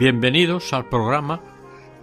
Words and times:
Bienvenidos 0.00 0.72
al 0.72 0.88
programa 0.88 1.42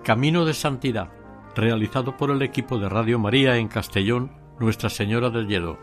Camino 0.03 0.45
de 0.45 0.53
Santidad, 0.53 1.09
realizado 1.55 2.15
por 2.15 2.29
el 2.29 2.43
equipo 2.43 2.77
de 2.77 2.87
Radio 2.87 3.17
María 3.17 3.57
en 3.57 3.67
Castellón, 3.67 4.31
Nuestra 4.59 4.91
Señora 4.91 5.31
del 5.31 5.47
Lledo. 5.47 5.79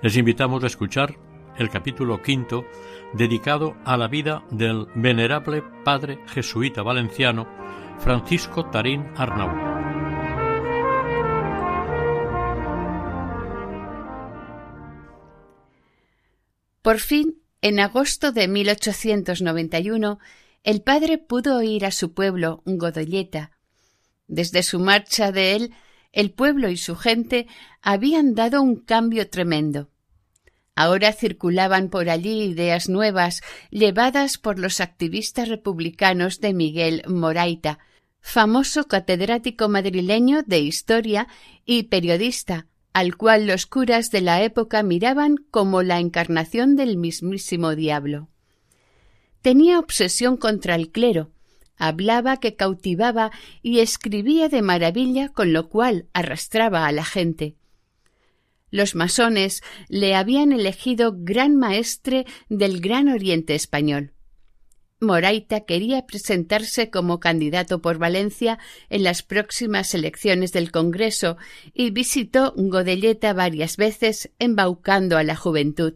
Les 0.00 0.16
invitamos 0.16 0.64
a 0.64 0.68
escuchar 0.68 1.14
el 1.58 1.68
capítulo 1.68 2.22
quinto 2.22 2.64
dedicado 3.12 3.76
a 3.84 3.98
la 3.98 4.08
vida 4.08 4.46
del 4.50 4.86
venerable 4.94 5.62
padre 5.84 6.20
jesuita 6.28 6.80
valenciano 6.80 7.46
Francisco 7.98 8.70
Tarín 8.70 9.12
Arnau. 9.14 9.50
Por 16.80 16.98
fin, 16.98 17.42
en 17.60 17.78
agosto 17.78 18.32
de 18.32 18.48
1891, 18.48 20.18
el 20.64 20.82
padre 20.82 21.18
pudo 21.18 21.62
ir 21.62 21.84
a 21.84 21.90
su 21.90 22.12
pueblo, 22.12 22.62
Godolleta. 22.64 23.52
Desde 24.28 24.62
su 24.62 24.78
marcha 24.78 25.32
de 25.32 25.56
él, 25.56 25.74
el 26.12 26.30
pueblo 26.30 26.68
y 26.68 26.76
su 26.76 26.94
gente 26.94 27.46
habían 27.80 28.34
dado 28.34 28.62
un 28.62 28.76
cambio 28.76 29.28
tremendo. 29.28 29.90
Ahora 30.74 31.12
circulaban 31.12 31.90
por 31.90 32.08
allí 32.08 32.44
ideas 32.44 32.88
nuevas, 32.88 33.42
llevadas 33.70 34.38
por 34.38 34.58
los 34.58 34.80
activistas 34.80 35.48
republicanos 35.48 36.40
de 36.40 36.54
Miguel 36.54 37.02
Moraita, 37.06 37.78
famoso 38.20 38.84
catedrático 38.84 39.68
madrileño 39.68 40.42
de 40.44 40.60
historia 40.60 41.28
y 41.66 41.84
periodista, 41.84 42.68
al 42.92 43.16
cual 43.16 43.46
los 43.46 43.66
curas 43.66 44.10
de 44.10 44.20
la 44.20 44.42
época 44.42 44.82
miraban 44.82 45.36
como 45.50 45.82
la 45.82 45.98
encarnación 45.98 46.76
del 46.76 46.96
mismísimo 46.96 47.74
diablo. 47.74 48.28
Tenía 49.42 49.80
obsesión 49.80 50.36
contra 50.36 50.76
el 50.76 50.90
clero, 50.90 51.32
hablaba 51.76 52.38
que 52.38 52.54
cautivaba 52.54 53.32
y 53.60 53.80
escribía 53.80 54.48
de 54.48 54.62
maravilla, 54.62 55.28
con 55.28 55.52
lo 55.52 55.68
cual 55.68 56.06
arrastraba 56.12 56.86
a 56.86 56.92
la 56.92 57.04
gente. 57.04 57.56
Los 58.70 58.94
masones 58.94 59.62
le 59.88 60.14
habían 60.14 60.52
elegido 60.52 61.12
gran 61.14 61.56
maestre 61.56 62.24
del 62.48 62.80
Gran 62.80 63.08
Oriente 63.08 63.54
español. 63.54 64.12
Moraita 65.00 65.62
quería 65.62 66.06
presentarse 66.06 66.88
como 66.88 67.18
candidato 67.18 67.82
por 67.82 67.98
Valencia 67.98 68.60
en 68.88 69.02
las 69.02 69.24
próximas 69.24 69.92
elecciones 69.94 70.52
del 70.52 70.70
Congreso 70.70 71.36
y 71.74 71.90
visitó 71.90 72.54
Godelleta 72.56 73.32
varias 73.32 73.76
veces 73.76 74.30
embaucando 74.38 75.18
a 75.18 75.24
la 75.24 75.34
juventud. 75.34 75.94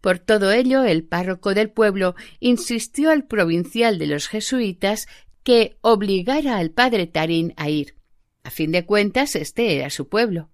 Por 0.00 0.18
todo 0.18 0.52
ello, 0.52 0.84
el 0.84 1.04
párroco 1.04 1.54
del 1.54 1.70
pueblo 1.70 2.14
insistió 2.40 3.10
al 3.10 3.26
provincial 3.26 3.98
de 3.98 4.06
los 4.06 4.28
jesuitas 4.28 5.08
que 5.42 5.76
obligara 5.80 6.58
al 6.58 6.70
padre 6.70 7.06
Tarín 7.06 7.54
a 7.56 7.68
ir. 7.68 7.96
A 8.44 8.50
fin 8.50 8.70
de 8.70 8.86
cuentas, 8.86 9.34
este 9.34 9.76
era 9.76 9.90
su 9.90 10.08
pueblo. 10.08 10.50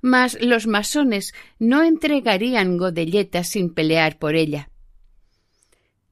Mas 0.00 0.36
los 0.40 0.66
masones 0.66 1.32
no 1.58 1.82
entregarían 1.82 2.76
Godelleta 2.76 3.44
sin 3.44 3.72
pelear 3.72 4.18
por 4.18 4.34
ella. 4.34 4.70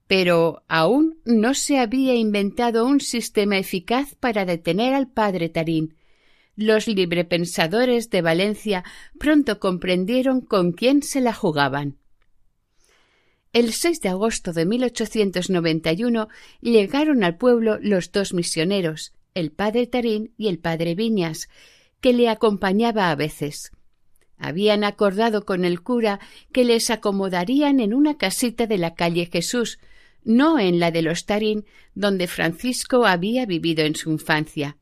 Pero 0.06 0.62
aún 0.68 1.18
no 1.24 1.54
se 1.54 1.78
había 1.78 2.14
inventado 2.14 2.86
un 2.86 3.00
sistema 3.00 3.58
eficaz 3.58 4.14
para 4.14 4.44
detener 4.44 4.94
al 4.94 5.08
padre 5.08 5.48
Tarín. 5.48 5.96
Los 6.56 6.86
librepensadores 6.86 8.10
de 8.10 8.22
Valencia 8.22 8.84
pronto 9.18 9.58
comprendieron 9.58 10.40
con 10.40 10.72
quién 10.72 11.02
se 11.02 11.20
la 11.20 11.32
jugaban. 11.32 11.98
El 13.54 13.72
6 13.72 14.00
de 14.00 14.08
agosto 14.08 14.52
de 14.52 14.66
1891 14.66 16.28
llegaron 16.60 17.22
al 17.22 17.36
pueblo 17.36 17.78
los 17.80 18.10
dos 18.10 18.34
misioneros, 18.34 19.12
el 19.32 19.52
padre 19.52 19.86
Tarín 19.86 20.32
y 20.36 20.48
el 20.48 20.58
padre 20.58 20.96
Viñas, 20.96 21.48
que 22.00 22.12
le 22.12 22.28
acompañaba 22.28 23.12
a 23.12 23.14
veces. 23.14 23.70
Habían 24.38 24.82
acordado 24.82 25.44
con 25.44 25.64
el 25.64 25.82
cura 25.82 26.18
que 26.50 26.64
les 26.64 26.90
acomodarían 26.90 27.78
en 27.78 27.94
una 27.94 28.18
casita 28.18 28.66
de 28.66 28.76
la 28.76 28.96
calle 28.96 29.30
Jesús, 29.32 29.78
no 30.24 30.58
en 30.58 30.80
la 30.80 30.90
de 30.90 31.02
los 31.02 31.24
Tarín, 31.24 31.64
donde 31.94 32.26
Francisco 32.26 33.06
había 33.06 33.46
vivido 33.46 33.84
en 33.84 33.94
su 33.94 34.10
infancia. 34.10 34.78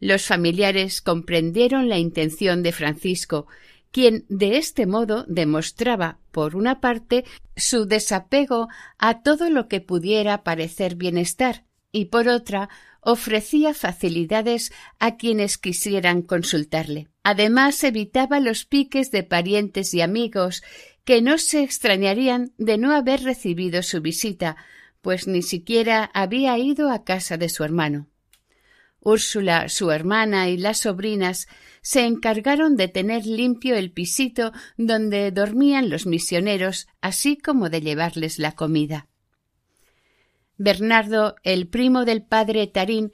Los 0.00 0.26
familiares 0.26 1.00
comprendieron 1.00 1.88
la 1.88 1.96
intención 1.96 2.62
de 2.62 2.72
Francisco 2.72 3.46
quien 3.90 4.24
de 4.28 4.58
este 4.58 4.86
modo 4.86 5.24
demostraba, 5.28 6.18
por 6.30 6.56
una 6.56 6.80
parte, 6.80 7.24
su 7.56 7.86
desapego 7.86 8.68
a 8.98 9.22
todo 9.22 9.50
lo 9.50 9.68
que 9.68 9.80
pudiera 9.80 10.44
parecer 10.44 10.96
bienestar, 10.96 11.64
y 11.90 12.06
por 12.06 12.28
otra, 12.28 12.68
ofrecía 13.00 13.74
facilidades 13.74 14.72
a 14.98 15.16
quienes 15.16 15.58
quisieran 15.58 16.22
consultarle. 16.22 17.08
Además, 17.22 17.82
evitaba 17.82 18.40
los 18.40 18.64
piques 18.64 19.10
de 19.10 19.22
parientes 19.22 19.94
y 19.94 20.00
amigos 20.00 20.62
que 21.04 21.22
no 21.22 21.38
se 21.38 21.62
extrañarían 21.62 22.52
de 22.58 22.76
no 22.76 22.92
haber 22.94 23.22
recibido 23.22 23.82
su 23.82 24.02
visita, 24.02 24.56
pues 25.00 25.26
ni 25.26 25.42
siquiera 25.42 26.10
había 26.12 26.58
ido 26.58 26.90
a 26.90 27.04
casa 27.04 27.38
de 27.38 27.48
su 27.48 27.64
hermano. 27.64 28.08
Úrsula, 29.00 29.68
su 29.68 29.90
hermana 29.90 30.48
y 30.48 30.56
las 30.56 30.80
sobrinas 30.80 31.48
se 31.82 32.04
encargaron 32.04 32.76
de 32.76 32.88
tener 32.88 33.26
limpio 33.26 33.76
el 33.76 33.92
pisito 33.92 34.52
donde 34.76 35.30
dormían 35.30 35.88
los 35.88 36.06
misioneros, 36.06 36.88
así 37.00 37.36
como 37.36 37.70
de 37.70 37.80
llevarles 37.80 38.38
la 38.38 38.52
comida. 38.52 39.08
Bernardo, 40.56 41.36
el 41.44 41.68
primo 41.68 42.04
del 42.04 42.22
padre 42.22 42.66
Tarín, 42.66 43.12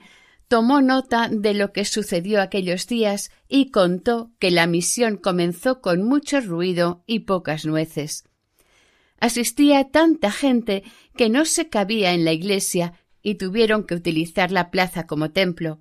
tomó 0.48 0.80
nota 0.80 1.28
de 1.30 1.54
lo 1.54 1.72
que 1.72 1.84
sucedió 1.84 2.40
aquellos 2.40 2.86
días 2.86 3.30
y 3.48 3.70
contó 3.70 4.32
que 4.38 4.50
la 4.50 4.66
misión 4.66 5.16
comenzó 5.16 5.80
con 5.80 6.02
mucho 6.02 6.40
ruido 6.40 7.04
y 7.06 7.20
pocas 7.20 7.66
nueces. 7.66 8.24
Asistía 9.20 9.90
tanta 9.90 10.30
gente 10.30 10.82
que 11.16 11.28
no 11.28 11.44
se 11.44 11.68
cabía 11.68 12.12
en 12.12 12.24
la 12.24 12.32
iglesia 12.32 12.94
y 13.22 13.36
tuvieron 13.36 13.84
que 13.84 13.94
utilizar 13.94 14.50
la 14.50 14.70
plaza 14.70 15.06
como 15.06 15.30
templo. 15.30 15.80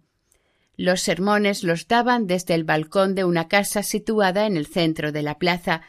Los 0.75 1.01
sermones 1.01 1.63
los 1.63 1.87
daban 1.87 2.25
desde 2.25 2.55
el 2.55 2.63
balcón 2.63 3.13
de 3.13 3.23
una 3.23 3.47
casa 3.47 3.83
situada 3.83 4.45
en 4.47 4.57
el 4.57 4.65
centro 4.65 5.11
de 5.11 5.21
la 5.21 5.37
plaza, 5.37 5.81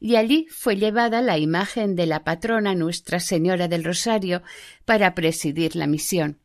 y 0.00 0.16
allí 0.16 0.46
fue 0.50 0.76
llevada 0.76 1.20
la 1.20 1.36
imagen 1.36 1.94
de 1.94 2.06
la 2.06 2.24
patrona 2.24 2.74
Nuestra 2.74 3.20
Señora 3.20 3.68
del 3.68 3.84
Rosario 3.84 4.42
para 4.86 5.14
presidir 5.14 5.76
la 5.76 5.86
misión. 5.86 6.38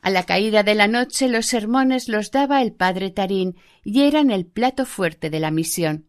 A 0.00 0.10
la 0.10 0.22
caída 0.22 0.62
de 0.62 0.76
la 0.76 0.86
noche 0.86 1.28
los 1.28 1.46
sermones 1.46 2.08
los 2.08 2.30
daba 2.30 2.62
el 2.62 2.72
padre 2.72 3.10
Tarín 3.10 3.56
y 3.82 4.02
eran 4.02 4.30
el 4.30 4.46
plato 4.46 4.86
fuerte 4.86 5.30
de 5.30 5.40
la 5.40 5.50
misión. 5.50 6.06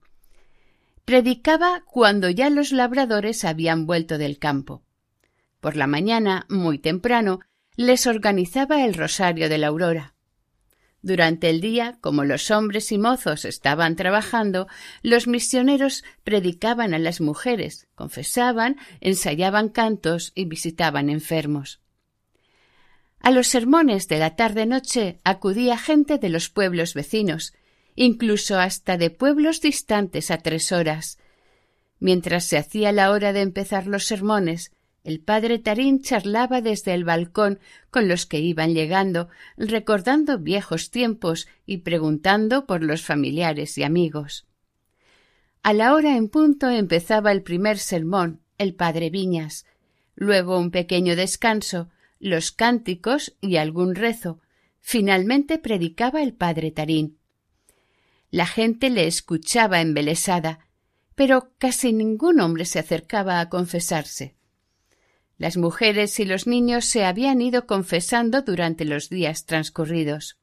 Predicaba 1.04 1.84
cuando 1.88 2.30
ya 2.30 2.52
los 2.52 2.72
labradores 2.72 3.44
habían 3.44 3.88
vuelto 3.88 4.20
del 4.20 4.38
campo. 4.38 4.84
Por 5.60 5.76
la 5.76 5.88
mañana, 5.88 6.46
muy 6.50 6.78
temprano, 6.78 7.40
les 7.76 8.06
organizaba 8.06 8.86
el 8.86 8.94
rosario 8.94 9.50
de 9.50 9.58
la 9.58 9.68
aurora. 9.68 10.14
Durante 11.02 11.50
el 11.50 11.62
día, 11.62 11.98
como 12.02 12.24
los 12.24 12.50
hombres 12.52 12.92
y 12.92 12.98
mozos 12.98 13.46
estaban 13.46 13.96
trabajando, 13.96 14.68
los 15.04 15.28
misioneros 15.28 16.04
predicaban 16.24 16.94
a 16.94 17.00
las 17.00 17.22
mujeres, 17.22 17.88
confesaban, 17.96 18.78
ensayaban 19.00 19.70
cantos 19.70 20.32
y 20.36 20.46
visitaban 20.46 21.10
enfermos. 21.10 21.82
A 23.20 23.32
los 23.32 23.48
sermones 23.48 24.08
de 24.08 24.20
la 24.20 24.36
tarde-noche 24.36 25.20
acudía 25.24 25.78
gente 25.78 26.18
de 26.18 26.30
los 26.30 26.50
pueblos 26.50 26.94
vecinos, 26.94 27.54
incluso 27.96 28.60
hasta 28.60 28.98
de 28.98 29.10
pueblos 29.10 29.62
distantes 29.62 30.32
a 30.32 30.38
tres 30.38 30.72
horas. 30.72 31.18
Mientras 32.00 32.46
se 32.46 32.58
hacía 32.58 32.92
la 32.92 33.12
hora 33.12 33.34
de 33.34 33.42
empezar 33.42 33.88
los 33.88 34.06
sermones, 34.06 34.72
El 35.07 35.21
padre 35.21 35.57
Tarín 35.57 36.01
charlaba 36.01 36.59
desde 36.59 36.94
el 36.94 37.06
balcón 37.06 37.59
con 37.92 38.09
los 38.09 38.25
que 38.25 38.42
iban 38.42 38.74
llegando, 38.74 39.30
recordando 39.56 40.38
viejos 40.38 40.92
tiempos 40.92 41.48
y 41.65 41.77
preguntando 41.77 42.65
por 42.65 42.83
los 42.83 43.04
familiares 43.04 43.77
y 43.77 43.83
amigos. 43.83 44.48
A 45.63 45.71
la 45.71 45.94
hora 45.94 46.18
en 46.18 46.27
punto 46.27 46.69
empezaba 46.69 47.31
el 47.31 47.42
primer 47.42 47.77
sermón, 47.77 48.42
el 48.57 48.75
padre 48.75 49.09
Viñas, 49.09 49.65
luego 50.13 50.59
un 50.59 50.71
pequeño 50.71 51.15
descanso, 51.15 51.88
los 52.19 52.51
cánticos 52.51 53.38
y 53.39 53.56
algún 53.56 53.95
rezo. 53.95 54.42
Finalmente 54.81 55.57
predicaba 55.57 56.21
el 56.21 56.33
padre 56.33 56.71
Tarín. 56.71 57.18
La 58.30 58.45
gente 58.45 58.89
le 58.89 59.07
escuchaba 59.07 59.80
embelesada, 59.80 60.68
pero 61.15 61.54
casi 61.59 61.94
ningún 61.94 62.42
hombre 62.42 62.65
se 62.65 62.80
acercaba 62.80 63.39
a 63.39 63.48
confesarse. 63.48 64.37
Las 65.38 65.56
mujeres 65.57 66.19
y 66.19 66.25
los 66.25 66.48
niños 66.48 66.86
se 66.86 67.06
habían 67.06 67.42
ido 67.42 67.68
confesando 67.68 68.42
durante 68.42 68.86
los 68.86 69.10
días 69.10 69.45
transcurridos. 69.45 70.38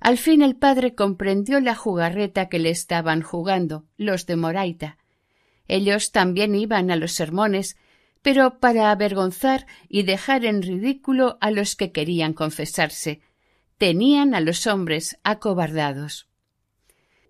Al 0.00 0.18
fin 0.18 0.42
el 0.42 0.56
padre 0.56 0.94
comprendió 0.94 1.60
la 1.60 1.74
jugarreta 1.74 2.48
que 2.48 2.58
le 2.58 2.70
estaban 2.70 3.22
jugando 3.22 3.84
los 3.96 4.26
de 4.26 4.36
Moraita. 4.36 4.98
Ellos 5.68 6.12
también 6.12 6.54
iban 6.54 6.90
a 6.90 6.96
los 6.96 7.12
sermones, 7.12 7.76
pero 8.22 8.58
para 8.58 8.90
avergonzar 8.90 9.66
y 9.88 10.02
dejar 10.02 10.44
en 10.44 10.62
ridículo 10.62 11.36
a 11.40 11.50
los 11.50 11.76
que 11.76 11.92
querían 11.92 12.32
confesarse. 12.32 13.20
Tenían 13.76 14.34
a 14.34 14.40
los 14.40 14.66
hombres 14.66 15.18
acobardados. 15.24 16.28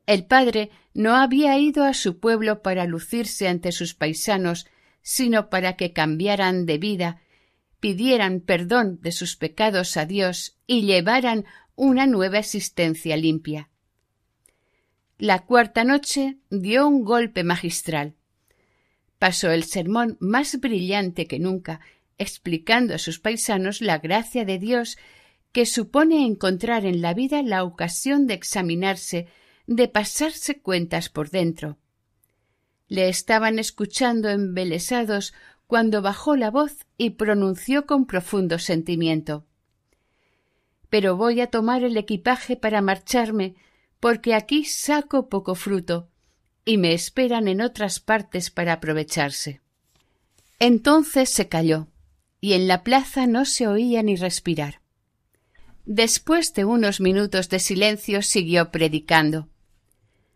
El 0.07 0.27
padre 0.27 0.71
no 0.93 1.17
había 1.17 1.59
ido 1.59 1.85
a 1.85 1.95
su 1.95 2.21
pueblo 2.21 2.63
para 2.63 2.85
lucirse 2.85 3.49
ante 3.49 3.73
sus 3.73 3.95
paisanos 3.95 4.67
sino 5.05 5.51
para 5.51 5.77
que 5.77 5.93
cambiaran 5.93 6.65
de 6.65 6.79
vida, 6.79 7.21
pidieran 7.79 8.41
perdón 8.41 8.99
de 9.03 9.13
sus 9.13 9.37
pecados 9.37 9.99
a 9.99 10.07
Dios 10.07 10.57
y 10.67 10.83
llevaran 10.83 11.45
una 11.77 12.07
nueva 12.07 12.39
existencia 12.39 13.17
limpia. 13.17 13.69
La 15.19 15.45
cuarta 15.45 15.85
noche 15.85 16.39
dio 16.49 16.89
un 16.89 17.05
golpe 17.05 17.45
magistral. 17.45 18.15
Pasó 19.19 19.51
el 19.51 19.65
sermón 19.65 20.17
más 20.21 20.59
brillante 20.59 21.27
que 21.27 21.39
nunca, 21.39 21.81
explicando 22.17 22.95
a 22.95 22.99
sus 22.99 23.21
paisanos 23.21 23.83
la 23.83 23.99
gracia 23.99 24.47
de 24.47 24.59
Dios 24.59 24.97
que 25.53 25.67
supone 25.67 26.25
encontrar 26.25 26.87
en 26.87 27.03
la 27.03 27.13
vida 27.13 27.43
la 27.43 27.63
ocasión 27.63 28.27
de 28.27 28.35
examinarse, 28.35 29.29
de 29.67 29.87
pasarse 29.87 30.61
cuentas 30.61 31.11
por 31.11 31.29
dentro, 31.29 31.77
le 32.89 33.09
estaban 33.09 33.59
escuchando 33.59 34.29
embelesados 34.29 35.35
cuando 35.67 36.03
bajó 36.03 36.37
la 36.37 36.51
voz 36.51 36.87
y 36.99 37.11
pronunció 37.11 37.87
con 37.87 38.07
profundo 38.07 38.59
sentimiento 38.59 39.47
Pero 40.91 41.17
voy 41.17 41.41
a 41.41 41.49
tomar 41.49 41.83
el 41.83 41.97
equipaje 41.97 42.57
para 42.57 42.83
marcharme, 42.83 43.57
porque 44.01 44.35
aquí 44.35 44.65
saco 44.65 45.29
poco 45.29 45.55
fruto, 45.55 46.09
y 46.65 46.79
me 46.79 46.93
esperan 46.93 47.49
en 47.49 47.61
otras 47.61 48.01
partes 48.01 48.51
para 48.51 48.75
aprovecharse. 48.75 49.61
Entonces 50.59 51.31
se 51.31 51.49
calló, 51.49 51.89
y 52.41 52.53
en 52.53 52.69
la 52.69 52.85
plaza 52.85 53.27
no 53.27 53.45
se 53.45 53.67
oía 53.67 54.03
ni 54.03 54.17
respirar. 54.17 54.81
Después 55.87 56.55
de 56.55 56.65
unos 56.65 57.01
minutos 57.01 57.49
de 57.49 57.59
silencio 57.59 58.23
siguió 58.23 58.71
predicando. 58.71 59.49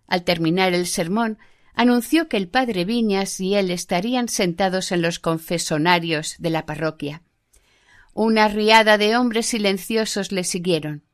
Al 0.07 0.25
terminar 0.25 0.75
el 0.75 0.87
sermón 0.87 1.39
anunció 1.79 2.29
que 2.29 2.37
el 2.37 2.49
padre 2.49 2.85
Viñas 2.85 3.39
y 3.39 3.55
él 3.55 3.71
estarían 3.71 4.27
sentados 4.27 4.91
en 4.91 5.01
los 5.01 5.21
confesonarios 5.21 6.35
de 6.41 6.51
la 6.51 6.67
parroquia. 6.67 7.23
Una 8.15 8.49
riada 8.49 8.99
de 8.99 9.17
hombres 9.17 9.47
silenciosos 9.47 10.33
le 10.33 10.43
siguieron. 10.43 11.05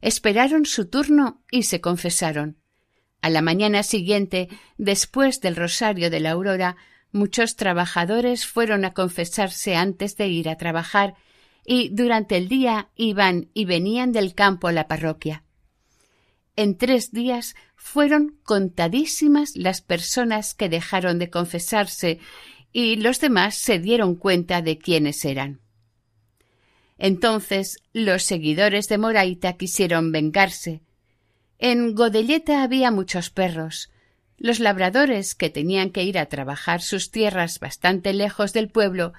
Esperaron 0.00 0.64
su 0.64 0.88
turno 0.88 1.42
y 1.50 1.64
se 1.64 1.82
confesaron. 1.82 2.56
A 3.20 3.28
la 3.28 3.42
mañana 3.42 3.82
siguiente, 3.82 4.48
después 4.78 5.42
del 5.42 5.56
rosario 5.56 6.08
de 6.08 6.20
la 6.20 6.30
aurora, 6.30 6.76
muchos 7.12 7.56
trabajadores 7.56 8.46
fueron 8.46 8.86
a 8.86 8.94
confesarse 8.94 9.76
antes 9.76 10.16
de 10.16 10.26
ir 10.28 10.48
a 10.48 10.56
trabajar 10.56 11.16
y 11.66 11.90
durante 11.90 12.38
el 12.38 12.48
día 12.48 12.88
iban 12.96 13.50
y 13.52 13.66
venían 13.66 14.12
del 14.12 14.34
campo 14.34 14.68
a 14.68 14.72
la 14.72 14.88
parroquia. 14.88 15.44
En 16.56 16.76
tres 16.76 17.12
días 17.12 17.54
fueron 17.76 18.38
contadísimas 18.42 19.56
las 19.56 19.80
personas 19.80 20.54
que 20.54 20.68
dejaron 20.68 21.18
de 21.18 21.30
confesarse 21.30 22.18
y 22.72 22.96
los 22.96 23.20
demás 23.20 23.54
se 23.54 23.78
dieron 23.78 24.16
cuenta 24.16 24.62
de 24.62 24.78
quiénes 24.78 25.24
eran. 25.24 25.60
Entonces 26.98 27.78
los 27.92 28.22
seguidores 28.22 28.88
de 28.88 28.98
Moraita 28.98 29.54
quisieron 29.54 30.12
vengarse. 30.12 30.82
En 31.58 31.94
Godelleta 31.94 32.62
había 32.62 32.90
muchos 32.90 33.30
perros. 33.30 33.90
Los 34.36 34.60
labradores, 34.60 35.34
que 35.34 35.50
tenían 35.50 35.90
que 35.90 36.02
ir 36.02 36.18
a 36.18 36.26
trabajar 36.26 36.82
sus 36.82 37.10
tierras 37.10 37.60
bastante 37.60 38.12
lejos 38.12 38.52
del 38.52 38.68
pueblo, 38.68 39.12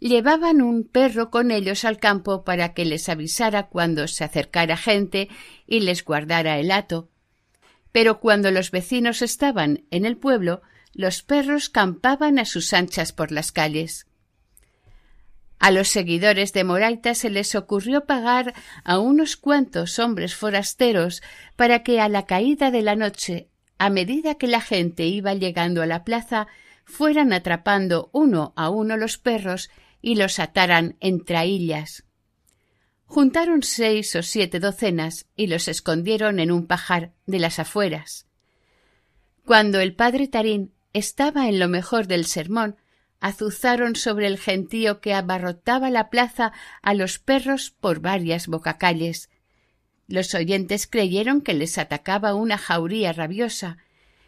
llevaban 0.00 0.62
un 0.62 0.84
perro 0.84 1.30
con 1.30 1.50
ellos 1.50 1.84
al 1.84 1.98
campo 1.98 2.44
para 2.44 2.72
que 2.74 2.84
les 2.84 3.08
avisara 3.08 3.68
cuando 3.68 4.06
se 4.08 4.24
acercara 4.24 4.76
gente 4.76 5.28
y 5.66 5.80
les 5.80 6.04
guardara 6.04 6.58
el 6.58 6.70
hato. 6.70 7.08
Pero 7.92 8.20
cuando 8.20 8.50
los 8.50 8.70
vecinos 8.70 9.22
estaban 9.22 9.84
en 9.90 10.04
el 10.04 10.16
pueblo, 10.16 10.62
los 10.92 11.22
perros 11.22 11.68
campaban 11.68 12.38
a 12.38 12.44
sus 12.44 12.72
anchas 12.72 13.12
por 13.12 13.32
las 13.32 13.52
calles. 13.52 14.06
A 15.58 15.72
los 15.72 15.88
seguidores 15.88 16.52
de 16.52 16.62
Moraita 16.62 17.14
se 17.14 17.30
les 17.30 17.54
ocurrió 17.56 18.04
pagar 18.04 18.54
a 18.84 19.00
unos 19.00 19.36
cuantos 19.36 19.98
hombres 19.98 20.36
forasteros 20.36 21.22
para 21.56 21.82
que 21.82 22.00
a 22.00 22.08
la 22.08 22.26
caída 22.26 22.70
de 22.70 22.82
la 22.82 22.94
noche, 22.94 23.48
a 23.78 23.90
medida 23.90 24.36
que 24.36 24.46
la 24.46 24.60
gente 24.60 25.06
iba 25.06 25.34
llegando 25.34 25.82
a 25.82 25.86
la 25.86 26.04
plaza, 26.04 26.46
fueran 26.84 27.32
atrapando 27.32 28.08
uno 28.12 28.52
a 28.56 28.70
uno 28.70 28.96
los 28.96 29.18
perros 29.18 29.68
y 30.00 30.16
los 30.16 30.38
ataran 30.38 30.96
en 31.00 31.24
traillas. 31.24 32.04
Juntaron 33.04 33.62
seis 33.62 34.14
o 34.16 34.22
siete 34.22 34.60
docenas 34.60 35.26
y 35.34 35.46
los 35.46 35.66
escondieron 35.66 36.40
en 36.40 36.52
un 36.52 36.66
pajar 36.66 37.12
de 37.26 37.38
las 37.38 37.58
afueras. 37.58 38.26
Cuando 39.44 39.80
el 39.80 39.94
padre 39.94 40.28
Tarín 40.28 40.74
estaba 40.92 41.48
en 41.48 41.58
lo 41.58 41.68
mejor 41.68 42.06
del 42.06 42.26
sermón, 42.26 42.76
azuzaron 43.20 43.96
sobre 43.96 44.26
el 44.26 44.38
gentío 44.38 45.00
que 45.00 45.14
abarrotaba 45.14 45.90
la 45.90 46.10
plaza 46.10 46.52
a 46.82 46.94
los 46.94 47.18
perros 47.18 47.70
por 47.70 48.00
varias 48.00 48.46
bocacalles. 48.46 49.30
Los 50.06 50.34
oyentes 50.34 50.86
creyeron 50.86 51.40
que 51.40 51.54
les 51.54 51.78
atacaba 51.78 52.34
una 52.34 52.58
jauría 52.58 53.12
rabiosa. 53.12 53.78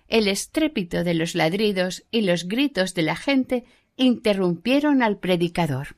El 0.09 0.27
estrépito 0.27 1.05
de 1.05 1.15
los 1.15 1.35
ladridos 1.35 2.05
y 2.11 2.23
los 2.23 2.49
gritos 2.49 2.95
de 2.95 3.03
la 3.03 3.17
gente 3.17 3.65
interrumpieron 4.00 5.02
al 5.02 5.19
predicador. 5.19 5.97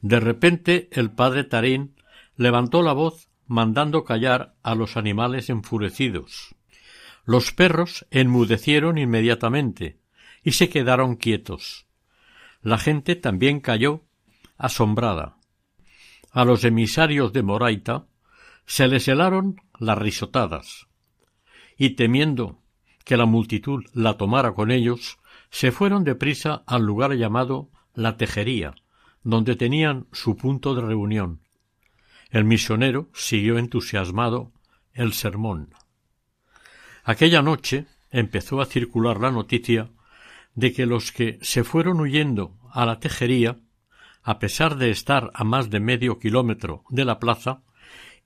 De 0.00 0.20
repente 0.20 0.88
el 0.92 1.10
padre 1.10 1.44
Tarín 1.44 1.96
levantó 2.36 2.82
la 2.82 2.92
voz 2.92 3.28
mandando 3.46 4.04
callar 4.04 4.54
a 4.62 4.74
los 4.74 4.96
animales 4.96 5.50
enfurecidos. 5.50 6.54
Los 7.24 7.52
perros 7.52 8.06
enmudecieron 8.10 8.98
inmediatamente 8.98 9.98
y 10.42 10.52
se 10.52 10.68
quedaron 10.68 11.16
quietos. 11.16 11.86
La 12.62 12.78
gente 12.78 13.16
también 13.16 13.60
cayó, 13.60 14.04
asombrada. 14.56 15.36
A 16.30 16.44
los 16.44 16.64
emisarios 16.64 17.32
de 17.32 17.42
Moraita 17.42 18.06
se 18.66 18.88
les 18.88 19.08
helaron 19.08 19.60
las 19.78 19.98
risotadas, 19.98 20.86
y 21.76 21.90
temiendo 21.90 22.62
que 23.04 23.16
la 23.16 23.26
multitud 23.26 23.84
la 23.92 24.16
tomara 24.16 24.54
con 24.54 24.70
ellos, 24.70 25.18
se 25.54 25.70
fueron 25.70 26.02
deprisa 26.02 26.64
al 26.66 26.82
lugar 26.82 27.12
llamado 27.12 27.70
la 27.94 28.16
Tejería, 28.16 28.74
donde 29.22 29.54
tenían 29.54 30.08
su 30.10 30.36
punto 30.36 30.74
de 30.74 30.82
reunión. 30.82 31.42
El 32.28 32.44
misionero 32.44 33.08
siguió 33.14 33.56
entusiasmado 33.58 34.50
el 34.94 35.12
sermón. 35.12 35.72
Aquella 37.04 37.40
noche 37.40 37.86
empezó 38.10 38.60
a 38.60 38.66
circular 38.66 39.20
la 39.20 39.30
noticia 39.30 39.92
de 40.56 40.72
que 40.72 40.86
los 40.86 41.12
que 41.12 41.38
se 41.40 41.62
fueron 41.62 42.00
huyendo 42.00 42.58
a 42.72 42.84
la 42.84 42.98
tejería, 42.98 43.60
a 44.24 44.40
pesar 44.40 44.74
de 44.74 44.90
estar 44.90 45.30
a 45.34 45.44
más 45.44 45.70
de 45.70 45.78
medio 45.78 46.18
kilómetro 46.18 46.82
de 46.88 47.04
la 47.04 47.20
plaza 47.20 47.62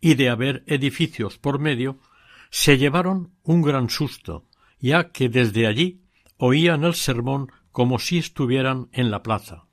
y 0.00 0.14
de 0.14 0.30
haber 0.30 0.64
edificios 0.66 1.36
por 1.36 1.58
medio, 1.58 2.00
se 2.48 2.78
llevaron 2.78 3.34
un 3.42 3.60
gran 3.60 3.90
susto, 3.90 4.46
ya 4.80 5.10
que 5.10 5.28
desde 5.28 5.66
allí 5.66 6.07
oían 6.38 6.84
el 6.84 6.94
sermón 6.94 7.52
como 7.70 7.98
si 7.98 8.18
estuvieran 8.18 8.88
en 8.92 9.10
la 9.10 9.22
plaza. 9.22 9.66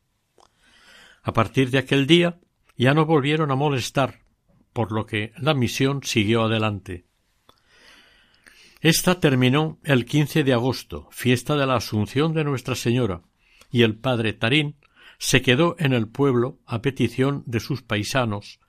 A 1.24 1.34
partir 1.34 1.72
de 1.72 1.78
aquel 1.78 2.06
día 2.06 2.40
ya 2.78 2.94
no 2.94 3.06
volvieron 3.06 3.52
a 3.52 3.56
molestar, 3.56 4.20
por 4.74 4.92
lo 4.92 5.06
que 5.06 5.32
la 5.38 5.54
misión 5.54 6.04
siguió 6.04 6.44
adelante. 6.44 7.06
Esta 8.82 9.20
terminó 9.20 9.80
el 9.84 10.06
15 10.06 10.44
de 10.44 10.54
agosto, 10.54 11.08
fiesta 11.12 11.56
de 11.56 11.66
la 11.66 11.78
Asunción 11.78 12.34
de 12.34 12.44
Nuestra 12.44 12.76
Señora, 12.76 13.22
y 13.72 13.84
el 13.84 13.96
padre 13.96 14.34
Tarín 14.34 14.76
se 15.18 15.42
quedó 15.42 15.76
en 15.80 15.94
el 15.94 16.08
pueblo 16.08 16.60
a 16.66 16.82
petición 16.82 17.44
de 17.46 17.60
sus 17.60 17.82
paisanos 17.82 18.60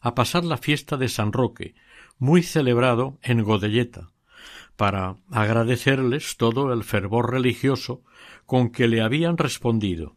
a 0.00 0.14
pasar 0.14 0.44
la 0.44 0.56
fiesta 0.56 0.96
de 0.96 1.08
San 1.08 1.32
Roque, 1.32 1.74
muy 2.18 2.42
celebrado 2.42 3.18
en 3.22 3.44
Godelleta, 3.44 4.10
para 4.80 5.16
agradecerles 5.30 6.38
todo 6.38 6.72
el 6.72 6.84
fervor 6.84 7.32
religioso 7.32 8.02
con 8.46 8.70
que 8.70 8.88
le 8.88 9.02
habían 9.02 9.36
respondido. 9.36 10.16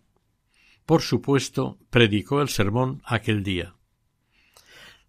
Por 0.85 1.01
supuesto, 1.01 1.79
predicó 1.89 2.41
el 2.41 2.47
sermón 2.47 3.01
aquel 3.03 3.43
día. 3.43 3.75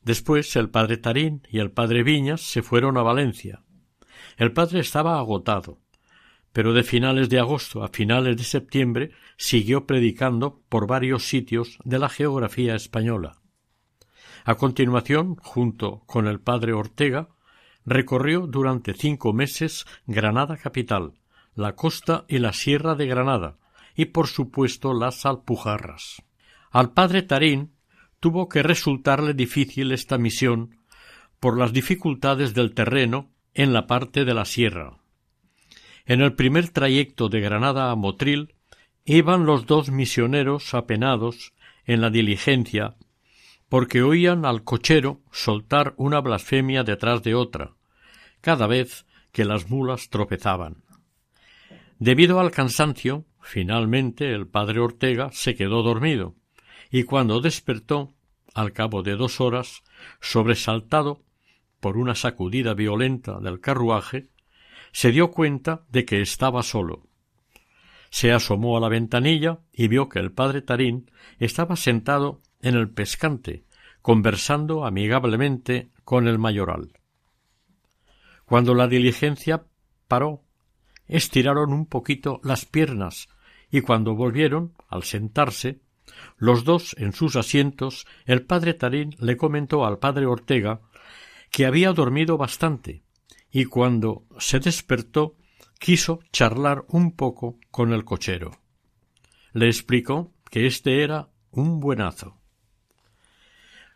Después 0.03 0.57
el 0.57 0.71
padre 0.71 0.97
Tarín 0.97 1.47
y 1.49 1.61
el 1.61 1.71
padre 1.71 2.03
Viñas 2.03 2.41
se 2.41 2.63
fueron 2.63 2.97
a 2.97 3.03
Valencia. 3.03 3.63
El 4.39 4.51
padre 4.53 4.81
estaba 4.81 5.21
agotado, 5.21 5.79
pero 6.53 6.73
de 6.73 6.83
finales 6.83 7.29
de 7.29 7.39
agosto 7.39 7.85
a 7.85 7.91
finales 7.91 8.37
de 8.37 8.43
septiembre 8.43 9.13
siguió 9.37 9.87
predicando 9.87 10.65
por 10.69 10.89
varios 10.89 11.29
sitios 11.29 11.79
de 11.85 12.01
la 12.01 12.09
geografía 12.09 12.75
española. 12.75 13.37
A 14.45 14.57
continuación, 14.57 15.37
junto 15.37 16.03
con 16.07 16.27
el 16.27 16.41
padre 16.41 16.73
Ortega, 16.73 17.29
recorrió 17.85 18.47
durante 18.47 18.95
cinco 18.95 19.33
meses 19.33 19.87
Granada 20.07 20.57
capital, 20.57 21.13
la 21.55 21.75
costa 21.75 22.25
y 22.29 22.39
la 22.39 22.53
sierra 22.53 22.95
de 22.95 23.07
Granada, 23.07 23.57
y 23.95 24.07
por 24.07 24.27
supuesto 24.27 24.93
las 24.95 25.25
Alpujarras. 25.27 26.23
Al 26.71 26.93
padre 26.93 27.23
Tarín 27.23 27.73
tuvo 28.21 28.49
que 28.49 28.63
resultarle 28.63 29.35
difícil 29.35 29.93
esta 29.93 30.19
misión 30.19 30.79
por 31.39 31.59
las 31.59 31.73
dificultades 31.73 32.55
del 32.55 32.75
terreno 32.75 33.31
en 33.53 33.73
la 33.73 33.87
parte 33.87 34.25
de 34.25 34.35
la 34.35 34.45
sierra. 34.45 34.99
En 36.07 36.21
el 36.21 36.35
primer 36.35 36.71
trayecto 36.71 37.29
de 37.29 37.41
Granada 37.41 37.91
a 37.91 37.95
Motril 37.95 38.55
iban 39.05 39.47
los 39.47 39.67
dos 39.67 39.91
misioneros 39.91 40.75
apenados 40.75 41.53
en 41.87 42.01
la 42.01 42.11
diligencia 42.11 42.97
porque 43.69 44.03
oían 44.03 44.45
al 44.45 44.65
cochero 44.65 45.21
soltar 45.33 45.95
una 45.97 46.21
blasfemia 46.21 46.85
detrás 46.85 47.23
de 47.23 47.35
otra, 47.35 47.75
cada 48.41 48.67
vez 48.67 49.07
que 49.33 49.45
las 49.45 49.69
mulas 49.69 50.11
tropezaban. 50.11 50.85
Debido 51.99 52.41
al 52.41 52.51
cansancio, 52.51 53.25
finalmente 53.41 54.33
el 54.33 54.47
padre 54.47 54.81
Ortega 54.81 55.31
se 55.33 55.55
quedó 55.55 55.83
dormido, 55.83 56.35
y 56.91 57.05
cuando 57.05 57.41
despertó, 57.41 58.13
al 58.55 58.73
cabo 58.73 59.03
de 59.03 59.17
dos 59.17 59.41
horas, 59.41 59.83
sobresaltado 60.21 61.23
por 61.81 61.97
una 61.99 62.15
sacudida 62.15 62.75
violenta 62.75 63.41
del 63.41 63.61
carruaje, 63.61 64.29
se 64.93 65.11
dio 65.11 65.33
cuenta 65.33 65.85
de 65.91 66.05
que 66.05 66.21
estaba 66.23 66.63
solo. 66.63 67.03
Se 68.11 68.33
asomó 68.33 68.77
a 68.77 68.81
la 68.81 68.89
ventanilla 68.89 69.59
y 69.73 69.89
vio 69.89 70.09
que 70.09 70.21
el 70.21 70.31
padre 70.31 70.63
Tarín 70.63 71.11
estaba 71.41 71.75
sentado 71.75 72.41
en 72.65 72.75
el 72.75 72.89
pescante, 72.89 73.65
conversando 74.01 74.87
amigablemente 74.87 75.91
con 76.03 76.27
el 76.27 76.39
mayoral. 76.39 76.93
Cuando 78.47 78.75
la 78.75 78.89
diligencia 78.89 79.65
paró, 80.09 80.43
estiraron 81.07 81.73
un 81.73 81.87
poquito 81.87 82.41
las 82.43 82.65
piernas 82.65 83.29
y 83.71 83.83
cuando 83.83 84.15
volvieron, 84.15 84.73
al 84.89 85.03
sentarse, 85.03 85.81
los 86.39 86.65
dos 86.65 86.97
en 86.99 87.13
sus 87.13 87.37
asientos, 87.37 88.07
el 88.25 88.43
padre 88.43 88.75
Tarín 88.75 89.15
le 89.19 89.37
comentó 89.37 89.85
al 89.85 89.99
padre 89.99 90.27
Ortega 90.27 90.81
que 91.51 91.67
había 91.67 91.93
dormido 91.93 92.39
bastante 92.39 93.03
y 93.51 93.67
cuando 93.67 94.25
se 94.39 94.59
despertó 94.59 95.37
quiso 95.79 96.21
charlar 96.33 96.85
un 96.89 97.13
poco 97.13 97.59
con 97.71 97.93
el 97.93 98.05
cochero. 98.05 98.53
Le 99.53 99.67
explicó 99.67 100.33
que 100.51 100.67
este 100.67 101.03
era 101.03 101.29
un 101.51 101.79
buenazo. 101.79 102.39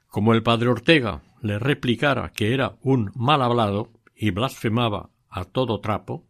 Como 0.08 0.32
el 0.34 0.42
padre 0.42 0.68
Ortega 0.68 1.22
le 1.42 1.58
replicara 1.58 2.32
que 2.32 2.54
era 2.54 2.76
un 2.82 3.12
mal 3.14 3.42
hablado 3.42 3.92
y 4.16 4.30
blasfemaba 4.30 5.10
a 5.28 5.44
todo 5.44 5.80
trapo, 5.80 6.26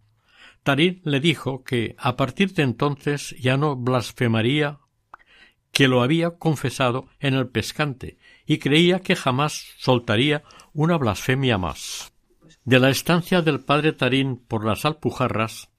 Tarín 0.62 1.00
le 1.04 1.20
dijo 1.20 1.64
que 1.64 1.94
a 1.99 2.16
partir 2.16 2.52
de 2.52 2.62
entonces 2.62 3.35
ya 3.40 3.56
no 3.56 3.76
blasfemaría, 3.76 4.80
que 5.73 5.87
lo 5.87 6.02
había 6.02 6.30
confesado 6.38 7.08
en 7.20 7.35
el 7.35 7.49
pescante 7.49 8.18
y 8.47 8.58
creía 8.58 9.00
que 9.00 9.14
jamás 9.14 9.75
soltaría 9.78 10.42
una 10.73 10.99
blasfemia 10.99 11.56
más. 11.56 12.12
De 12.64 12.80
la 12.80 12.90
estancia 12.90 13.42
del 13.42 13.61
padre 13.61 13.92
Tarín 13.92 14.37
por 14.37 14.64
las 14.64 14.85
Alpujarras, 14.85 15.70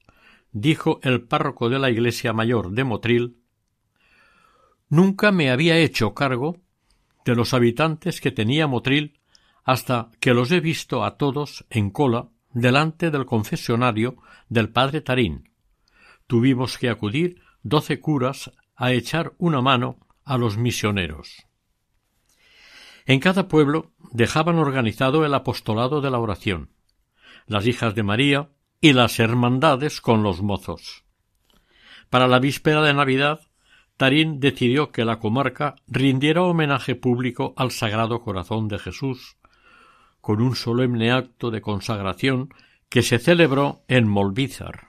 dijo 0.52 1.00
el 1.02 1.22
párroco 1.22 1.68
de 1.68 1.78
la 1.78 1.90
iglesia 1.90 2.32
mayor 2.32 2.70
de 2.70 2.84
Motril, 2.84 3.36
Nunca 4.88 5.30
me 5.30 5.50
había 5.50 5.76
hecho 5.78 6.14
cargo 6.14 6.56
de 7.24 7.34
los 7.34 7.54
habitantes 7.54 8.20
que 8.20 8.30
tenía 8.30 8.66
Motril 8.66 9.20
hasta 9.64 10.10
que 10.20 10.34
los 10.34 10.50
he 10.50 10.60
visto 10.60 11.04
a 11.04 11.16
todos 11.16 11.66
en 11.70 11.90
cola 11.90 12.28
delante 12.52 13.10
del 13.10 13.26
confesionario 13.26 14.16
del 14.48 14.70
padre 14.70 15.00
Tarín. 15.00 15.50
Tuvimos 16.26 16.78
que 16.78 16.88
acudir 16.88 17.40
doce 17.62 18.00
curas 18.00 18.52
a 18.74 18.92
echar 18.92 19.34
una 19.38 19.60
mano 19.60 19.98
a 20.24 20.38
los 20.38 20.56
misioneros. 20.56 21.46
En 23.06 23.20
cada 23.20 23.48
pueblo 23.48 23.92
dejaban 24.12 24.56
organizado 24.56 25.24
el 25.24 25.34
apostolado 25.34 26.00
de 26.00 26.10
la 26.10 26.18
oración 26.18 26.70
las 27.50 27.66
hijas 27.66 27.96
de 27.96 28.04
María 28.04 28.50
y 28.80 28.92
las 28.92 29.18
hermandades 29.18 30.00
con 30.00 30.22
los 30.22 30.40
mozos. 30.40 31.04
Para 32.08 32.28
la 32.28 32.38
víspera 32.38 32.80
de 32.82 32.94
Navidad, 32.94 33.40
Tarín 34.00 34.40
decidió 34.40 34.92
que 34.92 35.04
la 35.04 35.18
comarca 35.18 35.76
rindiera 35.86 36.42
homenaje 36.42 36.94
público 36.94 37.52
al 37.58 37.70
Sagrado 37.70 38.22
Corazón 38.22 38.66
de 38.66 38.78
Jesús, 38.78 39.36
con 40.22 40.40
un 40.40 40.56
solemne 40.56 41.12
acto 41.12 41.50
de 41.50 41.60
consagración 41.60 42.48
que 42.88 43.02
se 43.02 43.18
celebró 43.18 43.82
en 43.88 44.08
Molvízar. 44.08 44.88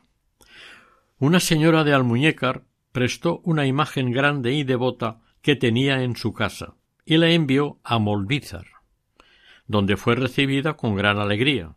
Una 1.19 1.41
señora 1.41 1.83
de 1.83 1.93
Almuñécar 1.93 2.63
prestó 2.93 3.41
una 3.43 3.65
imagen 3.65 4.13
grande 4.13 4.53
y 4.53 4.63
devota 4.63 5.19
que 5.41 5.57
tenía 5.57 6.03
en 6.03 6.15
su 6.15 6.31
casa 6.31 6.75
y 7.03 7.17
la 7.17 7.31
envió 7.31 7.79
a 7.83 7.99
Molvízar, 7.99 8.67
donde 9.67 9.97
fue 9.97 10.15
recibida 10.15 10.77
con 10.77 10.95
gran 10.95 11.19
alegría. 11.19 11.75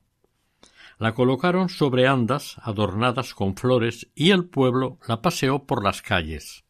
La 1.01 1.15
colocaron 1.15 1.69
sobre 1.69 2.07
andas 2.07 2.59
adornadas 2.63 3.35
con 3.35 3.57
flores 3.57 4.09
y 4.15 4.31
el 4.31 4.45
pueblo 4.45 5.01
la 5.09 5.21
paseó 5.21 5.67
por 5.67 5.83
las 5.83 6.01
calles. 6.01 6.64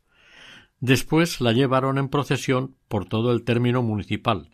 Después 0.85 1.41
la 1.41 1.53
llevaron 1.53 1.97
en 1.97 2.11
procesión 2.11 2.77
por 2.89 3.07
todo 3.07 3.33
el 3.33 3.43
término 3.43 3.83
municipal, 3.83 4.51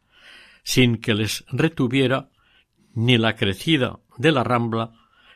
sin 0.63 0.99
que 0.99 1.13
les 1.13 1.45
retuviera 1.49 2.31
ni 2.95 3.19
la 3.19 3.35
crecida 3.35 3.99
de 4.17 4.31
la 4.31 4.45
rambla 4.45 4.93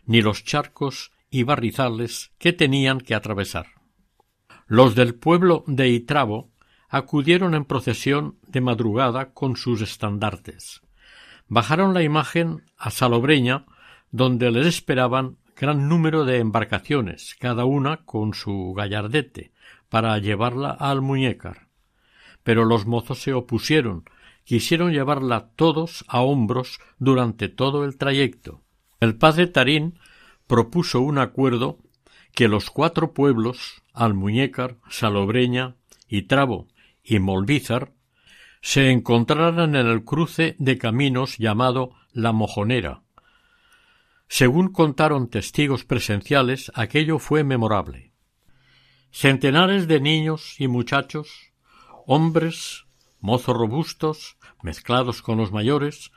ni 0.06 0.22
los 0.22 0.44
charcos 0.44 1.10
y 1.30 1.42
barrizales 1.42 2.30
que 2.38 2.52
tenían 2.52 3.00
que 3.00 3.16
atravesar. 3.16 3.66
Los 4.68 4.94
del 4.94 5.16
pueblo 5.16 5.64
de 5.66 5.88
Itrabo 5.88 6.52
acudieron 6.88 7.56
en 7.56 7.64
procesión 7.64 8.38
de 8.46 8.60
madrugada 8.60 9.32
con 9.32 9.56
sus 9.56 9.80
estandartes. 9.80 10.80
Bajaron 11.48 11.92
la 11.92 12.04
imagen 12.04 12.66
a 12.78 12.92
Salobreña 12.92 13.66
donde 14.12 14.52
les 14.52 14.68
esperaban 14.68 15.38
gran 15.56 15.88
número 15.88 16.24
de 16.24 16.38
embarcaciones, 16.38 17.34
cada 17.40 17.64
una 17.64 18.04
con 18.04 18.32
su 18.32 18.74
gallardete, 18.76 19.54
para 19.94 20.18
llevarla 20.18 20.70
al 20.70 21.02
muñecar. 21.02 21.68
Pero 22.42 22.64
los 22.64 22.84
mozos 22.84 23.22
se 23.22 23.32
opusieron, 23.32 24.02
quisieron 24.42 24.90
llevarla 24.90 25.50
todos 25.54 26.04
a 26.08 26.20
hombros 26.20 26.80
durante 26.98 27.48
todo 27.48 27.84
el 27.84 27.96
trayecto. 27.96 28.60
El 28.98 29.14
padre 29.14 29.46
Tarín 29.46 30.00
propuso 30.48 31.00
un 31.00 31.18
acuerdo 31.18 31.78
que 32.34 32.48
los 32.48 32.70
cuatro 32.70 33.12
pueblos, 33.12 33.84
Almuñécar, 33.92 34.78
Salobreña, 34.90 35.76
Trabo 36.26 36.66
y 37.04 37.20
Molvízar, 37.20 37.92
se 38.62 38.90
encontraran 38.90 39.76
en 39.76 39.86
el 39.86 40.02
cruce 40.02 40.56
de 40.58 40.76
caminos 40.76 41.38
llamado 41.38 41.92
La 42.12 42.32
Mojonera, 42.32 43.04
según 44.26 44.72
contaron 44.72 45.28
testigos 45.28 45.84
presenciales, 45.84 46.72
aquello 46.74 47.20
fue 47.20 47.44
memorable. 47.44 48.13
Centenares 49.16 49.86
de 49.86 50.00
niños 50.00 50.60
y 50.60 50.66
muchachos, 50.66 51.52
hombres, 52.04 52.86
mozos 53.20 53.56
robustos, 53.56 54.36
mezclados 54.60 55.22
con 55.22 55.38
los 55.38 55.52
mayores, 55.52 56.10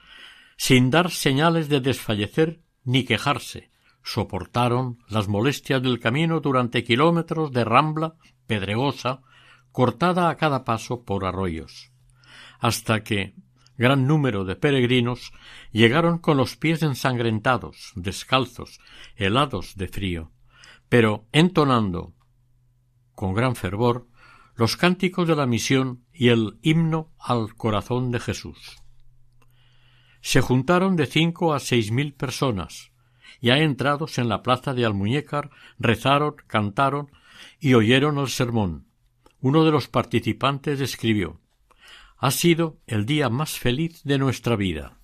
sin 0.58 0.90
dar 0.90 1.12
señales 1.12 1.70
de 1.70 1.80
desfallecer 1.80 2.60
ni 2.84 3.06
quejarse, 3.06 3.70
soportaron 4.04 4.98
las 5.10 5.28
molestias 5.28 5.84
del 5.84 6.00
camino 6.00 6.40
durante 6.40 6.84
kilómetros 6.84 7.52
de 7.52 7.64
rambla 7.64 8.16
pedregosa, 8.48 9.22
cortada 9.72 10.30
a 10.30 10.36
cada 10.36 10.66
paso 10.66 11.04
por 11.04 11.24
arroyos, 11.24 11.92
hasta 12.60 13.04
que, 13.04 13.36
gran 13.78 14.08
número 14.08 14.44
de 14.44 14.56
peregrinos 14.56 15.34
llegaron 15.72 16.18
con 16.18 16.36
los 16.36 16.58
pies 16.58 16.82
ensangrentados, 16.82 17.92
descalzos, 17.94 18.80
helados 19.16 19.76
de 19.76 19.88
frío, 19.88 20.32
pero 20.90 21.28
entonando 21.32 22.17
con 23.18 23.34
gran 23.34 23.56
fervor 23.56 24.08
los 24.56 24.78
cánticos 24.78 25.28
de 25.28 25.36
la 25.36 25.48
misión 25.48 26.06
y 26.14 26.30
el 26.30 26.60
himno 26.62 27.12
al 27.18 27.56
corazón 27.56 28.12
de 28.12 28.20
Jesús. 28.20 28.78
Se 30.22 30.40
juntaron 30.40 30.96
de 30.96 31.08
cinco 31.08 31.56
a 31.56 31.60
seis 31.60 31.90
mil 31.90 32.14
personas, 32.14 32.92
ya 33.42 33.58
entrados 33.58 34.20
en 34.20 34.30
la 34.30 34.44
plaza 34.44 34.76
de 34.76 34.86
Almuñécar, 34.86 35.50
rezaron, 35.80 36.36
cantaron 36.46 37.12
y 37.60 37.74
oyeron 37.74 38.20
el 38.20 38.28
sermón. 38.28 38.86
Uno 39.42 39.66
de 39.66 39.72
los 39.72 39.88
participantes 39.88 40.80
escribió 40.80 41.42
Ha 42.20 42.30
sido 42.30 42.78
el 42.86 43.08
día 43.08 43.30
más 43.30 43.58
feliz 43.58 44.04
de 44.04 44.20
nuestra 44.20 44.56
vida. 44.56 45.00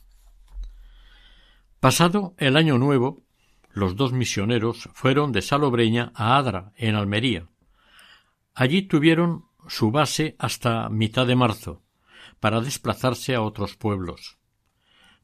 Pasado 1.80 2.36
el 2.38 2.58
año 2.58 2.78
nuevo, 2.78 3.24
los 3.72 3.96
dos 3.96 4.14
misioneros 4.14 4.88
fueron 4.94 5.32
de 5.32 5.42
Salobreña 5.42 6.12
a 6.14 6.38
Adra, 6.38 6.74
en 6.76 6.94
Almería. 6.94 7.48
Allí 8.54 8.84
tuvieron 8.84 9.46
su 9.68 9.92
base 9.92 10.36
hasta 10.40 10.90
mitad 10.90 11.26
de 11.26 11.36
marzo, 11.36 11.84
para 12.40 12.62
desplazarse 12.62 13.36
a 13.36 13.42
otros 13.42 13.76
pueblos. 13.76 14.38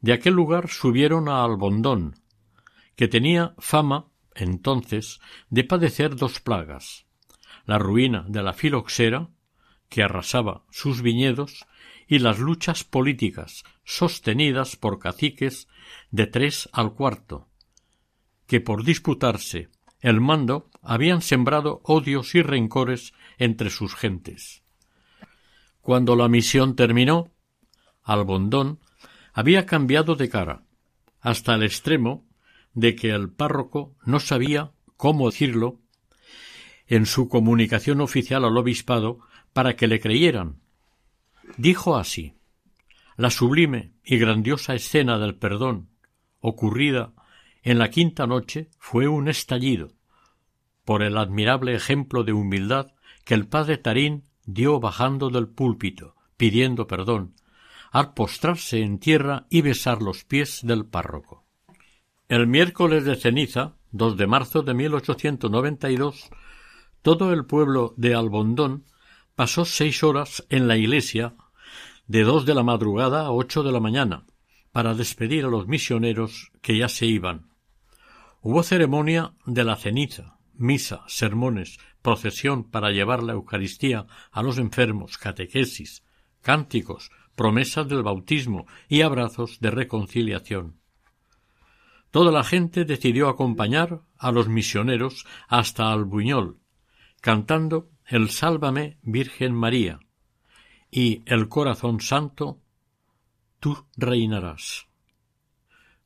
De 0.00 0.12
aquel 0.12 0.34
lugar 0.34 0.68
subieron 0.68 1.28
a 1.28 1.44
Albondón, 1.44 2.16
que 2.96 3.08
tenía 3.08 3.54
fama, 3.58 4.06
entonces, 4.34 5.20
de 5.48 5.64
padecer 5.64 6.16
dos 6.16 6.40
plagas 6.40 7.06
la 7.70 7.78
ruina 7.78 8.24
de 8.26 8.42
la 8.42 8.52
filoxera, 8.52 9.28
que 9.88 10.02
arrasaba 10.02 10.64
sus 10.70 11.02
viñedos, 11.02 11.66
y 12.08 12.18
las 12.18 12.40
luchas 12.40 12.82
políticas 12.82 13.62
sostenidas 13.84 14.74
por 14.74 14.98
caciques 14.98 15.68
de 16.10 16.26
tres 16.26 16.68
al 16.72 16.94
cuarto, 16.94 17.48
que 18.48 18.60
por 18.60 18.82
disputarse 18.82 19.68
el 20.00 20.20
mando 20.20 20.68
habían 20.82 21.22
sembrado 21.22 21.80
odios 21.84 22.34
y 22.34 22.42
rencores 22.42 23.12
entre 23.40 23.70
sus 23.70 23.96
gentes. 23.96 24.62
Cuando 25.80 26.14
la 26.14 26.28
misión 26.28 26.76
terminó, 26.76 27.32
Albondón 28.04 28.78
había 29.32 29.66
cambiado 29.66 30.14
de 30.14 30.28
cara, 30.28 30.62
hasta 31.20 31.54
el 31.54 31.64
extremo 31.64 32.28
de 32.74 32.94
que 32.94 33.10
el 33.10 33.30
párroco 33.30 33.96
no 34.04 34.20
sabía 34.20 34.72
cómo 34.96 35.30
decirlo 35.30 35.80
en 36.86 37.06
su 37.06 37.28
comunicación 37.28 38.00
oficial 38.00 38.44
al 38.44 38.56
obispado 38.56 39.20
para 39.52 39.74
que 39.74 39.88
le 39.88 40.00
creyeran. 40.00 40.60
Dijo 41.56 41.96
así 41.96 42.34
La 43.16 43.30
sublime 43.30 43.92
y 44.04 44.18
grandiosa 44.18 44.74
escena 44.74 45.18
del 45.18 45.34
perdón 45.34 45.88
ocurrida 46.40 47.14
en 47.62 47.78
la 47.78 47.90
quinta 47.90 48.26
noche 48.26 48.68
fue 48.78 49.08
un 49.08 49.28
estallido 49.28 49.92
por 50.84 51.02
el 51.02 51.16
admirable 51.16 51.74
ejemplo 51.74 52.24
de 52.24 52.32
humildad 52.32 52.92
que 53.30 53.34
el 53.34 53.46
padre 53.46 53.78
Tarín 53.78 54.24
dio 54.44 54.80
bajando 54.80 55.30
del 55.30 55.46
púlpito, 55.46 56.16
pidiendo 56.36 56.88
perdón, 56.88 57.36
al 57.92 58.12
postrarse 58.12 58.82
en 58.82 58.98
tierra 58.98 59.46
y 59.48 59.60
besar 59.60 60.02
los 60.02 60.24
pies 60.24 60.62
del 60.64 60.84
párroco. 60.84 61.46
El 62.26 62.48
miércoles 62.48 63.04
de 63.04 63.14
ceniza, 63.14 63.76
2 63.92 64.16
de 64.16 64.26
marzo 64.26 64.62
de 64.62 64.74
1892, 64.74 66.28
todo 67.02 67.32
el 67.32 67.46
pueblo 67.46 67.94
de 67.96 68.16
Albondón 68.16 68.86
pasó 69.36 69.64
seis 69.64 70.02
horas 70.02 70.44
en 70.48 70.66
la 70.66 70.76
iglesia 70.76 71.36
de 72.08 72.24
dos 72.24 72.44
de 72.46 72.56
la 72.56 72.64
madrugada 72.64 73.26
a 73.26 73.30
ocho 73.30 73.62
de 73.62 73.70
la 73.70 73.78
mañana 73.78 74.26
para 74.72 74.94
despedir 74.94 75.44
a 75.44 75.50
los 75.50 75.68
misioneros 75.68 76.50
que 76.62 76.76
ya 76.76 76.88
se 76.88 77.06
iban. 77.06 77.52
Hubo 78.40 78.64
ceremonia 78.64 79.34
de 79.46 79.62
la 79.62 79.76
ceniza, 79.76 80.40
misa, 80.54 81.04
sermones, 81.06 81.78
procesión 82.02 82.64
para 82.64 82.90
llevar 82.90 83.22
la 83.22 83.32
Eucaristía 83.32 84.06
a 84.30 84.42
los 84.42 84.58
enfermos, 84.58 85.18
catequesis, 85.18 86.02
cánticos, 86.42 87.10
promesas 87.34 87.88
del 87.88 88.02
bautismo 88.02 88.66
y 88.88 89.02
abrazos 89.02 89.60
de 89.60 89.70
reconciliación. 89.70 90.80
Toda 92.10 92.32
la 92.32 92.42
gente 92.42 92.84
decidió 92.84 93.28
acompañar 93.28 94.02
a 94.18 94.32
los 94.32 94.48
misioneros 94.48 95.26
hasta 95.48 95.92
Albuñol, 95.92 96.58
cantando 97.20 97.88
el 98.06 98.30
Sálvame 98.30 98.98
Virgen 99.02 99.54
María 99.54 100.00
y 100.90 101.22
el 101.26 101.48
Corazón 101.48 102.00
Santo, 102.00 102.60
tú 103.60 103.86
reinarás. 103.96 104.88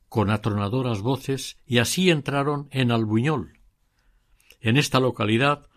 Con 0.07 0.29
atronadoras 0.29 1.01
voces 1.01 1.57
y 1.65 1.79
así 1.79 2.11
entraron 2.11 2.67
en 2.71 2.91
Albuñol. 2.91 3.59
En 4.61 4.77
esta 4.77 4.99
localidad 4.99 5.67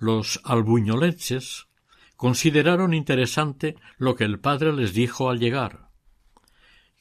los 0.00 0.40
albuñolenses 0.44 1.68
consideraron 2.16 2.94
interesante 2.94 3.76
lo 3.98 4.16
que 4.16 4.24
el 4.24 4.40
padre 4.40 4.72
les 4.72 4.94
dijo 4.94 5.30
al 5.30 5.38
llegar, 5.38 5.90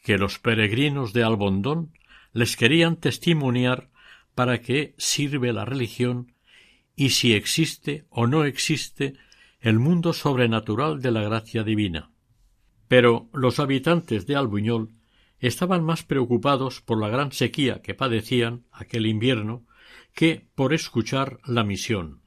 que 0.03 0.17
los 0.17 0.37
peregrinos 0.37 1.13
de 1.13 1.23
Albondón 1.23 1.93
les 2.33 2.57
querían 2.57 2.97
testimoniar 2.97 3.89
para 4.35 4.61
qué 4.61 4.93
sirve 4.97 5.53
la 5.53 5.65
religión 5.65 6.33
y 6.95 7.11
si 7.11 7.33
existe 7.33 8.05
o 8.09 8.27
no 8.27 8.43
existe 8.43 9.15
el 9.61 9.79
mundo 9.79 10.11
sobrenatural 10.11 11.01
de 11.01 11.11
la 11.11 11.21
gracia 11.21 11.63
divina. 11.63 12.11
Pero 12.89 13.29
los 13.33 13.59
habitantes 13.59 14.27
de 14.27 14.35
Albuñol 14.35 14.93
estaban 15.39 15.85
más 15.85 16.03
preocupados 16.03 16.81
por 16.81 16.99
la 16.99 17.07
gran 17.07 17.31
sequía 17.31 17.81
que 17.81 17.93
padecían 17.93 18.65
aquel 18.71 19.05
invierno 19.05 19.65
que 20.13 20.47
por 20.55 20.73
escuchar 20.73 21.39
la 21.45 21.63
misión. 21.63 22.18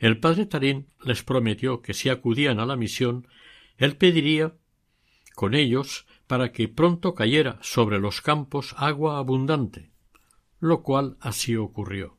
El 0.00 0.18
padre 0.18 0.46
Tarín 0.46 0.88
les 1.04 1.22
prometió 1.22 1.82
que 1.82 1.92
si 1.92 2.08
acudían 2.08 2.58
a 2.58 2.64
la 2.64 2.74
misión, 2.74 3.28
él 3.76 3.98
pediría 3.98 4.54
con 5.34 5.54
ellos 5.54 6.06
para 6.26 6.52
que 6.52 6.68
pronto 6.68 7.14
cayera 7.14 7.58
sobre 7.60 8.00
los 8.00 8.22
campos 8.22 8.74
agua 8.78 9.18
abundante, 9.18 9.90
lo 10.58 10.82
cual 10.82 11.18
así 11.20 11.54
ocurrió. 11.54 12.16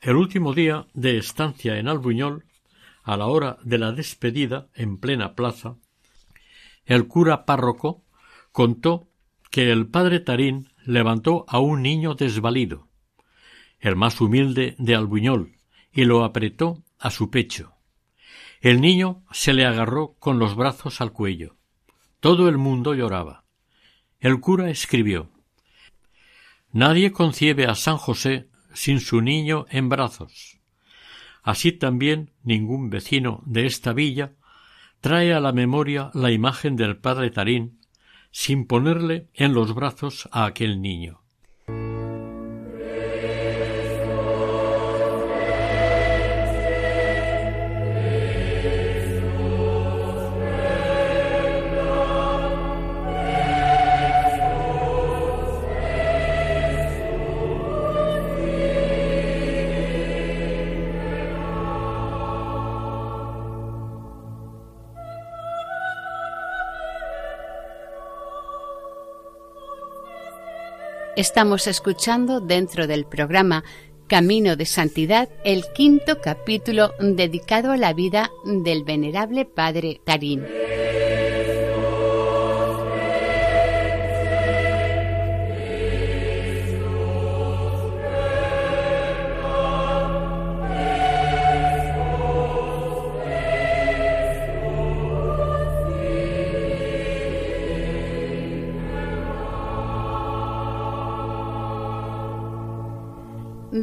El 0.00 0.14
último 0.14 0.54
día 0.54 0.86
de 0.94 1.18
estancia 1.18 1.76
en 1.76 1.88
Albuñol, 1.88 2.44
a 3.02 3.16
la 3.16 3.26
hora 3.26 3.58
de 3.64 3.78
la 3.78 3.90
despedida 3.90 4.68
en 4.74 4.98
plena 4.98 5.34
plaza, 5.34 5.74
el 6.84 7.08
cura 7.08 7.46
párroco 7.46 8.04
contó 8.52 9.08
que 9.50 9.72
el 9.72 9.88
padre 9.88 10.20
Tarín 10.20 10.70
levantó 10.84 11.46
a 11.48 11.58
un 11.58 11.82
niño 11.82 12.14
desvalido, 12.14 12.86
el 13.80 13.96
más 13.96 14.20
humilde 14.20 14.76
de 14.78 14.94
Albuñol, 14.94 15.57
y 15.92 16.04
lo 16.04 16.24
apretó 16.24 16.82
a 16.98 17.10
su 17.10 17.30
pecho. 17.30 17.74
El 18.60 18.80
niño 18.80 19.24
se 19.30 19.52
le 19.52 19.64
agarró 19.64 20.16
con 20.18 20.38
los 20.38 20.56
brazos 20.56 21.00
al 21.00 21.12
cuello. 21.12 21.56
Todo 22.20 22.48
el 22.48 22.58
mundo 22.58 22.94
lloraba. 22.94 23.44
El 24.20 24.40
cura 24.40 24.70
escribió 24.70 25.30
Nadie 26.72 27.12
concibe 27.12 27.66
a 27.66 27.74
San 27.74 27.96
José 27.96 28.50
sin 28.74 29.00
su 29.00 29.20
niño 29.20 29.66
en 29.70 29.88
brazos. 29.88 30.58
Así 31.42 31.72
también 31.72 32.32
ningún 32.42 32.90
vecino 32.90 33.42
de 33.46 33.66
esta 33.66 33.92
villa 33.92 34.34
trae 35.00 35.32
a 35.32 35.40
la 35.40 35.52
memoria 35.52 36.10
la 36.14 36.30
imagen 36.30 36.76
del 36.76 36.98
padre 36.98 37.30
Tarín 37.30 37.80
sin 38.30 38.66
ponerle 38.66 39.28
en 39.34 39.54
los 39.54 39.74
brazos 39.74 40.28
a 40.32 40.44
aquel 40.44 40.82
niño. 40.82 41.22
Estamos 71.18 71.66
escuchando 71.66 72.38
dentro 72.38 72.86
del 72.86 73.04
programa 73.04 73.64
Camino 74.06 74.54
de 74.54 74.66
Santidad 74.66 75.28
el 75.44 75.64
quinto 75.74 76.20
capítulo 76.20 76.92
dedicado 77.00 77.72
a 77.72 77.76
la 77.76 77.92
vida 77.92 78.30
del 78.44 78.84
venerable 78.84 79.44
Padre 79.44 80.00
Tarín. 80.04 80.46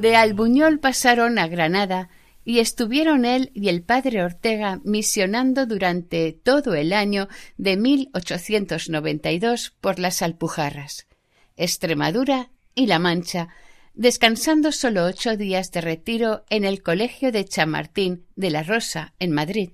De 0.02 0.18
Albuñol 0.18 0.80
pasaron 0.80 1.40
a 1.40 1.48
Granada 1.48 2.10
y 2.44 2.60
estuvieron 2.60 3.24
él 3.24 3.50
y 3.54 3.70
el 3.70 3.82
padre 3.82 4.24
Ortega 4.24 4.82
misionando 4.84 5.66
durante 5.66 6.34
todo 6.34 6.76
el 6.76 6.92
año 6.92 7.30
de 7.58 7.78
1892 7.78 9.74
por 9.80 9.98
las 10.00 10.22
Alpujarras, 10.22 11.08
Extremadura 11.56 12.52
y 12.76 12.88
La 12.88 13.00
Mancha, 13.00 13.48
descansando 13.94 14.74
solo 14.74 15.06
ocho 15.06 15.38
días 15.38 15.72
de 15.72 15.80
retiro 15.80 16.44
en 16.50 16.66
el 16.66 16.84
Colegio 16.84 17.32
de 17.32 17.46
Chamartín 17.46 18.26
de 18.36 18.50
la 18.50 18.64
Rosa, 18.64 19.14
en 19.20 19.32
Madrid. 19.32 19.72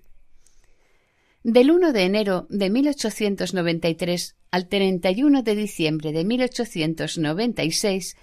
Del 1.43 1.71
1 1.71 1.93
de 1.93 2.03
enero 2.03 2.45
de 2.51 2.69
1893 2.69 4.35
al 4.51 4.67
31 4.67 5.41
de 5.41 5.55
diciembre 5.55 6.11
de 6.11 6.25
1896, 6.25 8.15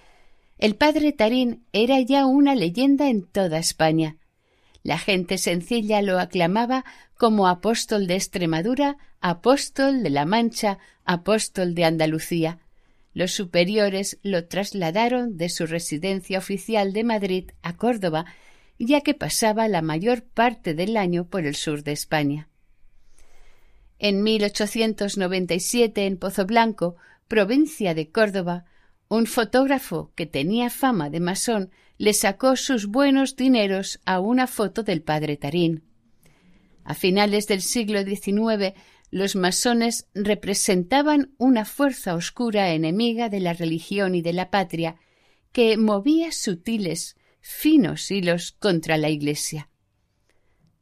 el 0.58 0.74
padre 0.74 1.12
Tarín 1.12 1.64
era 1.72 2.00
ya 2.00 2.26
una 2.26 2.54
leyenda 2.54 3.08
en 3.08 3.22
toda 3.22 3.58
España. 3.58 4.16
La 4.82 4.98
gente 4.98 5.38
sencilla 5.38 6.02
lo 6.02 6.18
aclamaba 6.18 6.84
como 7.16 7.48
apóstol 7.48 8.06
de 8.06 8.16
Extremadura, 8.16 8.96
apóstol 9.20 10.02
de 10.02 10.10
la 10.10 10.24
Mancha, 10.24 10.78
apóstol 11.04 11.74
de 11.74 11.84
Andalucía. 11.84 12.58
Los 13.14 13.32
superiores 13.32 14.18
lo 14.22 14.46
trasladaron 14.46 15.36
de 15.36 15.48
su 15.48 15.66
residencia 15.66 16.38
oficial 16.38 16.92
de 16.92 17.04
Madrid 17.04 17.50
a 17.62 17.76
Córdoba, 17.76 18.26
ya 18.78 19.00
que 19.00 19.14
pasaba 19.14 19.66
la 19.68 19.82
mayor 19.82 20.22
parte 20.22 20.74
del 20.74 20.96
año 20.96 21.24
por 21.24 21.44
el 21.44 21.56
sur 21.56 21.82
de 21.82 21.92
España. 21.92 22.48
En 23.98 24.22
1897, 24.22 26.06
en 26.06 26.16
Pozo 26.16 26.46
Blanco, 26.46 26.96
provincia 27.26 27.94
de 27.94 28.10
Córdoba, 28.10 28.64
un 29.08 29.26
fotógrafo 29.26 30.12
que 30.14 30.26
tenía 30.26 30.70
fama 30.70 31.10
de 31.10 31.20
masón 31.20 31.70
le 31.96 32.12
sacó 32.12 32.56
sus 32.56 32.86
buenos 32.86 33.36
dineros 33.36 34.00
a 34.04 34.20
una 34.20 34.46
foto 34.46 34.82
del 34.82 35.02
padre 35.02 35.36
Tarín. 35.36 35.82
A 36.84 36.94
finales 36.94 37.46
del 37.46 37.60
siglo 37.60 38.02
XIX, 38.02 38.74
los 39.10 39.34
masones 39.34 40.06
representaban 40.14 41.34
una 41.38 41.64
fuerza 41.64 42.14
oscura 42.14 42.72
enemiga 42.72 43.28
de 43.28 43.40
la 43.40 43.52
religión 43.52 44.14
y 44.14 44.22
de 44.22 44.32
la 44.32 44.50
patria 44.50 44.96
que 45.52 45.76
movía 45.76 46.30
sutiles, 46.30 47.16
finos 47.40 48.10
hilos 48.10 48.52
contra 48.52 48.98
la 48.98 49.08
Iglesia. 49.08 49.70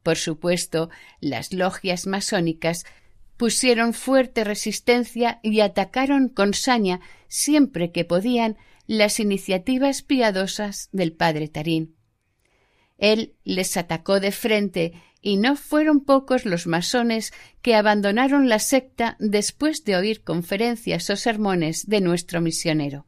Por 0.02 0.16
supuesto, 0.16 0.90
las 1.20 1.52
logias 1.52 2.06
masónicas 2.06 2.84
pusieron 3.37 3.94
fuerte 3.94 4.44
resistencia 4.44 5.40
y 5.42 5.61
atacaron 5.61 6.29
con 6.29 6.55
saña 6.55 7.01
siempre 7.29 7.92
que 7.92 8.05
podían 8.05 8.57
las 8.87 9.20
iniciativas 9.20 10.03
piadosas 10.03 10.88
del 10.92 11.12
padre 11.12 11.49
Tarín. 11.49 11.96
Él 12.99 13.35
les 13.44 13.77
atacó 13.77 14.20
de 14.20 14.33
frente 14.33 14.92
y 15.20 15.37
no 15.37 15.57
fueron 15.57 16.01
pocos 16.05 16.44
los 16.44 16.66
masones 16.66 17.33
que 17.61 17.75
abandonaron 17.75 18.49
la 18.49 18.59
secta 18.59 19.16
después 19.18 19.85
de 19.85 19.96
oír 19.96 20.22
conferencias 20.22 21.11
o 21.11 21.16
sermones 21.16 21.87
de 21.87 22.01
nuestro 22.01 22.40
misionero. 22.40 23.07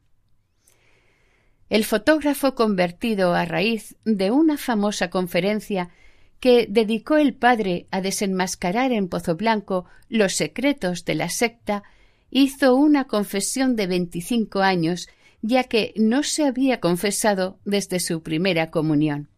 El 1.69 1.85
fotógrafo 1.85 2.55
convertido 2.55 3.35
a 3.35 3.45
raíz 3.45 3.97
de 4.05 4.31
una 4.31 4.57
famosa 4.57 5.11
conferencia 5.11 5.91
que 6.41 6.67
dedicó 6.69 7.17
el 7.17 7.35
padre 7.35 7.87
a 7.91 8.01
desenmascarar 8.01 8.93
en 8.93 9.09
Pozo 9.09 9.37
Blanco 9.37 9.87
los 10.09 10.35
secretos 10.35 11.05
de 11.05 11.15
la 11.15 11.29
secta, 11.29 11.83
hizo 12.31 12.75
una 12.75 13.05
confesión 13.05 13.77
de 13.77 13.87
veinticinco 13.87 14.61
años, 14.61 15.09
ya 15.43 15.65
que 15.65 15.93
no 15.97 16.23
se 16.23 16.45
había 16.45 16.81
confesado 16.81 17.59
desde 17.65 18.01
su 18.01 18.23
primera 18.23 18.71
comunión. 18.71 19.29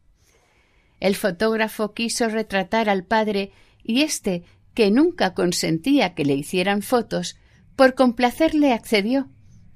El 0.98 1.14
fotógrafo 1.14 1.94
quiso 1.94 2.28
retratar 2.28 2.90
al 2.90 3.04
padre 3.04 3.52
y 3.82 4.02
éste, 4.02 4.44
que 4.74 4.90
nunca 4.90 5.34
consentía 5.34 6.14
que 6.14 6.24
le 6.24 6.34
hicieran 6.34 6.82
fotos, 6.82 7.36
por 7.76 7.94
complacerle 7.94 8.72
accedió, 8.72 9.28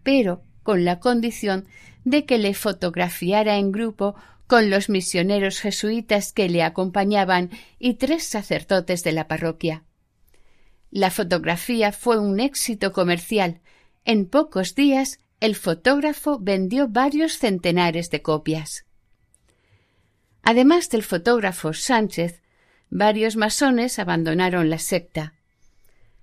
pero 0.03 0.43
con 0.63 0.85
la 0.85 1.01
condición 1.01 1.67
de 2.05 2.27
que 2.27 2.39
le 2.39 2.55
fotografiara 2.55 3.57
en 3.57 3.73
grupo 3.73 4.15
con 4.47 4.71
los 4.71 4.89
misioneros 4.89 5.61
jesuitas 5.61 6.33
que 6.33 6.49
le 6.49 6.63
acompañaban 6.63 7.51
y 7.79 7.95
tres 7.95 8.25
sacerdotes 8.25 9.03
de 9.03 9.13
la 9.13 9.27
parroquia. 9.27 9.85
La 10.91 11.11
fotografía 11.11 11.93
fue 11.93 12.19
un 12.19 12.41
éxito 12.41 12.93
comercial. 12.93 13.61
En 14.05 14.27
pocos 14.27 14.75
días 14.75 15.19
el 15.41 15.57
fotógrafo 15.57 16.39
vendió 16.39 16.89
varios 16.89 17.39
centenares 17.39 18.11
de 18.11 18.23
copias. 18.23 18.87
Además 20.43 20.89
del 20.91 21.03
fotógrafo 21.03 21.73
Sánchez, 21.73 22.43
varios 22.91 23.37
masones 23.37 23.99
abandonaron 23.99 24.71
la 24.71 24.79
secta. 24.79 25.35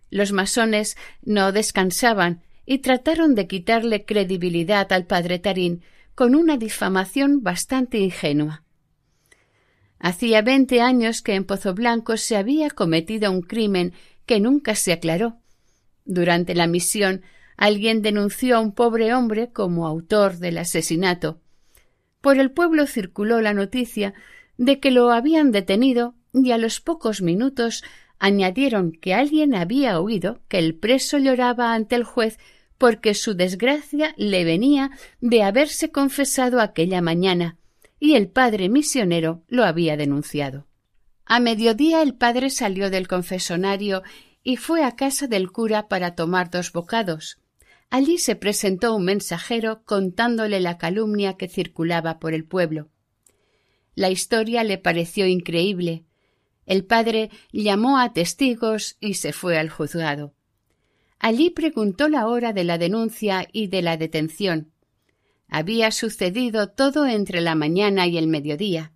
Los 0.09 0.31
masones 0.31 0.95
no 1.21 1.51
descansaban 1.51 2.43
y 2.65 2.79
trataron 2.79 3.35
de 3.35 3.47
quitarle 3.47 4.05
credibilidad 4.05 4.91
al 4.93 5.05
padre 5.05 5.39
Tarín 5.39 5.83
con 6.15 6.35
una 6.35 6.57
difamación 6.57 7.43
bastante 7.43 7.97
ingenua. 7.99 8.63
Hacía 9.99 10.41
veinte 10.41 10.81
años 10.81 11.21
que 11.21 11.35
en 11.35 11.45
Pozo 11.45 11.73
Blanco 11.73 12.17
se 12.17 12.35
había 12.35 12.69
cometido 12.69 13.31
un 13.31 13.41
crimen 13.41 13.93
que 14.25 14.39
nunca 14.39 14.75
se 14.75 14.93
aclaró. 14.93 15.37
Durante 16.05 16.55
la 16.55 16.67
misión 16.67 17.21
alguien 17.55 18.01
denunció 18.01 18.57
a 18.57 18.59
un 18.59 18.73
pobre 18.73 19.13
hombre 19.13 19.51
como 19.51 19.85
autor 19.85 20.37
del 20.37 20.57
asesinato. 20.57 21.39
Por 22.19 22.39
el 22.39 22.51
pueblo 22.51 22.87
circuló 22.87 23.41
la 23.41 23.53
noticia 23.53 24.13
de 24.57 24.79
que 24.79 24.91
lo 24.91 25.11
habían 25.11 25.51
detenido 25.51 26.15
y 26.33 26.51
a 26.51 26.57
los 26.57 26.81
pocos 26.81 27.21
minutos 27.21 27.83
añadieron 28.17 28.91
que 28.91 29.13
alguien 29.13 29.55
había 29.55 29.99
oído 29.99 30.39
que 30.47 30.59
el 30.59 30.75
preso 30.75 31.17
lloraba 31.17 31.73
ante 31.73 31.95
el 31.95 32.03
juez 32.03 32.37
porque 32.81 33.13
su 33.13 33.35
desgracia 33.35 34.15
le 34.17 34.43
venía 34.43 34.89
de 35.19 35.43
haberse 35.43 35.91
confesado 35.91 36.59
aquella 36.59 36.99
mañana, 36.99 37.59
y 37.99 38.15
el 38.15 38.27
padre 38.27 38.69
misionero 38.69 39.43
lo 39.47 39.65
había 39.65 39.97
denunciado. 39.97 40.65
A 41.23 41.39
mediodía 41.39 42.01
el 42.01 42.15
padre 42.15 42.49
salió 42.49 42.89
del 42.89 43.07
confesonario 43.07 44.01
y 44.41 44.57
fue 44.57 44.83
a 44.83 44.95
casa 44.95 45.27
del 45.27 45.51
cura 45.51 45.89
para 45.89 46.15
tomar 46.15 46.49
dos 46.49 46.71
bocados. 46.71 47.37
Allí 47.91 48.17
se 48.17 48.35
presentó 48.35 48.95
un 48.95 49.05
mensajero 49.05 49.83
contándole 49.85 50.59
la 50.59 50.79
calumnia 50.79 51.37
que 51.37 51.47
circulaba 51.47 52.17
por 52.17 52.33
el 52.33 52.45
pueblo. 52.45 52.89
La 53.93 54.09
historia 54.09 54.63
le 54.63 54.79
pareció 54.79 55.27
increíble. 55.27 56.03
El 56.65 56.83
padre 56.83 57.29
llamó 57.51 57.99
a 57.99 58.11
testigos 58.11 58.97
y 58.99 59.13
se 59.13 59.33
fue 59.33 59.59
al 59.59 59.69
juzgado. 59.69 60.33
Allí 61.23 61.51
preguntó 61.51 62.09
la 62.09 62.27
hora 62.27 62.51
de 62.51 62.63
la 62.63 62.79
denuncia 62.79 63.47
y 63.51 63.67
de 63.67 63.83
la 63.83 63.95
detención. 63.95 64.71
Había 65.47 65.91
sucedido 65.91 66.69
todo 66.69 67.05
entre 67.05 67.41
la 67.41 67.53
mañana 67.53 68.07
y 68.07 68.17
el 68.17 68.25
mediodía. 68.25 68.91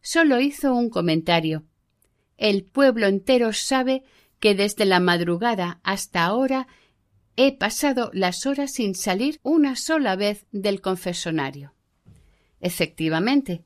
Solo 0.00 0.40
hizo 0.40 0.72
un 0.72 0.88
comentario. 0.88 1.64
El 2.36 2.62
pueblo 2.62 3.08
entero 3.08 3.52
sabe 3.52 4.04
que 4.38 4.54
desde 4.54 4.84
la 4.84 5.00
madrugada 5.00 5.80
hasta 5.82 6.22
ahora 6.22 6.68
he 7.34 7.58
pasado 7.58 8.12
las 8.14 8.46
horas 8.46 8.74
sin 8.74 8.94
salir 8.94 9.40
una 9.42 9.74
sola 9.74 10.14
vez 10.14 10.46
del 10.52 10.80
confesonario. 10.80 11.74
Efectivamente, 12.60 13.64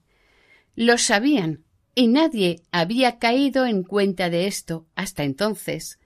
lo 0.76 0.96
sabían, 0.96 1.64
y 1.94 2.08
nadie 2.08 2.62
había 2.72 3.18
caído 3.18 3.66
en 3.66 3.82
cuenta 3.82 4.30
de 4.30 4.46
esto 4.46 4.86
hasta 4.94 5.24
entonces, 5.24 5.98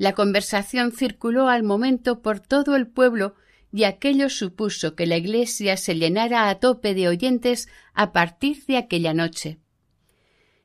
la 0.00 0.14
conversación 0.14 0.92
circuló 0.92 1.50
al 1.50 1.62
momento 1.62 2.22
por 2.22 2.40
todo 2.40 2.74
el 2.74 2.86
pueblo 2.86 3.34
y 3.70 3.84
aquello 3.84 4.30
supuso 4.30 4.94
que 4.94 5.04
la 5.04 5.18
iglesia 5.18 5.76
se 5.76 5.94
llenara 5.94 6.48
a 6.48 6.58
tope 6.58 6.94
de 6.94 7.06
oyentes 7.06 7.68
a 7.92 8.10
partir 8.10 8.64
de 8.64 8.78
aquella 8.78 9.12
noche. 9.12 9.58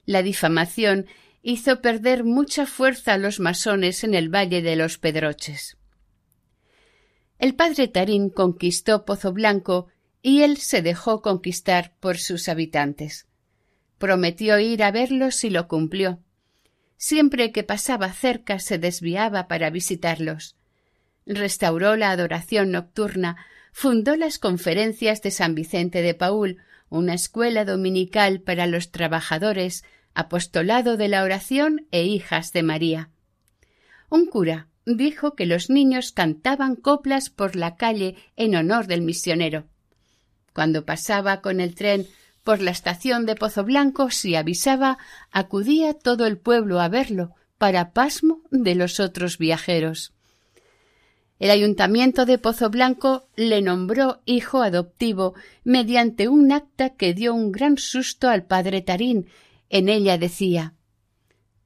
La 0.05 0.23
difamación 0.23 1.05
hizo 1.41 1.81
perder 1.81 2.23
mucha 2.23 2.65
fuerza 2.65 3.15
a 3.15 3.17
los 3.17 3.41
masones 3.41 4.05
en 4.05 4.13
el 4.13 4.33
Valle 4.33 4.61
de 4.61 4.77
los 4.77 4.97
Pedroches. 4.99 5.75
El 7.37 7.55
padre 7.55 7.89
Tarín 7.89 8.29
conquistó 8.29 9.03
Pozo 9.03 9.33
Blanco 9.33 9.87
y 10.21 10.43
él 10.43 10.55
se 10.55 10.81
dejó 10.81 11.21
conquistar 11.21 11.93
por 11.99 12.19
sus 12.19 12.47
habitantes. 12.47 13.27
Prometió 13.97 14.59
ir 14.59 14.81
a 14.81 14.91
verlos 14.91 15.43
y 15.43 15.49
lo 15.49 15.67
cumplió. 15.67 16.21
Siempre 16.97 17.51
que 17.51 17.63
pasaba 17.63 18.11
cerca 18.13 18.59
se 18.59 18.77
desviaba 18.77 19.47
para 19.47 19.69
visitarlos. 19.69 20.55
Restauró 21.25 21.95
la 21.95 22.11
adoración 22.11 22.71
nocturna, 22.71 23.37
fundó 23.71 24.15
las 24.15 24.39
conferencias 24.39 25.21
de 25.21 25.31
San 25.31 25.55
Vicente 25.55 26.01
de 26.01 26.13
Paul, 26.13 26.57
una 26.89 27.13
escuela 27.13 27.65
dominical 27.65 28.41
para 28.41 28.67
los 28.67 28.91
trabajadores, 28.91 29.83
apostolado 30.13 30.97
de 30.97 31.09
la 31.09 31.23
oración 31.23 31.87
e 31.91 32.03
hijas 32.03 32.53
de 32.53 32.63
María. 32.63 33.09
Un 34.09 34.27
cura 34.27 34.67
dijo 34.85 35.35
que 35.35 35.45
los 35.45 35.69
niños 35.69 36.11
cantaban 36.11 36.75
coplas 36.75 37.29
por 37.29 37.55
la 37.55 37.75
calle 37.75 38.15
en 38.35 38.55
honor 38.55 38.87
del 38.87 39.01
misionero. 39.01 39.65
Cuando 40.53 40.85
pasaba 40.85 41.41
con 41.41 41.59
el 41.59 41.75
tren 41.75 42.07
por 42.45 42.61
la 42.61 42.69
estación 42.69 43.25
de 43.25 43.35
Pozo 43.35 43.63
Blanco, 43.63 44.11
si 44.11 44.35
avisaba, 44.35 44.99
acudía 45.31 45.95
todo 45.95 46.27
el 46.27 46.37
pueblo 46.37 46.79
a 46.79 46.87
verlo, 46.87 47.31
para 47.57 47.91
pasmo 47.91 48.41
de 48.51 48.75
los 48.75 48.99
otros 48.99 49.39
viajeros. 49.39 50.13
El 51.39 51.49
ayuntamiento 51.49 52.27
de 52.27 52.37
Pozo 52.37 52.69
Blanco 52.69 53.27
le 53.35 53.63
nombró 53.63 54.21
hijo 54.25 54.61
adoptivo 54.61 55.33
mediante 55.63 56.27
un 56.27 56.51
acta 56.51 56.91
que 56.91 57.15
dio 57.15 57.33
un 57.33 57.51
gran 57.51 57.79
susto 57.79 58.29
al 58.29 58.45
padre 58.45 58.83
Tarín. 58.83 59.27
En 59.69 59.89
ella 59.89 60.19
decía 60.19 60.75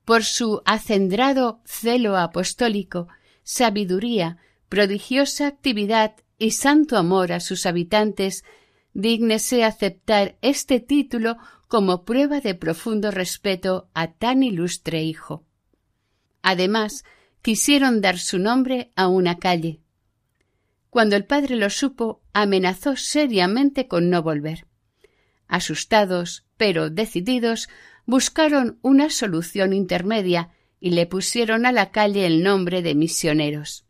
Por 0.06 0.24
su 0.24 0.62
acendrado 0.66 1.60
celo 1.66 2.16
apostólico, 2.16 3.10
sabiduría, 3.44 4.38
prodigiosa 4.70 5.48
actividad 5.48 6.14
y 6.38 6.52
santo 6.52 6.96
amor 6.96 7.34
a 7.34 7.42
sus 7.42 7.66
habitantes, 7.66 8.46
dígnese 8.94 9.64
aceptar 9.64 10.38
este 10.42 10.80
título 10.80 11.38
como 11.68 12.04
prueba 12.04 12.40
de 12.42 12.56
profundo 12.56 13.12
respeto 13.12 13.90
a 13.94 14.12
tan 14.14 14.44
ilustre 14.44 15.04
hijo. 15.04 15.46
Además, 16.42 17.04
quisieron 17.42 18.02
dar 18.02 18.18
su 18.18 18.40
nombre 18.40 18.92
a 18.96 19.08
una 19.08 19.38
calle. 19.38 19.80
Cuando 20.90 21.16
el 21.16 21.26
padre 21.26 21.56
lo 21.56 21.70
supo, 21.70 22.22
amenazó 22.34 22.96
seriamente 22.96 23.88
con 23.88 24.10
no 24.10 24.24
volver. 24.24 24.66
Asustados, 25.48 26.46
pero 26.58 26.90
decididos, 26.90 27.70
buscaron 28.06 28.80
una 28.82 29.10
solución 29.10 29.74
intermedia 29.74 30.50
y 30.80 30.92
le 30.92 31.06
pusieron 31.06 31.66
a 31.66 31.72
la 31.72 31.92
calle 31.92 32.26
el 32.26 32.42
nombre 32.42 32.82
de 32.82 32.96
misioneros. 32.96 33.86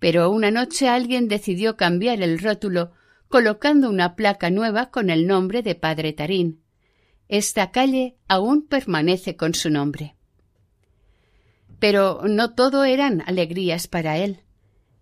Pero 0.00 0.30
una 0.30 0.50
noche 0.50 0.88
alguien 0.88 1.28
decidió 1.28 1.76
cambiar 1.76 2.22
el 2.22 2.38
rótulo 2.38 2.92
colocando 3.30 3.88
una 3.88 4.16
placa 4.16 4.50
nueva 4.50 4.90
con 4.90 5.08
el 5.08 5.28
nombre 5.28 5.62
de 5.62 5.76
Padre 5.76 6.12
Tarín. 6.12 6.64
Esta 7.28 7.70
calle 7.70 8.16
aún 8.26 8.66
permanece 8.66 9.36
con 9.36 9.54
su 9.54 9.70
nombre. 9.70 10.16
Pero 11.78 12.22
no 12.28 12.54
todo 12.54 12.84
eran 12.84 13.22
alegrías 13.24 13.86
para 13.86 14.18
él. 14.18 14.40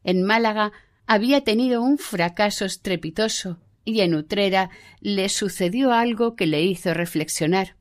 En 0.05 0.23
Málaga 0.23 0.73
había 1.07 1.43
tenido 1.43 1.83
un 1.83 1.97
fracaso 1.97 2.67
estrepitoso 2.67 3.61
y 3.87 4.03
en 4.03 4.14
Utrera 4.14 4.69
le 5.01 5.31
sucedió 5.31 5.95
algo 5.95 6.37
que 6.37 6.47
le 6.47 6.62
hizo 6.62 6.93
reflexionar. 6.93 7.77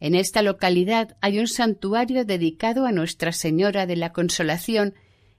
En 0.00 0.14
esta 0.14 0.40
localidad 0.40 1.18
hay 1.20 1.38
un 1.38 1.46
santuario 1.46 2.24
dedicado 2.24 2.86
a 2.86 2.92
Nuestra 2.92 3.32
Señora 3.32 3.84
de 3.84 3.96
la 3.96 4.14
Consolación 4.14 4.94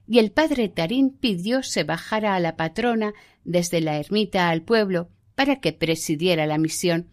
y 0.08 0.20
el 0.20 0.32
padre 0.32 0.70
Tarín 0.70 1.12
pidió 1.12 1.64
se 1.64 1.84
bajara 1.84 2.36
a 2.36 2.40
la 2.40 2.56
patrona 2.56 3.14
desde 3.44 3.82
la 3.82 3.98
ermita 3.98 4.50
al 4.50 4.62
pueblo 4.62 5.10
para 5.36 5.60
que 5.60 5.74
presidiera 5.74 6.48
la 6.48 6.58
misión, 6.58 7.12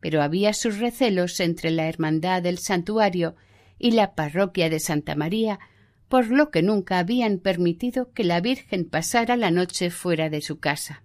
pero 0.00 0.22
había 0.22 0.52
sus 0.54 0.78
recelos 0.78 1.38
entre 1.40 1.70
la 1.70 1.86
hermandad 1.88 2.42
del 2.42 2.58
santuario 2.58 3.36
y 3.78 3.92
la 3.92 4.14
parroquia 4.14 4.70
de 4.70 4.80
Santa 4.80 5.14
María, 5.14 5.60
por 6.08 6.28
lo 6.28 6.50
que 6.50 6.62
nunca 6.62 6.98
habían 6.98 7.38
permitido 7.38 8.12
que 8.12 8.24
la 8.24 8.40
Virgen 8.40 8.88
pasara 8.88 9.36
la 9.36 9.50
noche 9.50 9.90
fuera 9.90 10.30
de 10.30 10.40
su 10.40 10.58
casa. 10.58 11.04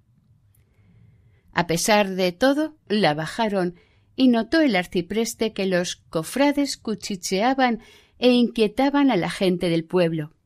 A 1.52 1.68
pesar 1.68 2.10
de 2.10 2.32
todo, 2.32 2.78
la 2.88 3.14
bajaron 3.14 3.76
y 4.16 4.30
notó 4.30 4.62
el 4.62 4.76
arcipreste 4.76 5.54
que 5.54 5.66
los 5.66 5.96
cofrades 5.96 6.78
cuchicheaban 6.78 7.82
e 8.20 8.32
inquietaban 8.32 9.12
a 9.12 9.16
la 9.16 9.30
gente 9.30 9.70
del 9.70 9.86
pueblo. 9.86 10.37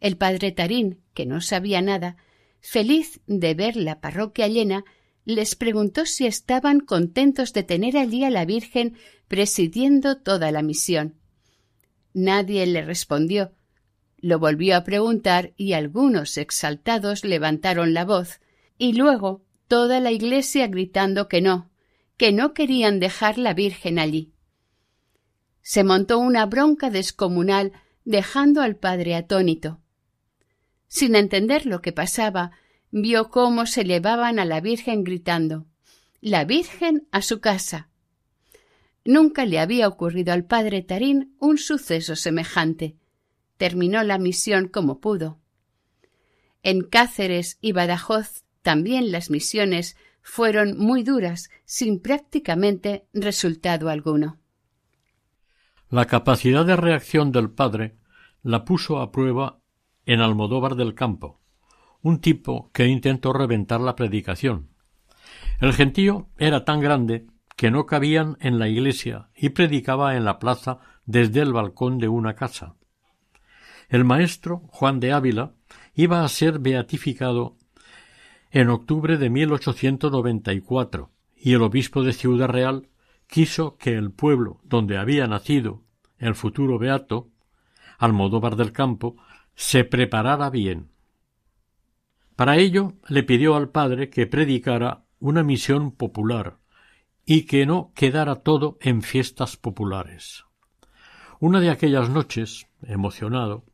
El 0.00 0.16
padre 0.16 0.50
Tarín, 0.52 1.00
que 1.14 1.26
no 1.26 1.40
sabía 1.40 1.82
nada, 1.82 2.16
feliz 2.60 3.20
de 3.26 3.54
ver 3.54 3.76
la 3.76 4.00
parroquia 4.00 4.48
llena, 4.48 4.84
les 5.24 5.54
preguntó 5.54 6.06
si 6.06 6.26
estaban 6.26 6.80
contentos 6.80 7.52
de 7.52 7.62
tener 7.62 7.96
allí 7.96 8.24
a 8.24 8.30
la 8.30 8.44
Virgen 8.44 8.96
presidiendo 9.28 10.16
toda 10.16 10.50
la 10.50 10.62
misión. 10.62 11.14
Nadie 12.12 12.66
le 12.66 12.82
respondió. 12.82 13.52
Lo 14.18 14.38
volvió 14.38 14.76
a 14.76 14.84
preguntar 14.84 15.52
y 15.56 15.74
algunos 15.74 16.36
exaltados 16.36 17.24
levantaron 17.24 17.94
la 17.94 18.04
voz, 18.04 18.40
y 18.76 18.94
luego 18.94 19.42
toda 19.68 20.00
la 20.00 20.10
iglesia 20.10 20.66
gritando 20.66 21.28
que 21.28 21.40
no, 21.40 21.70
que 22.16 22.32
no 22.32 22.52
querían 22.52 23.00
dejar 23.00 23.38
la 23.38 23.54
Virgen 23.54 23.98
allí. 23.98 24.32
Se 25.62 25.84
montó 25.84 26.18
una 26.18 26.46
bronca 26.46 26.90
descomunal 26.90 27.72
dejando 28.04 28.62
al 28.62 28.76
padre 28.76 29.14
atónito. 29.14 29.79
Sin 30.90 31.14
entender 31.14 31.66
lo 31.66 31.82
que 31.82 31.92
pasaba, 31.92 32.50
vio 32.90 33.30
cómo 33.30 33.64
se 33.66 33.84
llevaban 33.84 34.40
a 34.40 34.44
la 34.44 34.60
Virgen 34.60 35.04
gritando 35.04 35.66
La 36.20 36.44
Virgen 36.44 37.06
a 37.12 37.22
su 37.22 37.40
casa. 37.40 37.88
Nunca 39.04 39.46
le 39.46 39.60
había 39.60 39.86
ocurrido 39.86 40.32
al 40.32 40.44
padre 40.44 40.82
Tarín 40.82 41.36
un 41.38 41.58
suceso 41.58 42.16
semejante. 42.16 42.96
Terminó 43.56 44.02
la 44.02 44.18
misión 44.18 44.66
como 44.66 45.00
pudo. 45.00 45.38
En 46.64 46.82
Cáceres 46.82 47.58
y 47.60 47.70
Badajoz 47.70 48.42
también 48.62 49.12
las 49.12 49.30
misiones 49.30 49.96
fueron 50.22 50.76
muy 50.76 51.04
duras, 51.04 51.50
sin 51.64 52.00
prácticamente 52.00 53.06
resultado 53.12 53.90
alguno. 53.90 54.40
La 55.88 56.06
capacidad 56.06 56.66
de 56.66 56.74
reacción 56.74 57.30
del 57.30 57.48
padre 57.48 57.96
la 58.42 58.64
puso 58.64 58.98
a 58.98 59.12
prueba 59.12 59.59
en 60.10 60.20
Almodóvar 60.20 60.74
del 60.74 60.94
Campo, 60.94 61.38
un 62.02 62.20
tipo 62.20 62.72
que 62.72 62.88
intentó 62.88 63.32
reventar 63.32 63.80
la 63.80 63.94
predicación. 63.94 64.70
El 65.60 65.72
gentío 65.72 66.26
era 66.36 66.64
tan 66.64 66.80
grande 66.80 67.28
que 67.54 67.70
no 67.70 67.86
cabían 67.86 68.36
en 68.40 68.58
la 68.58 68.68
iglesia 68.68 69.28
y 69.36 69.50
predicaba 69.50 70.16
en 70.16 70.24
la 70.24 70.40
plaza 70.40 70.80
desde 71.06 71.42
el 71.42 71.52
balcón 71.52 71.98
de 71.98 72.08
una 72.08 72.34
casa. 72.34 72.74
El 73.88 74.04
maestro 74.04 74.62
Juan 74.70 74.98
de 74.98 75.12
Ávila 75.12 75.52
iba 75.94 76.24
a 76.24 76.28
ser 76.28 76.58
beatificado 76.58 77.56
en 78.50 78.68
octubre 78.68 79.16
de 79.16 79.30
1894 79.30 81.12
y 81.36 81.52
el 81.52 81.62
obispo 81.62 82.02
de 82.02 82.14
Ciudad 82.14 82.48
Real 82.48 82.88
quiso 83.28 83.76
que 83.76 83.94
el 83.94 84.10
pueblo 84.10 84.60
donde 84.64 84.98
había 84.98 85.28
nacido 85.28 85.84
el 86.18 86.34
futuro 86.34 86.80
beato, 86.80 87.28
Almodóvar 87.96 88.56
del 88.56 88.72
Campo, 88.72 89.14
se 89.60 89.84
preparara 89.84 90.48
bien. 90.48 90.90
Para 92.34 92.56
ello 92.56 92.94
le 93.08 93.22
pidió 93.22 93.56
al 93.56 93.68
padre 93.68 94.08
que 94.08 94.26
predicara 94.26 95.04
una 95.18 95.42
misión 95.42 95.92
popular 95.92 96.56
y 97.26 97.42
que 97.42 97.66
no 97.66 97.92
quedara 97.94 98.36
todo 98.36 98.78
en 98.80 99.02
fiestas 99.02 99.58
populares. 99.58 100.46
Una 101.40 101.60
de 101.60 101.68
aquellas 101.68 102.08
noches, 102.08 102.68
emocionado, 102.82 103.66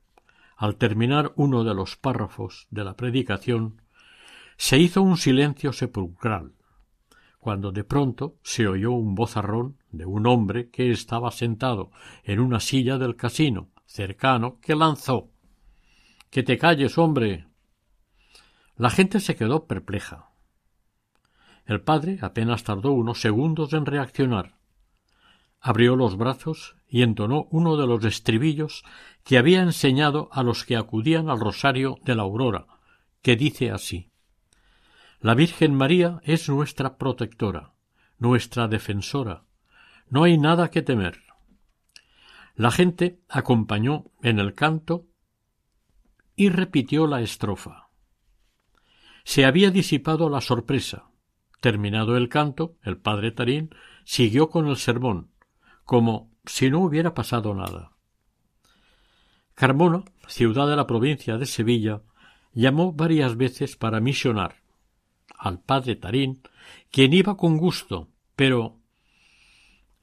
al 0.57 0.75
terminar 0.75 1.33
uno 1.37 1.63
de 1.63 1.75
los 1.75 1.97
párrafos 1.97 2.67
de 2.71 2.83
la 2.83 2.97
predicación, 2.97 3.81
se 4.57 4.79
hizo 4.79 5.03
un 5.03 5.17
silencio 5.17 5.73
sepulcral, 5.73 6.53
cuando 7.39 7.71
de 7.71 7.85
pronto 7.85 8.39
se 8.43 8.67
oyó 8.67 8.91
un 8.91 9.15
vozarrón 9.15 9.79
de 9.93 10.05
un 10.05 10.27
hombre 10.27 10.69
que 10.69 10.91
estaba 10.91 11.31
sentado 11.31 11.93
en 12.25 12.41
una 12.41 12.59
silla 12.59 12.99
del 12.99 13.15
casino 13.15 13.69
cercano 13.87 14.59
que 14.61 14.75
lanzó 14.75 15.31
que 16.37 16.43
te 16.43 16.59
calles, 16.59 16.99
hombre. 16.99 17.47
La 18.77 18.91
gente 18.91 19.21
se 19.21 19.37
quedó 19.37 19.65
perpleja. 19.65 20.29
El 21.65 21.81
padre 21.81 22.19
apenas 22.21 22.63
tardó 22.63 22.93
unos 22.93 23.23
segundos 23.23 23.73
en 23.73 23.87
reaccionar. 23.87 24.59
Abrió 25.61 25.97
los 25.97 26.19
brazos 26.19 26.77
y 26.87 27.01
entonó 27.01 27.49
uno 27.51 27.79
de 27.79 27.87
los 27.87 28.05
estribillos 28.05 28.85
que 29.25 29.39
había 29.39 29.63
enseñado 29.63 30.29
a 30.31 30.43
los 30.43 30.67
que 30.67 30.77
acudían 30.77 31.31
al 31.31 31.41
rosario 31.41 31.97
de 32.05 32.15
la 32.15 32.25
aurora, 32.25 32.67
que 33.23 33.35
dice 33.37 33.71
así 33.71 34.11
La 35.21 35.33
Virgen 35.33 35.75
María 35.75 36.21
es 36.23 36.51
nuestra 36.51 36.99
protectora, 36.99 37.73
nuestra 38.19 38.69
defensora. 38.69 39.45
No 40.11 40.25
hay 40.25 40.37
nada 40.37 40.71
que 40.71 40.83
temer. 40.83 41.23
La 42.57 42.71
gente 42.71 43.23
acompañó 43.27 44.05
en 44.21 44.39
el 44.39 44.53
canto 44.53 45.07
y 46.37 46.51
repitió 46.51 47.07
la 47.07 47.23
estrofa. 47.23 47.89
Se 49.25 49.45
había 49.45 49.71
disipado 49.71 50.29
la 50.29 50.41
sorpresa. 50.41 51.11
Terminado 51.61 52.17
el 52.17 52.29
canto, 52.29 52.77
el 52.83 52.99
padre 52.99 53.33
Tarín 53.33 53.71
siguió 54.05 54.51
con 54.51 54.69
el 54.69 54.77
sermón, 54.77 55.31
como 55.85 56.31
si 56.45 56.71
no 56.71 56.81
hubiera 56.81 57.15
pasado 57.15 57.55
nada. 57.55 57.93
Carmona, 59.55 60.05
ciudad 60.29 60.69
de 60.69 60.77
la 60.77 60.87
provincia 60.87 61.39
de 61.39 61.47
Sevilla, 61.47 62.03
llamó 62.53 62.93
varias 62.93 63.37
veces 63.37 63.77
para 63.77 64.01
misionar 64.01 64.57
al 65.39 65.61
padre 65.61 65.97
Tarín, 65.97 66.43
quien 66.91 67.13
iba 67.13 67.37
con 67.37 67.57
gusto, 67.57 68.09
pero 68.35 68.79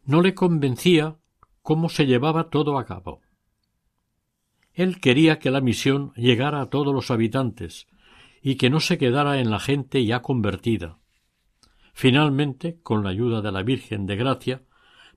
no 0.05 0.21
le 0.21 0.33
convencía 0.33 1.17
cómo 1.61 1.89
se 1.89 2.05
llevaba 2.05 2.49
todo 2.49 2.77
a 2.77 2.85
cabo. 2.85 3.22
Él 4.73 4.99
quería 4.99 5.39
que 5.39 5.51
la 5.51 5.61
misión 5.61 6.13
llegara 6.15 6.61
a 6.61 6.69
todos 6.69 6.93
los 6.93 7.11
habitantes 7.11 7.87
y 8.41 8.55
que 8.55 8.69
no 8.69 8.79
se 8.79 8.97
quedara 8.97 9.39
en 9.39 9.49
la 9.51 9.59
gente 9.59 10.03
ya 10.05 10.21
convertida. 10.21 10.97
Finalmente, 11.93 12.79
con 12.81 13.03
la 13.03 13.11
ayuda 13.11 13.41
de 13.41 13.51
la 13.51 13.61
Virgen 13.61 14.05
de 14.07 14.15
Gracia, 14.15 14.63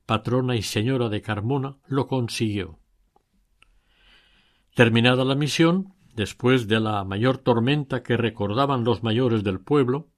patrona 0.04 0.56
y 0.56 0.62
señora 0.62 1.08
de 1.08 1.22
Carmona, 1.22 1.78
lo 1.86 2.06
consiguió. 2.06 2.78
Terminada 4.74 5.24
la 5.24 5.34
misión, 5.34 5.94
después 6.14 6.68
de 6.68 6.80
la 6.80 7.02
mayor 7.04 7.38
tormenta 7.38 8.02
que 8.02 8.18
recordaban 8.18 8.84
los 8.84 9.02
mayores 9.02 9.42
del 9.42 9.60
pueblo, 9.60 10.10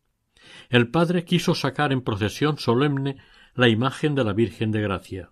el 0.68 0.90
padre 0.90 1.24
quiso 1.24 1.54
sacar 1.54 1.92
en 1.92 2.02
procesión 2.02 2.58
solemne 2.58 3.16
la 3.54 3.68
imagen 3.68 4.14
de 4.14 4.24
la 4.24 4.32
Virgen 4.32 4.72
de 4.72 4.80
Gracia. 4.82 5.30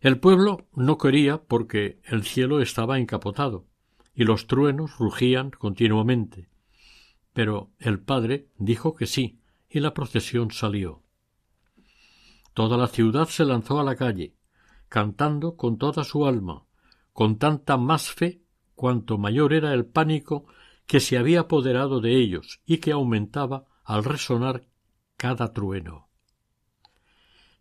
El 0.00 0.20
pueblo 0.20 0.66
no 0.74 0.96
quería 0.96 1.42
porque 1.42 2.00
el 2.04 2.22
cielo 2.22 2.60
estaba 2.60 2.98
encapotado 2.98 3.66
y 4.14 4.24
los 4.24 4.46
truenos 4.46 4.96
rugían 4.98 5.50
continuamente. 5.50 6.48
Pero 7.32 7.70
el 7.78 7.98
padre 7.98 8.48
dijo 8.58 8.94
que 8.94 9.06
sí, 9.06 9.40
y 9.68 9.80
la 9.80 9.94
procesión 9.94 10.50
salió. 10.52 11.02
Toda 12.54 12.76
la 12.76 12.86
ciudad 12.86 13.28
se 13.28 13.44
lanzó 13.44 13.80
a 13.80 13.84
la 13.84 13.96
calle, 13.96 14.34
cantando 14.88 15.56
con 15.56 15.78
toda 15.78 16.04
su 16.04 16.26
alma, 16.26 16.64
con 17.12 17.38
tanta 17.38 17.76
más 17.76 18.10
fe 18.10 18.42
cuanto 18.74 19.18
mayor 19.18 19.52
era 19.52 19.74
el 19.74 19.84
pánico 19.84 20.46
que 20.86 21.00
se 21.00 21.18
había 21.18 21.40
apoderado 21.40 22.00
de 22.00 22.16
ellos 22.16 22.60
y 22.64 22.78
que 22.78 22.92
aumentaba 22.92 23.66
al 23.84 24.04
resonar 24.04 24.64
cada 25.16 25.52
trueno. 25.52 26.07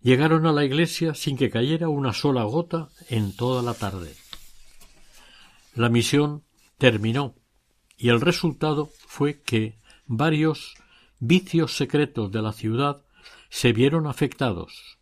Llegaron 0.01 0.45
a 0.45 0.51
la 0.51 0.63
iglesia 0.63 1.13
sin 1.15 1.37
que 1.37 1.49
cayera 1.49 1.89
una 1.89 2.13
sola 2.13 2.43
gota 2.43 2.89
en 3.09 3.35
toda 3.35 3.61
la 3.61 3.73
tarde. 3.73 4.15
La 5.73 5.89
misión 5.89 6.43
terminó 6.77 7.35
y 7.97 8.09
el 8.09 8.21
resultado 8.21 8.89
fue 9.07 9.41
que 9.41 9.79
varios 10.05 10.75
vicios 11.19 11.75
secretos 11.75 12.31
de 12.31 12.41
la 12.41 12.53
ciudad 12.53 13.01
se 13.49 13.73
vieron 13.73 14.07
afectados. 14.07 14.97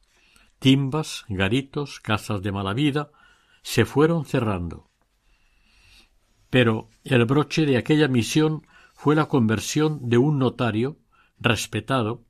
Timbas, 0.60 1.26
garitos, 1.28 2.00
casas 2.00 2.42
de 2.42 2.52
mala 2.52 2.74
vida 2.74 3.12
se 3.62 3.86
fueron 3.86 4.26
cerrando. 4.26 4.90
Pero 6.50 6.90
el 7.04 7.26
broche 7.26 7.66
de 7.66 7.78
aquella 7.78 8.08
misión 8.08 8.66
fue 8.94 9.16
la 9.16 9.26
conversión 9.26 10.10
de 10.10 10.18
un 10.18 10.40
notario 10.40 10.98
respetado 11.38 12.24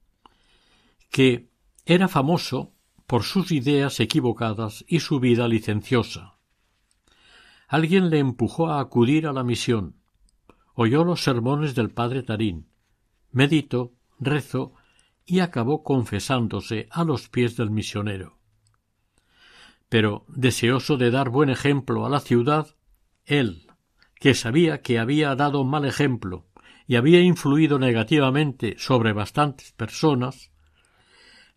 que 1.12 1.48
era 1.86 2.08
famoso 2.08 2.74
por 3.08 3.24
sus 3.24 3.52
ideas 3.52 4.00
equivocadas 4.00 4.84
y 4.88 5.00
su 5.00 5.20
vida 5.20 5.48
licenciosa. 5.48 6.40
Alguien 7.68 8.10
le 8.10 8.20
empujó 8.20 8.68
a 8.70 8.80
acudir 8.80 9.28
a 9.28 9.34
la 9.34 9.44
misión. 9.44 9.96
Oyó 10.74 11.04
los 11.04 11.24
sermones 11.24 11.76
del 11.76 11.92
padre 11.92 12.24
Tarín, 12.24 12.68
meditó, 13.32 13.94
rezó 14.20 14.74
y 15.26 15.40
acabó 15.40 15.84
confesándose 15.84 16.88
a 16.92 17.04
los 17.04 17.30
pies 17.30 17.56
del 17.56 17.72
misionero. 17.72 18.38
Pero, 19.90 20.26
deseoso 20.28 20.98
de 20.98 21.12
dar 21.12 21.30
buen 21.30 21.50
ejemplo 21.50 22.06
a 22.06 22.10
la 22.10 22.20
ciudad, 22.20 22.76
él, 23.26 23.68
que 24.20 24.34
sabía 24.34 24.82
que 24.82 25.00
había 25.00 25.36
dado 25.36 25.64
mal 25.64 25.86
ejemplo 25.86 26.48
y 26.88 26.96
había 26.96 27.22
influido 27.22 27.80
negativamente 27.80 28.76
sobre 28.78 29.14
bastantes 29.14 29.72
personas, 29.72 30.52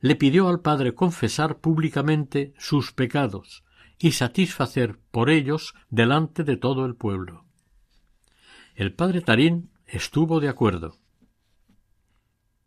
le 0.00 0.16
pidió 0.16 0.48
al 0.48 0.60
padre 0.60 0.94
confesar 0.94 1.58
públicamente 1.58 2.54
sus 2.58 2.92
pecados 2.92 3.64
y 3.98 4.12
satisfacer 4.12 4.98
por 5.10 5.28
ellos 5.30 5.74
delante 5.90 6.44
de 6.44 6.56
todo 6.56 6.86
el 6.86 6.94
pueblo. 6.94 7.44
El 8.74 8.94
padre 8.94 9.20
Tarín 9.22 9.70
estuvo 9.86 10.38
de 10.38 10.48
acuerdo. 10.48 10.96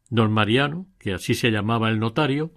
Don 0.10 0.32
Mariano, 0.34 0.88
que 1.00 1.13
así 1.13 1.36
se 1.36 1.52
llamaba 1.52 1.89
el 1.89 2.00
notario, 2.00 2.52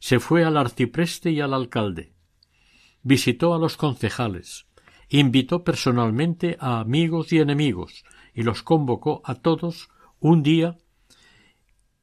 se 0.00 0.18
fue 0.18 0.44
al 0.44 0.56
arcipreste 0.56 1.30
y 1.30 1.40
al 1.40 1.54
alcalde. 1.54 2.14
Visitó 3.02 3.54
a 3.54 3.58
los 3.58 3.76
concejales, 3.76 4.66
invitó 5.08 5.62
personalmente 5.62 6.56
a 6.58 6.80
amigos 6.80 7.32
y 7.32 7.38
enemigos, 7.38 8.04
y 8.34 8.42
los 8.42 8.64
convocó 8.64 9.22
a 9.24 9.36
todos 9.36 9.88
un 10.18 10.42
día 10.42 10.78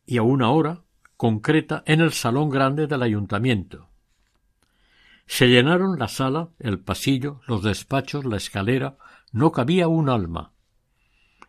y 0.05 0.17
a 0.17 0.23
una 0.23 0.51
hora 0.51 0.85
concreta 1.17 1.83
en 1.87 1.99
el 1.99 2.13
salón 2.13 2.49
grande 2.49 2.85
del 2.85 3.01
ayuntamiento. 3.01 3.89
Se 5.25 5.47
llenaron 5.47 5.99
la 5.99 6.07
sala, 6.07 6.49
el 6.59 6.79
pasillo, 6.79 7.41
los 7.47 7.63
despachos, 7.63 8.23
la 8.23 8.37
escalera, 8.37 8.97
no 9.31 9.51
cabía 9.51 9.87
un 9.87 10.09
alma. 10.09 10.53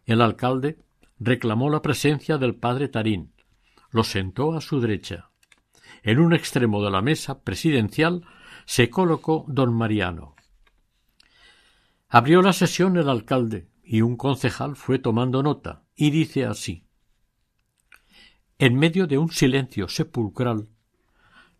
El 0.06 0.22
alcalde 0.22 0.78
reclamó 1.20 1.70
la 1.70 1.82
presencia 1.82 2.38
del 2.38 2.56
padre 2.56 2.88
Tarín, 2.88 3.32
lo 3.90 4.04
sentó 4.04 4.54
a 4.54 4.60
su 4.62 4.80
derecha. 4.80 5.30
En 6.02 6.18
un 6.18 6.32
extremo 6.32 6.82
de 6.82 6.90
la 6.90 7.02
mesa 7.02 7.42
presidencial 7.42 8.24
se 8.64 8.88
colocó 8.88 9.44
don 9.48 9.74
Mariano. 9.74 10.34
Abrió 12.08 12.40
la 12.40 12.54
sesión 12.54 12.96
el 12.96 13.08
alcalde 13.08 13.68
y 13.84 14.00
un 14.00 14.16
concejal 14.16 14.76
fue 14.76 14.98
tomando 14.98 15.42
nota 15.42 15.84
y 15.94 16.10
dice 16.10 16.46
así 16.46 16.87
En 18.60 18.76
medio 18.76 19.06
de 19.06 19.18
un 19.18 19.30
silencio 19.30 19.86
sepulcral 19.88 20.68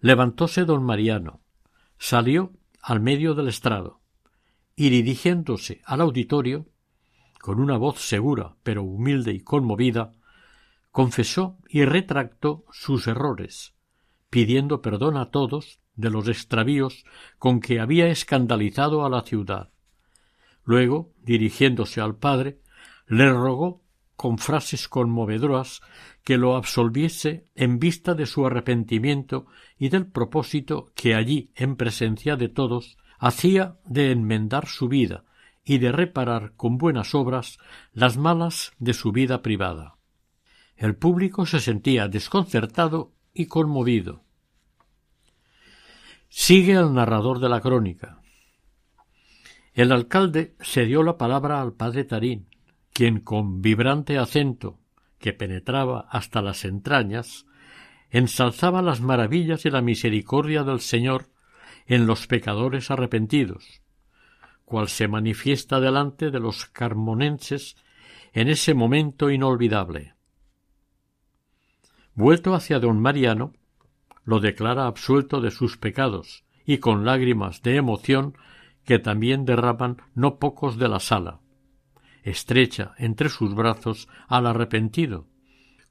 levantóse 0.00 0.64
don 0.64 0.82
Mariano, 0.82 1.40
salió 1.96 2.52
al 2.82 3.00
medio 3.00 3.34
del 3.34 3.46
estrado 3.46 4.00
y 4.74 4.90
dirigiéndose 4.90 5.80
al 5.84 6.00
auditorio 6.00 6.66
con 7.40 7.60
una 7.60 7.76
voz 7.76 8.00
segura 8.00 8.56
pero 8.64 8.82
humilde 8.82 9.32
y 9.32 9.40
conmovida 9.40 10.12
confesó 10.90 11.58
y 11.68 11.84
retractó 11.84 12.64
sus 12.72 13.06
errores, 13.06 13.74
pidiendo 14.28 14.82
perdón 14.82 15.16
a 15.18 15.30
todos 15.30 15.78
de 15.94 16.10
los 16.10 16.26
extravíos 16.26 17.04
con 17.38 17.60
que 17.60 17.78
había 17.78 18.08
escandalizado 18.08 19.06
a 19.06 19.08
la 19.08 19.22
ciudad. 19.22 19.70
Luego, 20.64 21.12
dirigiéndose 21.22 22.00
al 22.00 22.16
padre, 22.16 22.60
le 23.06 23.30
rogó 23.30 23.84
con 24.18 24.38
frases 24.38 24.88
conmovedoras 24.88 25.80
que 26.24 26.38
lo 26.38 26.56
absolviese 26.56 27.46
en 27.54 27.78
vista 27.78 28.14
de 28.14 28.26
su 28.26 28.44
arrepentimiento 28.44 29.46
y 29.78 29.90
del 29.90 30.08
propósito 30.08 30.90
que 30.96 31.14
allí, 31.14 31.52
en 31.54 31.76
presencia 31.76 32.34
de 32.34 32.48
todos, 32.48 32.98
hacía 33.20 33.76
de 33.84 34.10
enmendar 34.10 34.66
su 34.66 34.88
vida 34.88 35.24
y 35.64 35.78
de 35.78 35.92
reparar 35.92 36.54
con 36.56 36.78
buenas 36.78 37.14
obras 37.14 37.58
las 37.92 38.16
malas 38.16 38.72
de 38.80 38.92
su 38.92 39.12
vida 39.12 39.40
privada. 39.40 39.98
El 40.74 40.96
público 40.96 41.46
se 41.46 41.60
sentía 41.60 42.08
desconcertado 42.08 43.12
y 43.32 43.46
conmovido. 43.46 44.24
Sigue 46.28 46.72
el 46.72 46.92
narrador 46.92 47.38
de 47.38 47.48
la 47.48 47.60
crónica. 47.60 48.20
El 49.74 49.92
alcalde 49.92 50.56
se 50.58 50.86
dio 50.86 51.04
la 51.04 51.16
palabra 51.16 51.62
al 51.62 51.72
padre 51.72 52.02
Tarín, 52.02 52.47
quien 52.98 53.20
con 53.20 53.62
vibrante 53.62 54.18
acento 54.18 54.80
que 55.20 55.32
penetraba 55.32 56.08
hasta 56.10 56.42
las 56.42 56.64
entrañas, 56.64 57.46
ensalzaba 58.10 58.82
las 58.82 59.00
maravillas 59.00 59.64
y 59.66 59.70
la 59.70 59.82
misericordia 59.82 60.64
del 60.64 60.80
Señor 60.80 61.28
en 61.86 62.08
los 62.08 62.26
pecadores 62.26 62.90
arrepentidos, 62.90 63.82
cual 64.64 64.88
se 64.88 65.06
manifiesta 65.06 65.78
delante 65.78 66.32
de 66.32 66.40
los 66.40 66.66
carmonenses 66.66 67.76
en 68.32 68.48
ese 68.48 68.74
momento 68.74 69.30
inolvidable. 69.30 70.14
Vuelto 72.16 72.52
hacia 72.52 72.80
don 72.80 73.00
Mariano, 73.00 73.52
lo 74.24 74.40
declara 74.40 74.88
absuelto 74.88 75.40
de 75.40 75.52
sus 75.52 75.76
pecados 75.76 76.42
y 76.66 76.78
con 76.78 77.04
lágrimas 77.04 77.62
de 77.62 77.76
emoción 77.76 78.36
que 78.84 78.98
también 78.98 79.44
derraman 79.44 79.98
no 80.16 80.40
pocos 80.40 80.78
de 80.78 80.88
la 80.88 80.98
sala. 80.98 81.38
Estrecha 82.22 82.94
entre 82.98 83.28
sus 83.28 83.54
brazos 83.54 84.08
al 84.26 84.46
arrepentido, 84.46 85.26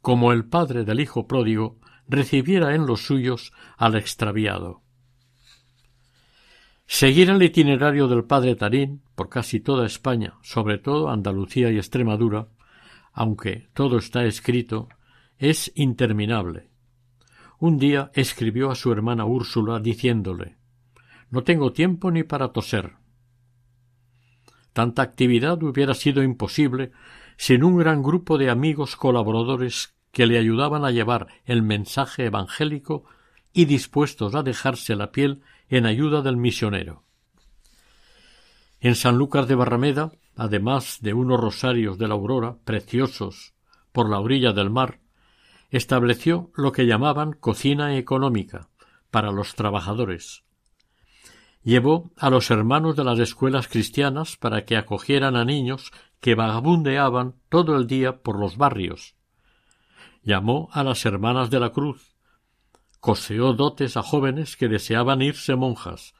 como 0.01 0.31
el 0.31 0.45
padre 0.45 0.83
del 0.83 0.99
hijo 0.99 1.27
pródigo 1.27 1.79
recibiera 2.07 2.75
en 2.75 2.85
los 2.85 3.05
suyos 3.05 3.51
al 3.77 3.95
extraviado. 3.95 4.81
Seguir 6.85 7.29
el 7.29 7.43
itinerario 7.43 8.07
del 8.07 8.23
padre 8.23 8.55
Tarín 8.55 9.01
por 9.15 9.27
casi 9.27 9.59
toda 9.59 9.85
España, 9.85 10.35
sobre 10.41 10.77
todo 10.77 11.09
Andalucía 11.09 11.69
y 11.69 11.77
Extremadura, 11.77 12.47
aunque 13.11 13.67
todo 13.73 13.97
está 13.97 14.23
escrito 14.23 14.87
es 15.37 15.71
interminable. 15.75 16.69
Un 17.59 17.77
día 17.77 18.11
escribió 18.13 18.71
a 18.71 18.75
su 18.75 18.91
hermana 18.91 19.25
Úrsula 19.25 19.79
diciéndole 19.79 20.57
No 21.29 21.43
tengo 21.43 21.73
tiempo 21.73 22.11
ni 22.11 22.23
para 22.23 22.53
toser. 22.53 22.93
Tanta 24.77 25.01
actividad 25.01 25.63
hubiera 25.63 25.95
sido 25.95 26.21
imposible 26.21 26.91
sin 27.35 27.63
un 27.63 27.79
gran 27.79 28.03
grupo 28.03 28.37
de 28.37 28.51
amigos 28.51 28.95
colaboradores 28.95 29.95
que 30.11 30.27
le 30.27 30.37
ayudaban 30.37 30.85
a 30.85 30.91
llevar 30.91 31.25
el 31.45 31.63
mensaje 31.63 32.25
evangélico 32.25 33.03
y 33.53 33.65
dispuestos 33.65 34.35
a 34.35 34.43
dejarse 34.43 34.95
la 34.95 35.11
piel 35.11 35.41
en 35.67 35.87
ayuda 35.87 36.21
del 36.21 36.37
misionero. 36.37 37.01
En 38.79 38.93
San 38.93 39.17
Lucas 39.17 39.47
de 39.47 39.55
Barrameda, 39.55 40.11
además 40.35 40.99
de 41.01 41.15
unos 41.15 41.39
rosarios 41.39 41.97
de 41.97 42.07
la 42.07 42.13
aurora 42.13 42.57
preciosos 42.63 43.55
por 43.91 44.07
la 44.07 44.19
orilla 44.19 44.53
del 44.53 44.69
mar, 44.69 44.99
estableció 45.71 46.51
lo 46.55 46.71
que 46.71 46.85
llamaban 46.85 47.33
cocina 47.33 47.97
económica 47.97 48.69
para 49.09 49.31
los 49.31 49.55
trabajadores. 49.55 50.43
Llevó 51.67 52.13
a 52.15 52.29
los 52.29 52.49
hermanos 52.49 52.95
de 52.95 53.03
las 53.03 53.19
escuelas 53.19 53.67
cristianas 53.67 54.37
para 54.37 54.63
que 54.63 54.77
acogieran 54.77 55.35
a 55.35 55.43
niños 55.43 55.91
que 56.21 56.33
vagabundeaban 56.33 57.35
todo 57.49 57.75
el 57.75 57.87
día 57.87 58.21
por 58.21 58.39
los 58.39 58.55
barrios. 58.55 59.17
Llamó 60.23 60.69
a 60.71 60.85
las 60.85 61.05
hermanas 61.05 61.49
de 61.49 61.59
la 61.59 61.73
cruz, 61.73 62.15
coseó 63.01 63.51
dotes 63.51 63.97
a 63.97 64.01
jóvenes 64.01 64.55
que 64.55 64.69
deseaban 64.69 65.21
irse 65.21 65.57
monjas, 65.57 66.13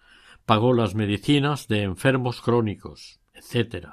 pagó 0.45 0.73
las 0.73 0.95
medicinas 0.95 1.69
de 1.69 1.83
enfermos 1.83 2.41
crónicos, 2.41 3.21
etc., 3.33 3.87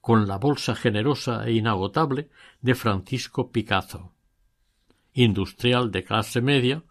con 0.00 0.26
la 0.26 0.36
bolsa 0.36 0.74
generosa 0.74 1.46
e 1.46 1.52
inagotable 1.52 2.28
de 2.60 2.74
Francisco 2.74 3.52
Picazo, 3.52 4.14
industrial 5.12 5.92
de 5.92 6.02
clase 6.02 6.40
media, 6.40 6.82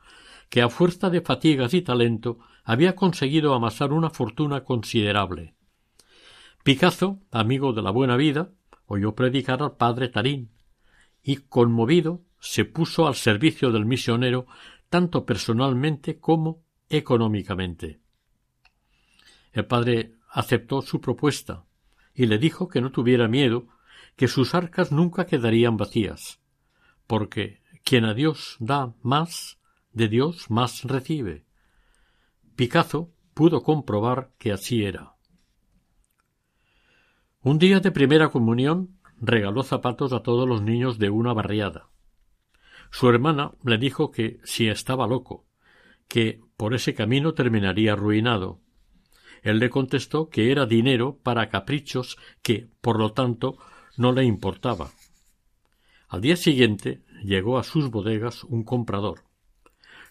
que 0.47 0.61
a 0.61 0.69
fuerza 0.69 1.09
de 1.09 1.19
fatigas 1.19 1.73
y 1.73 1.81
talento 1.81 2.39
había 2.63 2.95
conseguido 2.95 3.53
amasar 3.53 3.93
una 3.93 4.09
fortuna 4.09 4.63
considerable. 4.63 5.55
Picazo, 6.63 7.19
amigo 7.31 7.73
de 7.73 7.81
la 7.81 7.91
buena 7.91 8.17
vida, 8.17 8.51
oyó 8.85 9.15
predicar 9.15 9.63
al 9.63 9.77
padre 9.77 10.09
Tarín, 10.09 10.51
y 11.23 11.37
conmovido 11.37 12.21
se 12.39 12.65
puso 12.65 13.07
al 13.07 13.15
servicio 13.15 13.71
del 13.71 13.85
misionero 13.85 14.47
tanto 14.89 15.25
personalmente 15.25 16.19
como 16.19 16.63
económicamente. 16.89 18.01
El 19.53 19.65
padre 19.65 20.15
aceptó 20.29 20.81
su 20.81 21.01
propuesta 21.01 21.65
y 22.13 22.25
le 22.25 22.37
dijo 22.37 22.67
que 22.67 22.81
no 22.81 22.91
tuviera 22.91 23.27
miedo, 23.27 23.67
que 24.15 24.27
sus 24.27 24.53
arcas 24.53 24.91
nunca 24.91 25.25
quedarían 25.25 25.77
vacías, 25.77 26.39
porque 27.07 27.61
quien 27.83 28.05
a 28.05 28.13
Dios 28.13 28.57
da 28.59 28.93
más, 29.01 29.57
de 29.93 30.07
Dios 30.07 30.49
más 30.49 30.83
recibe. 30.83 31.45
Picazo 32.61 33.09
pudo 33.33 33.63
comprobar 33.63 34.33
que 34.37 34.51
así 34.51 34.85
era. 34.85 35.15
Un 37.41 37.57
día 37.57 37.79
de 37.79 37.89
primera 37.89 38.29
comunión 38.29 38.99
regaló 39.19 39.63
zapatos 39.63 40.13
a 40.13 40.21
todos 40.21 40.47
los 40.47 40.61
niños 40.61 40.99
de 40.99 41.09
una 41.09 41.33
barriada. 41.33 41.89
Su 42.91 43.09
hermana 43.09 43.53
le 43.63 43.79
dijo 43.79 44.11
que 44.11 44.39
si 44.43 44.67
estaba 44.67 45.07
loco, 45.07 45.47
que 46.07 46.39
por 46.55 46.75
ese 46.75 46.93
camino 46.93 47.33
terminaría 47.33 47.93
arruinado, 47.93 48.61
él 49.41 49.57
le 49.57 49.71
contestó 49.71 50.29
que 50.29 50.51
era 50.51 50.67
dinero 50.67 51.17
para 51.23 51.49
caprichos 51.49 52.19
que, 52.43 52.69
por 52.79 52.99
lo 52.99 53.13
tanto, 53.13 53.57
no 53.97 54.11
le 54.11 54.23
importaba. 54.23 54.91
Al 56.09 56.21
día 56.21 56.35
siguiente 56.35 57.01
llegó 57.23 57.57
a 57.57 57.63
sus 57.63 57.89
bodegas 57.89 58.43
un 58.43 58.63
comprador. 58.63 59.30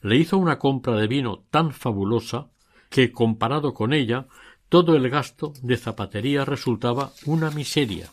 Le 0.02 0.16
hizo 0.16 0.38
una 0.38 0.58
compra 0.58 0.96
de 0.96 1.06
vino 1.06 1.44
tan 1.50 1.72
fabulosa 1.72 2.48
que, 2.88 3.12
comparado 3.12 3.74
con 3.74 3.92
ella, 3.92 4.26
todo 4.68 4.96
el 4.96 5.10
gasto 5.10 5.52
de 5.62 5.76
zapatería 5.76 6.44
resultaba 6.44 7.12
una 7.26 7.50
miseria. 7.50 8.08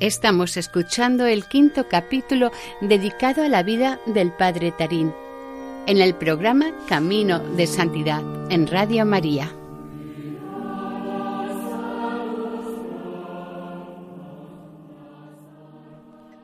Estamos 0.00 0.56
escuchando 0.56 1.26
el 1.26 1.44
quinto 1.44 1.86
capítulo 1.86 2.52
dedicado 2.80 3.42
a 3.42 3.50
la 3.50 3.62
vida 3.62 4.00
del 4.06 4.32
Padre 4.32 4.72
Tarín, 4.72 5.12
en 5.86 6.00
el 6.00 6.14
programa 6.14 6.74
Camino 6.88 7.38
de 7.38 7.66
Santidad 7.66 8.22
en 8.50 8.66
Radio 8.66 9.04
María. 9.04 9.54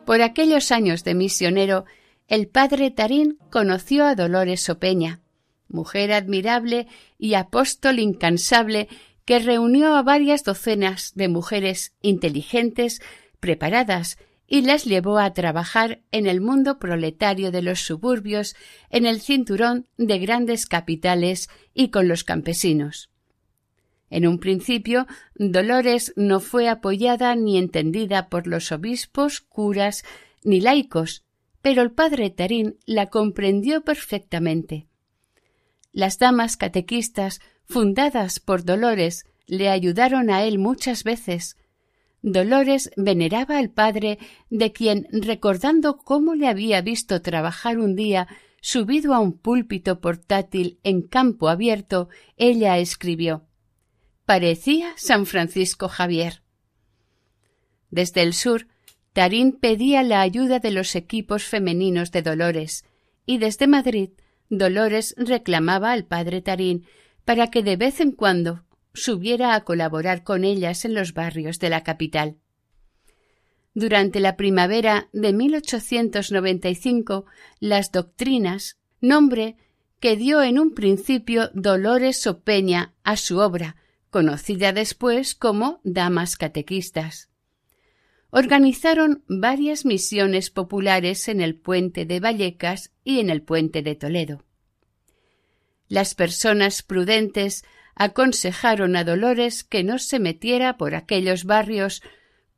Por 0.04 0.20
aquellos 0.20 0.70
años 0.70 1.02
de 1.02 1.14
misionero, 1.14 1.86
el 2.28 2.48
padre 2.48 2.90
Tarín 2.90 3.38
conoció 3.50 4.04
a 4.04 4.14
Dolores 4.14 4.68
Opeña, 4.68 5.22
mujer 5.66 6.12
admirable 6.12 6.88
y 7.18 7.34
apóstol 7.34 8.00
incansable 8.00 8.88
que 9.24 9.38
reunió 9.38 9.96
a 9.96 10.02
varias 10.02 10.44
docenas 10.44 11.12
de 11.14 11.28
mujeres 11.28 11.94
inteligentes, 12.02 13.00
preparadas 13.40 14.18
y 14.46 14.62
las 14.62 14.84
llevó 14.84 15.18
a 15.18 15.32
trabajar 15.32 16.00
en 16.12 16.26
el 16.26 16.40
mundo 16.40 16.78
proletario 16.78 17.50
de 17.50 17.62
los 17.62 17.80
suburbios, 17.80 18.54
en 18.90 19.06
el 19.06 19.20
cinturón 19.20 19.88
de 19.96 20.18
grandes 20.18 20.66
capitales 20.66 21.48
y 21.74 21.88
con 21.88 22.08
los 22.08 22.22
campesinos. 22.22 23.10
En 24.08 24.26
un 24.26 24.38
principio, 24.38 25.06
Dolores 25.34 26.12
no 26.16 26.38
fue 26.38 26.68
apoyada 26.68 27.34
ni 27.34 27.58
entendida 27.58 28.28
por 28.28 28.46
los 28.46 28.70
obispos, 28.70 29.40
curas 29.40 30.04
ni 30.44 30.60
laicos, 30.60 31.24
pero 31.60 31.82
el 31.82 31.90
padre 31.90 32.30
Tarín 32.30 32.78
la 32.86 33.06
comprendió 33.06 33.82
perfectamente. 33.82 34.86
Las 35.92 36.18
damas 36.18 36.56
catequistas, 36.56 37.40
fundadas 37.64 38.38
por 38.38 38.64
Dolores, 38.64 39.24
le 39.46 39.70
ayudaron 39.70 40.30
a 40.30 40.44
él 40.44 40.58
muchas 40.58 41.02
veces, 41.02 41.56
Dolores 42.28 42.90
veneraba 42.96 43.56
al 43.56 43.70
padre, 43.70 44.18
de 44.50 44.72
quien, 44.72 45.06
recordando 45.12 45.96
cómo 45.96 46.34
le 46.34 46.48
había 46.48 46.80
visto 46.80 47.22
trabajar 47.22 47.78
un 47.78 47.94
día 47.94 48.26
subido 48.60 49.14
a 49.14 49.20
un 49.20 49.38
púlpito 49.38 50.00
portátil 50.00 50.80
en 50.82 51.02
campo 51.02 51.48
abierto, 51.48 52.08
ella 52.36 52.78
escribió 52.78 53.46
Parecía 54.24 54.92
San 54.96 55.26
Francisco 55.26 55.86
Javier. 55.86 56.42
Desde 57.90 58.22
el 58.22 58.34
sur, 58.34 58.66
Tarín 59.12 59.52
pedía 59.52 60.02
la 60.02 60.20
ayuda 60.20 60.58
de 60.58 60.72
los 60.72 60.96
equipos 60.96 61.44
femeninos 61.44 62.10
de 62.10 62.22
Dolores, 62.22 62.84
y 63.24 63.38
desde 63.38 63.68
Madrid, 63.68 64.10
Dolores 64.50 65.14
reclamaba 65.16 65.92
al 65.92 66.04
padre 66.04 66.42
Tarín 66.42 66.86
para 67.24 67.52
que 67.52 67.62
de 67.62 67.76
vez 67.76 68.00
en 68.00 68.10
cuando 68.10 68.65
subiera 68.96 69.54
a 69.54 69.64
colaborar 69.64 70.24
con 70.24 70.42
ellas 70.42 70.84
en 70.84 70.94
los 70.94 71.14
barrios 71.14 71.58
de 71.58 71.70
la 71.70 71.84
capital. 71.84 72.38
Durante 73.74 74.20
la 74.20 74.36
primavera 74.36 75.08
de 75.12 75.32
1895, 75.32 77.26
las 77.60 77.92
doctrinas, 77.92 78.78
nombre 79.00 79.56
que 80.00 80.16
dio 80.16 80.42
en 80.42 80.58
un 80.58 80.74
principio 80.74 81.50
Dolores 81.52 82.20
Sopeña 82.20 82.94
a 83.04 83.16
su 83.16 83.38
obra, 83.38 83.76
conocida 84.10 84.72
después 84.72 85.34
como 85.34 85.80
Damas 85.84 86.36
Catequistas. 86.36 87.28
organizaron 88.30 89.24
varias 89.28 89.84
misiones 89.84 90.50
populares 90.50 91.28
en 91.28 91.40
el 91.40 91.54
puente 91.54 92.04
de 92.06 92.20
Vallecas 92.20 92.92
y 93.04 93.20
en 93.20 93.30
el 93.30 93.42
puente 93.42 93.82
de 93.82 93.94
Toledo. 93.94 94.44
Las 95.88 96.14
personas 96.14 96.82
prudentes 96.82 97.64
aconsejaron 97.96 98.94
a 98.94 99.02
Dolores 99.04 99.64
que 99.64 99.82
no 99.82 99.98
se 99.98 100.20
metiera 100.20 100.76
por 100.76 100.94
aquellos 100.94 101.44
barrios 101.44 102.02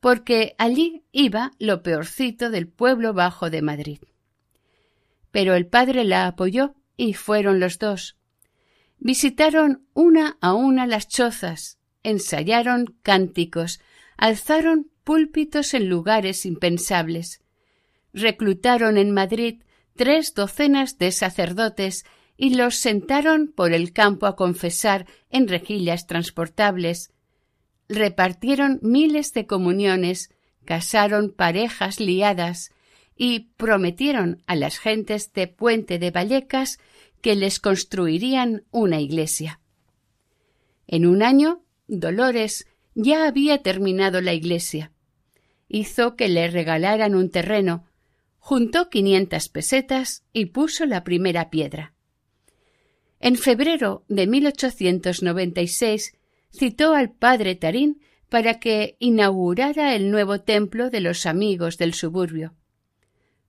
porque 0.00 0.54
allí 0.58 1.04
iba 1.12 1.52
lo 1.58 1.82
peorcito 1.82 2.50
del 2.50 2.68
pueblo 2.68 3.14
bajo 3.14 3.48
de 3.48 3.62
Madrid. 3.62 4.00
Pero 5.30 5.54
el 5.54 5.66
padre 5.66 6.04
la 6.04 6.26
apoyó 6.26 6.74
y 6.96 7.14
fueron 7.14 7.60
los 7.60 7.78
dos. 7.78 8.16
Visitaron 8.98 9.86
una 9.94 10.36
a 10.40 10.54
una 10.54 10.86
las 10.86 11.08
chozas, 11.08 11.78
ensayaron 12.02 12.96
cánticos, 13.02 13.80
alzaron 14.16 14.90
púlpitos 15.04 15.72
en 15.74 15.88
lugares 15.88 16.46
impensables. 16.46 17.42
Reclutaron 18.12 18.98
en 18.98 19.12
Madrid 19.12 19.62
tres 19.94 20.34
docenas 20.34 20.98
de 20.98 21.12
sacerdotes 21.12 22.04
y 22.40 22.54
los 22.54 22.76
sentaron 22.76 23.48
por 23.48 23.72
el 23.72 23.92
campo 23.92 24.26
a 24.26 24.36
confesar 24.36 25.06
en 25.28 25.48
rejillas 25.48 26.06
transportables. 26.06 27.10
Repartieron 27.88 28.78
miles 28.80 29.34
de 29.34 29.46
comuniones, 29.46 30.30
casaron 30.64 31.30
parejas 31.32 31.98
liadas 31.98 32.70
y 33.16 33.50
prometieron 33.56 34.40
a 34.46 34.54
las 34.54 34.78
gentes 34.78 35.32
de 35.32 35.48
Puente 35.48 35.98
de 35.98 36.12
Vallecas 36.12 36.78
que 37.20 37.34
les 37.34 37.58
construirían 37.58 38.64
una 38.70 39.00
iglesia. 39.00 39.60
En 40.86 41.06
un 41.06 41.24
año, 41.24 41.64
Dolores 41.88 42.68
ya 42.94 43.26
había 43.26 43.62
terminado 43.64 44.20
la 44.20 44.32
iglesia. 44.32 44.92
Hizo 45.66 46.14
que 46.14 46.28
le 46.28 46.48
regalaran 46.48 47.16
un 47.16 47.30
terreno, 47.30 47.84
juntó 48.38 48.90
quinientas 48.90 49.48
pesetas 49.48 50.22
y 50.32 50.46
puso 50.46 50.86
la 50.86 51.02
primera 51.02 51.50
piedra. 51.50 51.94
En 53.20 53.36
febrero 53.36 54.04
de 54.08 54.26
1896 54.26 56.14
citó 56.50 56.94
al 56.94 57.10
padre 57.10 57.56
Tarín 57.56 58.00
para 58.28 58.60
que 58.60 58.96
inaugurara 58.98 59.94
el 59.94 60.10
nuevo 60.10 60.40
templo 60.40 60.90
de 60.90 61.00
los 61.00 61.26
amigos 61.26 61.78
del 61.78 61.94
suburbio. 61.94 62.54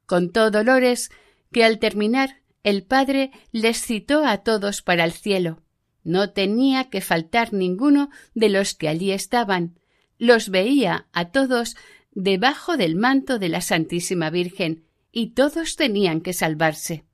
Contó 0.05 0.51
Dolores 0.51 1.11
que 1.51 1.63
al 1.63 1.79
terminar 1.79 2.41
el 2.63 2.83
padre 2.83 3.31
les 3.51 3.81
citó 3.81 4.25
a 4.25 4.39
todos 4.39 4.81
para 4.81 5.03
el 5.05 5.11
cielo. 5.11 5.61
No 6.03 6.31
tenía 6.31 6.89
que 6.89 7.01
faltar 7.01 7.53
ninguno 7.53 8.09
de 8.33 8.49
los 8.49 8.73
que 8.73 8.87
allí 8.87 9.11
estaban. 9.11 9.79
Los 10.17 10.49
veía 10.49 11.07
a 11.13 11.29
todos 11.29 11.75
debajo 12.11 12.77
del 12.77 12.95
manto 12.95 13.37
de 13.39 13.49
la 13.49 13.61
Santísima 13.61 14.29
Virgen, 14.29 14.85
y 15.11 15.31
todos 15.31 15.75
tenían 15.75 16.21
que 16.21 16.33
salvarse. 16.33 17.05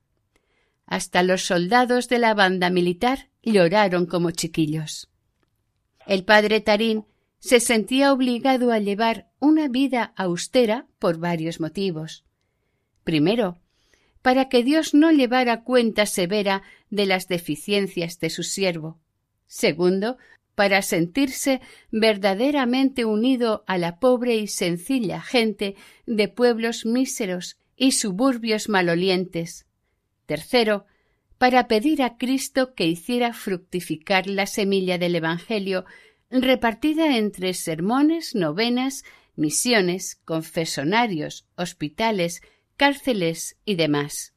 Hasta 0.86 1.22
los 1.22 1.42
soldados 1.42 2.08
de 2.08 2.18
la 2.18 2.34
banda 2.34 2.70
militar 2.70 3.28
lloraron 3.42 4.06
como 4.06 4.30
chiquillos. 4.30 5.08
El 6.06 6.24
padre 6.24 6.60
Tarín 6.60 7.04
se 7.38 7.60
sentía 7.60 8.12
obligado 8.12 8.72
a 8.72 8.78
llevar 8.78 9.28
una 9.38 9.68
vida 9.68 10.12
austera 10.16 10.86
por 10.98 11.18
varios 11.18 11.60
motivos. 11.60 12.24
Primero, 13.04 13.58
para 14.22 14.48
que 14.48 14.64
Dios 14.64 14.94
no 14.94 15.12
llevara 15.12 15.62
cuenta 15.62 16.06
severa 16.06 16.62
de 16.90 17.06
las 17.06 17.28
deficiencias 17.28 18.18
de 18.18 18.30
su 18.30 18.42
siervo. 18.42 18.98
Segundo, 19.46 20.18
para 20.56 20.82
sentirse 20.82 21.60
verdaderamente 21.92 23.04
unido 23.04 23.62
a 23.66 23.78
la 23.78 24.00
pobre 24.00 24.36
y 24.36 24.48
sencilla 24.48 25.20
gente 25.20 25.76
de 26.06 26.28
pueblos 26.28 26.86
míseros 26.86 27.58
y 27.76 27.92
suburbios 27.92 28.68
malolientes. 28.68 29.66
Tercero, 30.26 30.86
para 31.38 31.68
pedir 31.68 32.02
a 32.02 32.16
Cristo 32.16 32.74
que 32.74 32.86
hiciera 32.86 33.32
fructificar 33.32 34.26
la 34.26 34.46
semilla 34.46 34.98
del 34.98 35.14
Evangelio 35.14 35.84
repartida 36.30 37.16
entre 37.16 37.54
sermones, 37.54 38.34
novenas, 38.34 39.04
misiones, 39.36 40.16
confesonarios, 40.24 41.46
hospitales, 41.56 42.42
cárceles 42.76 43.56
y 43.64 43.76
demás. 43.76 44.34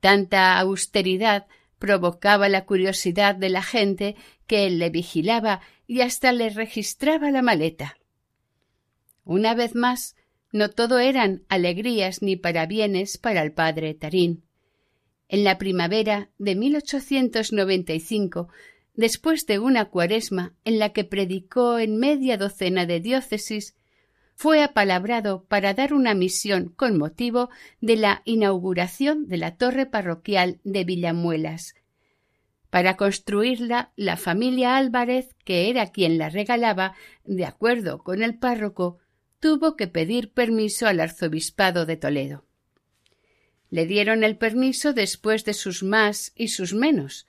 Tanta 0.00 0.58
austeridad 0.58 1.46
provocaba 1.78 2.48
la 2.48 2.64
curiosidad 2.64 3.34
de 3.34 3.50
la 3.50 3.62
gente 3.62 4.16
que 4.46 4.70
le 4.70 4.90
vigilaba 4.90 5.60
y 5.86 6.00
hasta 6.00 6.32
le 6.32 6.50
registraba 6.50 7.30
la 7.30 7.42
maleta. 7.42 7.98
Una 9.24 9.54
vez 9.54 9.74
más, 9.74 10.16
no 10.52 10.70
todo 10.70 10.98
eran 10.98 11.42
alegrías 11.48 12.22
ni 12.22 12.36
parabienes 12.36 13.18
para 13.18 13.42
el 13.42 13.52
padre 13.52 13.92
Tarín. 13.94 14.43
En 15.34 15.42
la 15.42 15.58
primavera 15.58 16.30
de 16.38 16.54
1895, 16.54 18.46
después 18.94 19.46
de 19.46 19.58
una 19.58 19.86
cuaresma 19.86 20.54
en 20.64 20.78
la 20.78 20.92
que 20.92 21.02
predicó 21.02 21.80
en 21.80 21.96
media 21.96 22.36
docena 22.36 22.86
de 22.86 23.00
diócesis, 23.00 23.74
fue 24.36 24.62
apalabrado 24.62 25.44
para 25.46 25.74
dar 25.74 25.92
una 25.92 26.14
misión 26.14 26.68
con 26.68 26.96
motivo 26.96 27.50
de 27.80 27.96
la 27.96 28.22
inauguración 28.24 29.26
de 29.26 29.38
la 29.38 29.56
torre 29.56 29.86
parroquial 29.86 30.60
de 30.62 30.84
Villamuelas. 30.84 31.74
Para 32.70 32.96
construirla, 32.96 33.92
la 33.96 34.16
familia 34.16 34.76
Álvarez, 34.76 35.34
que 35.44 35.68
era 35.68 35.90
quien 35.90 36.16
la 36.16 36.28
regalaba, 36.28 36.94
de 37.24 37.44
acuerdo 37.44 38.04
con 38.04 38.22
el 38.22 38.38
párroco, 38.38 38.98
tuvo 39.40 39.74
que 39.74 39.88
pedir 39.88 40.32
permiso 40.32 40.86
al 40.86 41.00
arzobispado 41.00 41.86
de 41.86 41.96
Toledo. 41.96 42.43
Le 43.74 43.86
dieron 43.86 44.22
el 44.22 44.36
permiso 44.36 44.92
después 44.92 45.44
de 45.44 45.52
sus 45.52 45.82
más 45.82 46.30
y 46.36 46.46
sus 46.46 46.74
menos, 46.74 47.26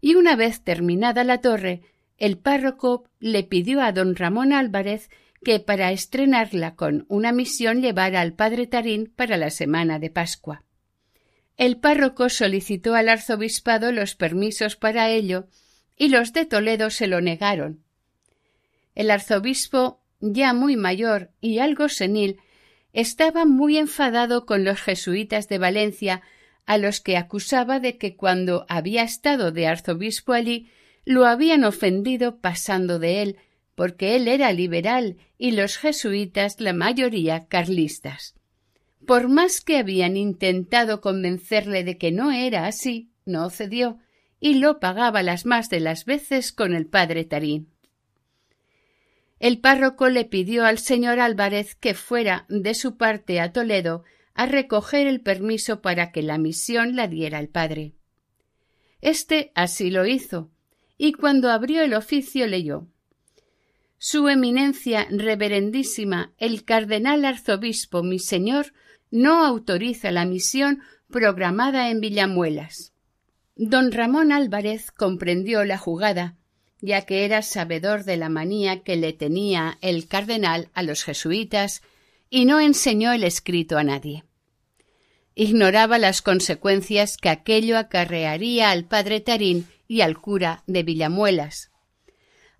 y 0.00 0.16
una 0.16 0.34
vez 0.34 0.64
terminada 0.64 1.22
la 1.22 1.40
torre, 1.40 1.82
el 2.18 2.38
párroco 2.38 3.08
le 3.20 3.44
pidió 3.44 3.80
a 3.80 3.92
don 3.92 4.16
Ramón 4.16 4.52
Álvarez 4.52 5.10
que 5.44 5.60
para 5.60 5.92
estrenarla 5.92 6.74
con 6.74 7.06
una 7.06 7.30
misión 7.30 7.82
llevara 7.82 8.20
al 8.20 8.32
padre 8.32 8.66
Tarín 8.66 9.12
para 9.14 9.36
la 9.36 9.50
semana 9.50 10.00
de 10.00 10.10
Pascua. 10.10 10.64
El 11.56 11.76
párroco 11.76 12.30
solicitó 12.30 12.96
al 12.96 13.08
arzobispado 13.08 13.92
los 13.92 14.16
permisos 14.16 14.74
para 14.74 15.10
ello 15.10 15.46
y 15.96 16.08
los 16.08 16.32
de 16.32 16.46
Toledo 16.46 16.90
se 16.90 17.06
lo 17.06 17.20
negaron. 17.20 17.84
El 18.96 19.08
arzobispo 19.08 20.02
ya 20.18 20.52
muy 20.52 20.74
mayor 20.74 21.30
y 21.40 21.60
algo 21.60 21.88
senil, 21.88 22.40
estaba 22.96 23.44
muy 23.44 23.76
enfadado 23.76 24.46
con 24.46 24.64
los 24.64 24.80
jesuitas 24.80 25.48
de 25.48 25.58
Valencia, 25.58 26.22
a 26.64 26.78
los 26.78 27.02
que 27.02 27.18
acusaba 27.18 27.78
de 27.78 27.98
que 27.98 28.16
cuando 28.16 28.64
había 28.70 29.02
estado 29.02 29.52
de 29.52 29.66
arzobispo 29.66 30.32
allí 30.32 30.70
lo 31.04 31.26
habían 31.26 31.64
ofendido 31.64 32.38
pasando 32.38 32.98
de 32.98 33.20
él, 33.20 33.36
porque 33.74 34.16
él 34.16 34.28
era 34.28 34.50
liberal 34.54 35.18
y 35.36 35.50
los 35.50 35.76
jesuitas 35.76 36.58
la 36.58 36.72
mayoría 36.72 37.46
carlistas. 37.48 38.34
Por 39.06 39.28
más 39.28 39.60
que 39.60 39.76
habían 39.76 40.16
intentado 40.16 41.02
convencerle 41.02 41.84
de 41.84 41.98
que 41.98 42.12
no 42.12 42.32
era 42.32 42.66
así, 42.66 43.10
no 43.26 43.50
cedió, 43.50 43.98
y 44.40 44.54
lo 44.54 44.80
pagaba 44.80 45.22
las 45.22 45.44
más 45.44 45.68
de 45.68 45.80
las 45.80 46.06
veces 46.06 46.50
con 46.50 46.74
el 46.74 46.86
padre 46.86 47.26
Tarín. 47.26 47.75
El 49.38 49.60
párroco 49.60 50.08
le 50.08 50.24
pidió 50.24 50.64
al 50.64 50.78
señor 50.78 51.20
Álvarez 51.20 51.74
que 51.74 51.94
fuera 51.94 52.46
de 52.48 52.74
su 52.74 52.96
parte 52.96 53.40
a 53.40 53.52
Toledo 53.52 54.04
a 54.34 54.46
recoger 54.46 55.06
el 55.06 55.20
permiso 55.20 55.82
para 55.82 56.10
que 56.10 56.22
la 56.22 56.38
misión 56.38 56.96
la 56.96 57.06
diera 57.08 57.38
el 57.38 57.48
padre. 57.48 57.94
Este 59.00 59.52
así 59.54 59.90
lo 59.90 60.06
hizo, 60.06 60.50
y 60.96 61.12
cuando 61.12 61.50
abrió 61.50 61.82
el 61.82 61.94
oficio 61.94 62.46
leyó 62.46 62.86
Su 63.98 64.28
Eminencia 64.28 65.06
Reverendísima 65.10 66.32
el 66.38 66.64
Cardenal 66.64 67.24
Arzobispo 67.24 68.02
mi 68.02 68.18
señor 68.18 68.72
no 69.10 69.44
autoriza 69.44 70.10
la 70.10 70.24
misión 70.24 70.80
programada 71.10 71.90
en 71.90 72.00
Villamuelas. 72.00 72.92
Don 73.54 73.92
Ramón 73.92 74.32
Álvarez 74.32 74.90
comprendió 74.90 75.64
la 75.64 75.78
jugada 75.78 76.36
ya 76.80 77.02
que 77.02 77.24
era 77.24 77.42
sabedor 77.42 78.04
de 78.04 78.16
la 78.16 78.28
manía 78.28 78.82
que 78.82 78.96
le 78.96 79.12
tenía 79.12 79.78
el 79.80 80.08
cardenal 80.08 80.68
a 80.74 80.82
los 80.82 81.04
jesuitas 81.04 81.82
y 82.28 82.44
no 82.44 82.60
enseñó 82.60 83.12
el 83.12 83.24
escrito 83.24 83.78
a 83.78 83.84
nadie. 83.84 84.24
Ignoraba 85.34 85.98
las 85.98 86.22
consecuencias 86.22 87.16
que 87.16 87.28
aquello 87.28 87.78
acarrearía 87.78 88.70
al 88.70 88.84
padre 88.84 89.20
Tarín 89.20 89.66
y 89.86 90.00
al 90.00 90.18
cura 90.20 90.62
de 90.66 90.82
Villamuelas. 90.82 91.70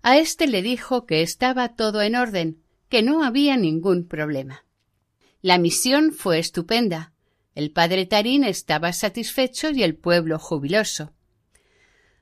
A 0.01 0.17
éste 0.17 0.47
le 0.47 0.61
dijo 0.61 1.05
que 1.05 1.21
estaba 1.21 1.75
todo 1.75 2.01
en 2.01 2.15
orden, 2.15 2.61
que 2.89 3.01
no 3.01 3.23
había 3.23 3.57
ningún 3.57 4.07
problema. 4.07 4.63
La 5.41 5.57
misión 5.57 6.13
fue 6.13 6.39
estupenda. 6.39 7.13
El 7.55 7.71
padre 7.71 8.05
Tarín 8.05 8.43
estaba 8.43 8.93
satisfecho 8.93 9.71
y 9.71 9.83
el 9.83 9.95
pueblo 9.95 10.39
jubiloso 10.39 11.13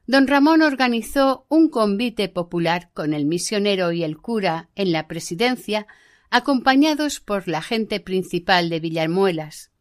don 0.07 0.27
Ramón 0.27 0.61
organizó 0.61 1.45
un 1.49 1.69
convite 1.69 2.29
popular 2.29 2.89
con 2.93 3.13
el 3.13 3.25
misionero 3.25 3.91
y 3.91 4.03
el 4.03 4.17
cura 4.17 4.69
en 4.75 4.91
la 4.91 5.07
presidencia 5.07 5.87
acompañados 6.29 7.19
por 7.19 7.47
la 7.47 7.61
gente 7.61 7.99
principal 7.99 8.69
de 8.69 8.79
Villarmuelas. 8.79 9.71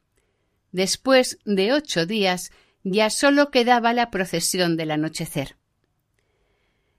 Después 0.72 1.38
de 1.44 1.72
ocho 1.72 2.06
días 2.06 2.50
ya 2.82 3.10
sólo 3.10 3.50
quedaba 3.50 3.92
la 3.92 4.10
procesión 4.10 4.76
del 4.76 4.90
anochecer. 4.90 5.56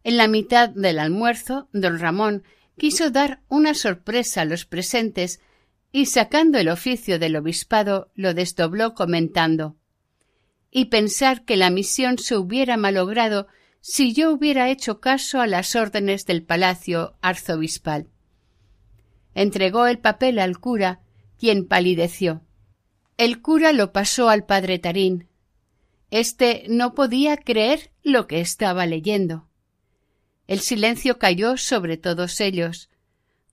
En 0.03 0.17
la 0.17 0.28
mitad 0.28 0.69
del 0.69 0.99
almuerzo, 0.99 1.67
don 1.73 1.99
Ramón 1.99 2.43
quiso 2.78 3.09
dar 3.09 3.41
una 3.47 3.73
sorpresa 3.73 4.41
a 4.41 4.45
los 4.45 4.65
presentes 4.65 5.39
y 5.91 6.07
sacando 6.07 6.57
el 6.57 6.69
oficio 6.69 7.19
del 7.19 7.36
obispado 7.36 8.11
lo 8.15 8.34
desdobló 8.34 8.93
comentando 8.93 9.78
y 10.78 10.86
pensar 10.86 11.45
que 11.45 11.55
la 11.55 11.69
misión 11.69 12.17
se 12.17 12.36
hubiera 12.36 12.76
malogrado 12.76 13.47
si 13.80 14.11
yo 14.11 14.34
hubiera 14.34 14.69
hecho 14.69 14.99
caso 14.99 15.39
a 15.39 15.47
las 15.47 15.73
órdenes 15.73 16.26
del 16.26 16.43
palacio 16.43 17.15
arzobispal. 17.21 18.09
Entregó 19.34 19.88
el 19.88 19.99
papel 19.99 20.38
al 20.38 20.59
cura, 20.59 20.99
quien 21.39 21.65
palideció. 21.65 22.41
El 23.15 23.41
cura 23.41 23.71
lo 23.71 23.93
pasó 23.93 24.28
al 24.28 24.45
padre 24.45 24.78
Tarín. 24.78 25.30
Este 26.11 26.65
no 26.67 26.93
podía 26.93 27.38
creer 27.38 27.91
lo 28.03 28.28
que 28.28 28.41
estaba 28.41 28.86
leyendo. 28.86 29.47
El 30.45 30.59
silencio 30.59 31.19
cayó 31.19 31.55
sobre 31.55 31.95
todos 31.95 32.41
ellos. 32.41 32.89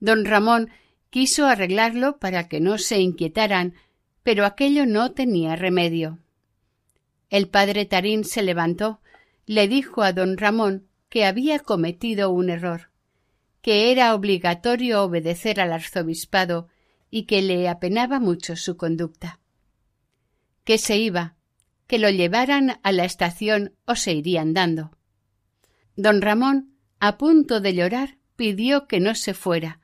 Don 0.01 0.25
Ramón 0.25 0.71
quiso 1.09 1.47
arreglarlo 1.47 2.19
para 2.19 2.49
que 2.49 2.59
no 2.59 2.79
se 2.79 2.99
inquietaran, 2.99 3.75
pero 4.25 4.45
aquello 4.45 4.87
no 4.87 5.13
tenía 5.13 5.55
remedio. 5.55 6.19
El 7.33 7.49
padre 7.49 7.87
Tarín 7.87 8.25
se 8.25 8.43
levantó, 8.43 9.01
le 9.47 9.67
dijo 9.67 10.03
a 10.03 10.13
don 10.13 10.37
Ramón 10.37 10.87
que 11.09 11.25
había 11.25 11.61
cometido 11.61 12.31
un 12.31 12.51
error, 12.51 12.91
que 13.63 13.91
era 13.91 14.15
obligatorio 14.15 15.03
obedecer 15.03 15.59
al 15.59 15.73
arzobispado 15.73 16.69
y 17.11 17.23
que 17.23 17.41
le 17.41 17.71
apenaba 17.71 18.21
mucho 18.21 18.55
su 18.55 18.77
conducta. 18.77 19.41
Que 20.65 20.77
se 20.77 20.99
iba, 20.99 21.35
que 21.87 21.99
lo 21.99 22.11
llevaran 22.11 22.79
a 22.83 22.93
la 22.93 23.07
estación 23.07 23.73
o 23.87 23.97
se 23.97 24.13
iría 24.13 24.43
andando. 24.43 24.91
Don 25.97 26.21
Ramón, 26.21 26.75
a 27.01 27.17
punto 27.17 27.63
de 27.63 27.73
llorar, 27.73 28.19
pidió 28.37 28.87
que 28.87 29.01
no 29.01 29.15
se 29.15 29.33
fuera, 29.33 29.81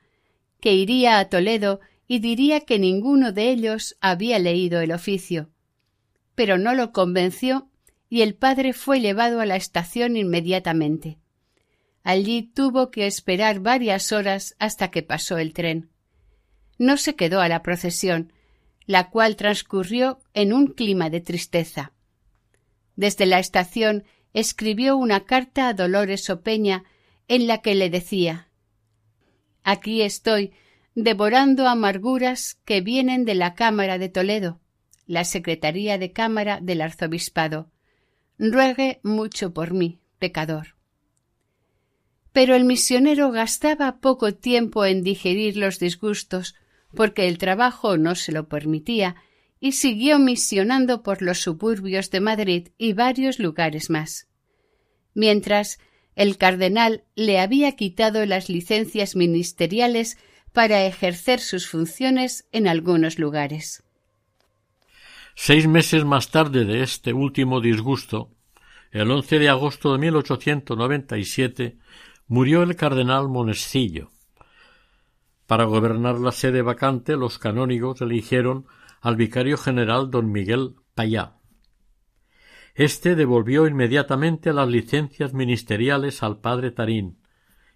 que 0.61 0.75
iría 0.75 1.17
a 1.17 1.29
Toledo 1.29 1.79
y 2.07 2.19
diría 2.19 2.59
que 2.59 2.77
ninguno 2.77 3.31
de 3.31 3.49
ellos 3.49 3.97
había 4.01 4.37
leído 4.37 4.81
el 4.81 4.91
oficio, 4.91 5.49
pero 6.39 6.57
no 6.57 6.73
lo 6.73 6.93
convenció 6.93 7.67
y 8.07 8.21
el 8.21 8.33
padre 8.33 8.71
fue 8.71 9.01
llevado 9.01 9.41
a 9.41 9.45
la 9.45 9.57
estación 9.57 10.15
inmediatamente. 10.15 11.17
Allí 12.01 12.43
tuvo 12.43 12.91
que 12.91 13.07
esperar 13.07 13.59
varias 13.59 14.13
horas 14.13 14.55
hasta 14.57 14.89
que 14.89 15.03
pasó 15.03 15.37
el 15.37 15.51
tren. 15.51 15.89
No 16.77 16.95
se 16.95 17.17
quedó 17.17 17.41
a 17.41 17.49
la 17.49 17.61
procesión, 17.61 18.31
la 18.85 19.09
cual 19.09 19.35
transcurrió 19.35 20.21
en 20.33 20.53
un 20.53 20.67
clima 20.67 21.09
de 21.09 21.19
tristeza. 21.19 21.91
Desde 22.95 23.25
la 23.25 23.39
estación 23.39 24.05
escribió 24.31 24.95
una 24.95 25.25
carta 25.25 25.67
a 25.67 25.73
Dolores 25.73 26.29
Opeña 26.29 26.85
en 27.27 27.47
la 27.47 27.57
que 27.57 27.75
le 27.75 27.89
decía 27.89 28.47
Aquí 29.63 30.03
estoy, 30.03 30.53
devorando 30.95 31.67
amarguras 31.67 32.57
que 32.63 32.79
vienen 32.79 33.25
de 33.25 33.35
la 33.35 33.55
Cámara 33.55 33.97
de 33.97 34.07
Toledo 34.07 34.61
la 35.09 35.23
Secretaría 35.23 35.97
de 35.97 36.11
Cámara 36.11 36.59
del 36.61 36.81
Arzobispado. 36.81 37.71
Ruegue 38.37 38.99
mucho 39.01 39.55
por 39.55 39.73
mí, 39.73 39.97
pecador. 40.19 40.75
Pero 42.31 42.53
el 42.53 42.63
misionero 42.63 43.31
gastaba 43.31 44.01
poco 44.01 44.35
tiempo 44.35 44.85
en 44.85 45.01
digerir 45.01 45.57
los 45.57 45.79
disgustos, 45.79 46.53
porque 46.93 47.27
el 47.27 47.39
trabajo 47.39 47.97
no 47.97 48.13
se 48.13 48.31
lo 48.31 48.47
permitía, 48.47 49.15
y 49.59 49.71
siguió 49.71 50.19
misionando 50.19 51.01
por 51.01 51.23
los 51.23 51.39
suburbios 51.41 52.11
de 52.11 52.19
Madrid 52.19 52.67
y 52.77 52.93
varios 52.93 53.39
lugares 53.39 53.89
más. 53.89 54.27
Mientras, 55.15 55.79
el 56.15 56.37
cardenal 56.37 57.03
le 57.15 57.39
había 57.39 57.71
quitado 57.71 58.27
las 58.27 58.47
licencias 58.47 59.15
ministeriales 59.15 60.19
para 60.53 60.85
ejercer 60.85 61.39
sus 61.39 61.67
funciones 61.67 62.45
en 62.51 62.67
algunos 62.67 63.17
lugares. 63.17 63.83
Seis 65.41 65.69
meses 65.69 66.03
más 66.03 66.31
tarde 66.31 66.65
de 66.65 66.83
este 66.83 67.13
último 67.13 67.61
disgusto, 67.61 68.35
el 68.91 69.09
11 69.09 69.39
de 69.39 69.47
agosto 69.47 69.93
de 69.93 69.99
1897, 69.99 71.77
murió 72.27 72.61
el 72.61 72.75
cardenal 72.75 73.29
Monescillo. 73.29 74.11
Para 75.47 75.63
gobernar 75.63 76.19
la 76.19 76.33
sede 76.33 76.61
vacante, 76.61 77.15
los 77.15 77.39
canónigos 77.39 78.01
eligieron 78.01 78.65
al 78.99 79.15
vicario 79.15 79.57
general 79.57 80.11
don 80.11 80.29
Miguel 80.29 80.75
Payá. 80.93 81.37
Este 82.75 83.15
devolvió 83.15 83.65
inmediatamente 83.65 84.51
las 84.51 84.67
licencias 84.67 85.33
ministeriales 85.33 86.21
al 86.21 86.41
padre 86.41 86.71
Tarín 86.71 87.17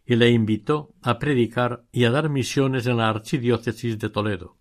y 0.06 0.18
le 0.18 0.32
invitó 0.32 0.94
a 1.02 1.18
predicar 1.18 1.86
y 1.94 2.04
a 2.04 2.12
dar 2.12 2.28
misiones 2.28 2.88
en 2.88 2.98
la 2.98 3.08
archidiócesis 3.08 3.98
de 4.00 4.10
Toledo. 4.10 4.58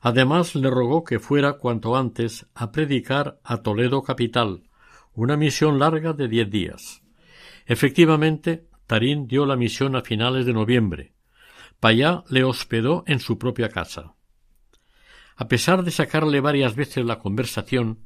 Además 0.00 0.54
le 0.54 0.70
rogó 0.70 1.04
que 1.04 1.18
fuera 1.18 1.54
cuanto 1.54 1.96
antes 1.96 2.46
a 2.54 2.72
predicar 2.72 3.38
a 3.44 3.58
Toledo 3.58 4.02
capital, 4.02 4.62
una 5.12 5.36
misión 5.36 5.78
larga 5.78 6.14
de 6.14 6.28
diez 6.28 6.50
días. 6.50 7.02
Efectivamente, 7.66 8.66
Tarín 8.86 9.26
dio 9.26 9.44
la 9.44 9.56
misión 9.56 9.94
a 9.96 10.00
finales 10.00 10.46
de 10.46 10.54
noviembre. 10.54 11.12
Payá 11.78 12.24
le 12.28 12.44
hospedó 12.44 13.04
en 13.06 13.20
su 13.20 13.38
propia 13.38 13.68
casa. 13.68 14.14
A 15.36 15.48
pesar 15.48 15.84
de 15.84 15.90
sacarle 15.90 16.40
varias 16.40 16.74
veces 16.74 17.04
la 17.04 17.18
conversación, 17.18 18.04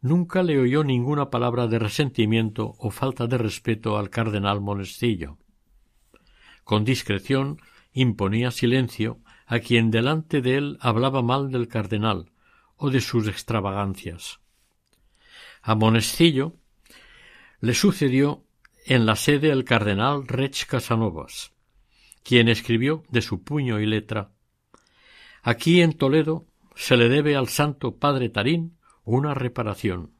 nunca 0.00 0.42
le 0.42 0.58
oyó 0.58 0.84
ninguna 0.84 1.30
palabra 1.30 1.66
de 1.66 1.78
resentimiento 1.78 2.74
o 2.78 2.90
falta 2.90 3.26
de 3.26 3.38
respeto 3.38 3.98
al 3.98 4.10
cardenal 4.10 4.60
Monestillo. 4.60 5.38
Con 6.64 6.84
discreción 6.84 7.58
imponía 7.92 8.50
silencio 8.50 9.18
a 9.52 9.60
quien 9.60 9.90
delante 9.90 10.40
de 10.40 10.56
él 10.56 10.78
hablaba 10.80 11.20
mal 11.20 11.52
del 11.52 11.68
cardenal 11.68 12.32
o 12.76 12.88
de 12.88 13.02
sus 13.02 13.28
extravagancias. 13.28 14.40
A 15.60 15.74
Monestillo 15.74 16.56
le 17.60 17.74
sucedió 17.74 18.46
en 18.86 19.04
la 19.04 19.14
sede 19.14 19.50
el 19.50 19.64
cardenal 19.64 20.26
Rech 20.26 20.64
Casanovas, 20.64 21.52
quien 22.22 22.48
escribió 22.48 23.02
de 23.10 23.20
su 23.20 23.44
puño 23.44 23.78
y 23.78 23.84
letra 23.84 24.30
Aquí 25.42 25.82
en 25.82 25.92
Toledo 25.98 26.46
se 26.74 26.96
le 26.96 27.10
debe 27.10 27.36
al 27.36 27.48
santo 27.48 27.98
padre 27.98 28.30
Tarín 28.30 28.78
una 29.04 29.34
reparación. 29.34 30.14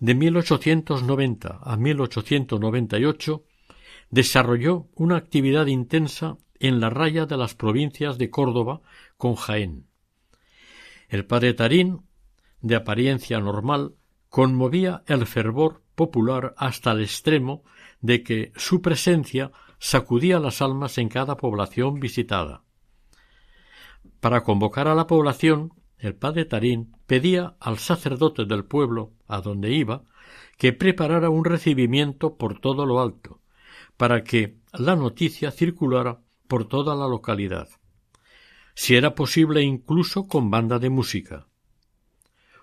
De 0.00 0.14
1890 0.14 1.60
a 1.62 1.76
1898 1.78 3.42
desarrolló 4.10 4.88
una 4.94 5.16
actividad 5.16 5.64
intensa 5.64 6.36
en 6.60 6.80
la 6.80 6.90
raya 6.90 7.26
de 7.26 7.36
las 7.36 7.54
provincias 7.54 8.18
de 8.18 8.30
Córdoba 8.30 8.80
con 9.16 9.34
Jaén. 9.34 9.86
El 11.08 11.24
padre 11.24 11.54
Tarín, 11.54 12.02
de 12.60 12.76
apariencia 12.76 13.40
normal, 13.40 13.94
conmovía 14.28 15.02
el 15.06 15.26
fervor 15.26 15.82
popular 15.94 16.54
hasta 16.56 16.92
el 16.92 17.02
extremo 17.02 17.64
de 18.00 18.22
que 18.22 18.52
su 18.56 18.82
presencia 18.82 19.50
sacudía 19.78 20.38
las 20.38 20.60
almas 20.60 20.98
en 20.98 21.08
cada 21.08 21.36
población 21.36 22.00
visitada. 22.00 22.62
Para 24.20 24.42
convocar 24.42 24.88
a 24.88 24.94
la 24.94 25.06
población, 25.06 25.72
el 25.98 26.14
padre 26.14 26.44
Tarín 26.44 26.96
pedía 27.06 27.56
al 27.60 27.78
sacerdote 27.78 28.44
del 28.44 28.64
pueblo 28.64 29.12
a 29.26 29.40
donde 29.40 29.72
iba 29.72 30.04
que 30.56 30.72
preparara 30.72 31.30
un 31.30 31.44
recibimiento 31.44 32.36
por 32.36 32.60
todo 32.60 32.86
lo 32.86 33.00
alto, 33.00 33.40
para 33.96 34.24
que 34.24 34.58
la 34.72 34.96
noticia 34.96 35.50
circulara 35.50 36.20
por 36.48 36.66
toda 36.66 36.96
la 36.96 37.06
localidad, 37.06 37.68
si 38.74 38.96
era 38.96 39.14
posible 39.14 39.62
incluso 39.62 40.26
con 40.26 40.50
banda 40.50 40.78
de 40.78 40.90
música. 40.90 41.46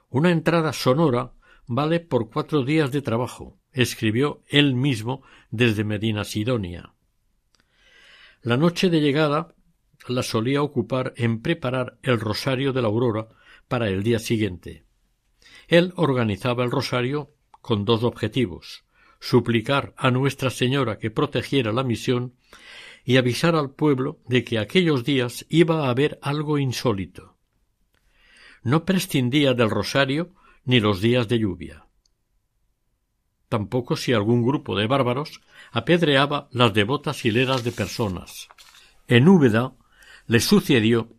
Una 0.10 0.32
entrada 0.32 0.74
sonora 0.74 1.34
vale 1.68 2.00
por 2.00 2.30
cuatro 2.30 2.64
días 2.64 2.92
de 2.92 3.02
trabajo, 3.02 3.58
escribió 3.72 4.44
él 4.48 4.76
mismo 4.76 5.24
desde 5.52 5.84
Medina 5.84 6.24
Sidonia. 6.24 6.94
La 8.42 8.58
noche 8.58 8.90
de 8.90 9.02
llegada 9.02 9.56
la 10.08 10.24
solía 10.24 10.62
ocupar 10.62 11.14
en 11.16 11.42
preparar 11.42 11.98
el 12.04 12.20
rosario 12.20 12.74
de 12.74 12.82
la 12.82 12.88
aurora 12.88 13.30
para 13.68 13.90
el 13.90 14.04
día 14.04 14.20
siguiente. 14.20 14.86
Él 15.68 15.94
organizaba 15.96 16.64
el 16.64 16.72
rosario 16.72 17.32
con 17.62 17.86
dos 17.86 18.04
objetivos 18.04 18.86
suplicar 19.20 19.94
a 19.98 20.12
Nuestra 20.12 20.52
Señora 20.52 21.00
que 21.00 21.10
protegiera 21.10 21.72
la 21.72 21.84
misión 21.84 22.36
y 23.06 23.18
avisar 23.18 23.56
al 23.56 23.70
pueblo 23.70 24.20
de 24.28 24.43
que 24.43 24.58
aquellos 24.58 25.03
días 25.03 25.45
iba 25.47 25.86
a 25.86 25.89
haber 25.91 26.18
algo 26.24 26.58
insólito. 26.58 27.38
No 28.64 28.84
prescindía 28.84 29.53
del 29.53 29.70
rosario 29.70 30.34
ni 30.66 30.80
los 30.80 31.01
días 31.01 31.28
de 31.28 31.38
lluvia. 31.38 31.86
Tampoco 33.47 33.95
si 33.95 34.12
algún 34.12 34.43
grupo 34.43 34.76
de 34.76 34.88
bárbaros 34.88 35.41
apedreaba 35.72 36.49
las 36.51 36.74
devotas 36.74 37.24
hileras 37.24 37.64
de 37.64 37.72
personas 37.72 38.49
En 39.08 39.28
Úbeda 39.28 39.76
le 40.26 40.39
sucedió 40.39 41.14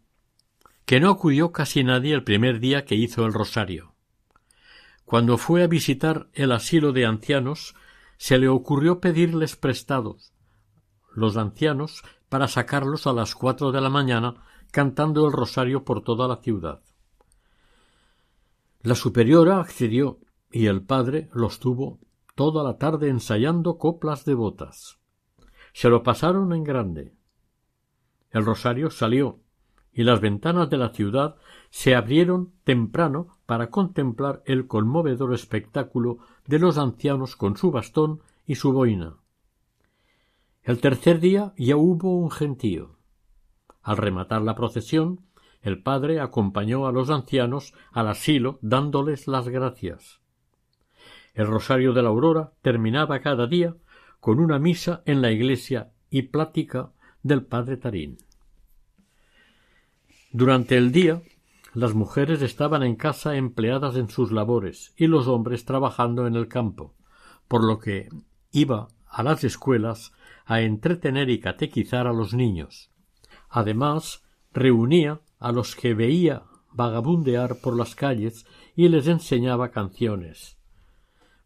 que 0.85 0.99
no 0.99 1.09
acudió 1.09 1.53
casi 1.53 1.85
nadie 1.85 2.15
el 2.15 2.25
primer 2.25 2.59
día 2.59 2.85
que 2.85 2.97
hizo 2.97 3.25
el 3.25 3.33
rosario. 3.33 3.95
Cuando 5.05 5.39
fue 5.39 5.63
a 5.63 5.69
visitar 5.69 6.29
el 6.33 6.51
asilo 6.51 6.93
de 6.93 7.07
ancianos, 7.07 7.77
se 8.17 8.39
le 8.39 8.49
ocurrió 8.49 9.01
pedirles 9.01 9.55
prestados 9.55 10.33
los 11.17 11.37
ancianos 11.37 12.05
para 12.29 12.47
sacarlos 12.47 13.07
a 13.07 13.13
las 13.13 13.35
cuatro 13.35 13.73
de 13.73 13.81
la 13.81 13.91
mañana 13.91 14.35
cantando 14.71 15.27
el 15.27 15.33
rosario 15.33 15.85
por 15.85 16.03
toda 16.03 16.29
la 16.29 16.37
ciudad. 16.37 16.83
La 18.83 18.95
superiora 18.95 19.59
accedió 19.59 20.21
y 20.51 20.67
el 20.67 20.83
padre 20.83 21.29
los 21.33 21.59
tuvo 21.59 21.99
toda 22.35 22.63
la 22.63 22.79
tarde 22.79 23.09
ensayando 23.09 23.79
coplas 23.79 24.25
devotas. 24.25 25.01
Se 25.73 25.89
lo 25.89 26.03
pasaron 26.03 26.53
en 26.53 26.63
grande. 26.63 27.15
El 28.31 28.45
rosario 28.45 28.91
salió 28.91 29.41
y 29.93 30.05
las 30.05 30.21
ventanas 30.21 30.69
de 30.69 30.77
la 30.77 30.91
ciudad 30.91 31.37
se 31.71 31.95
abrieron 31.95 32.53
temprano 32.65 33.39
para 33.47 33.71
contemplar 33.71 34.43
el 34.45 34.67
conmovedor 34.67 35.33
espectáculo 35.33 36.19
de 36.47 36.59
los 36.59 36.77
ancianos 36.77 37.35
con 37.35 37.57
su 37.57 37.71
bastón 37.71 38.21
y 38.47 38.57
su 38.57 38.73
boina. 38.73 39.17
El 40.67 40.81
tercer 40.81 41.21
día 41.21 41.53
ya 41.57 41.77
hubo 41.77 42.19
un 42.19 42.29
gentío. 42.29 42.97
Al 43.83 43.99
rematar 43.99 44.43
la 44.43 44.57
procesión, 44.57 45.21
el 45.63 45.81
padre 45.81 46.19
acompañó 46.19 46.89
a 46.89 46.93
los 46.93 47.09
ancianos 47.09 47.73
al 47.93 48.09
asilo 48.09 48.59
dándoles 48.63 49.29
las 49.29 49.49
gracias. 49.49 50.21
El 51.35 51.47
rosario 51.47 51.93
de 51.93 52.03
la 52.03 52.09
aurora 52.09 52.53
terminaba 52.63 53.21
cada 53.21 53.47
día 53.47 53.77
con 54.19 54.41
una 54.41 54.59
misa 54.59 55.05
en 55.07 55.23
la 55.23 55.31
iglesia 55.31 55.93
y 56.11 56.23
plática 56.23 56.91
del 57.23 57.45
padre 57.45 57.77
Tarín. 57.77 58.19
Durante 60.33 60.77
el 60.77 60.91
día 60.91 61.23
las 61.75 61.95
mujeres 61.95 62.43
estaban 62.43 62.83
en 62.83 62.97
casa 62.97 63.37
empleadas 63.37 63.95
en 63.95 64.09
sus 64.09 64.33
labores 64.33 64.95
y 64.97 65.07
los 65.07 65.29
hombres 65.29 65.65
trabajando 65.65 66.27
en 66.27 66.35
el 66.35 66.49
campo, 66.49 66.97
por 67.47 67.63
lo 67.63 67.79
que 67.79 68.09
iba 68.51 68.89
a 69.07 69.23
las 69.23 69.45
escuelas 69.45 70.13
a 70.47 70.63
entretener 70.63 71.29
y 71.29 71.41
catequizar 71.41 72.07
a 72.07 72.13
los 72.13 72.33
niños. 72.33 72.91
Además, 73.51 74.23
reunía 74.53 75.21
a 75.39 75.53
los 75.53 75.77
que 75.77 75.93
veía 75.93 76.45
vagabundear 76.73 77.61
por 77.61 77.77
las 77.77 77.95
calles 77.95 78.47
y 78.75 78.89
les 78.89 79.09
enseñaba 79.09 79.71
canciones. 79.71 80.57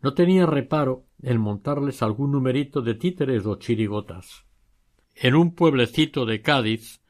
No 0.03 0.15
tenía 0.15 0.47
reparo 0.47 1.07
en 1.23 1.41
montarles 1.41 2.03
algún 2.03 2.33
numerito 2.33 2.83
de 2.83 2.95
títeres 2.95 3.47
o 3.47 3.57
chirigotas. 3.57 4.45
En 5.15 5.35
un 5.35 5.55
pueblecito 5.55 6.27
de 6.27 6.43
Cádiz, 6.43 7.01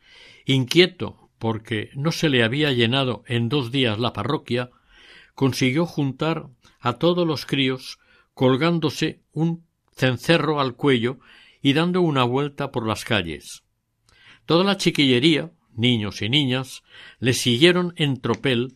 inquieto 0.47 1.31
porque 1.39 1.91
no 1.95 2.13
se 2.13 2.29
le 2.29 2.45
había 2.45 2.73
llenado 2.73 3.25
en 3.27 3.49
dos 3.49 3.71
días 3.73 3.99
la 3.99 4.13
parroquia, 4.13 4.71
consiguió 5.35 5.87
juntar 5.87 6.49
a 6.81 6.95
todos 6.95 7.27
los 7.27 7.47
críos 7.47 7.99
colgándose 8.35 9.23
un 9.33 9.65
cencerro 9.93 10.61
al 10.61 10.75
cuello 10.75 11.19
y 11.63 11.73
dando 11.73 12.01
una 12.01 12.25
vuelta 12.25 12.71
por 12.71 12.87
las 12.87 13.05
calles. 13.05 13.63
Toda 14.47 14.65
la 14.65 14.77
chiquillería, 14.77 15.53
niños 15.75 16.23
y 16.23 16.29
niñas, 16.29 16.83
le 17.19 17.35
siguieron 17.35 17.93
en 17.97 18.21
tropel, 18.21 18.75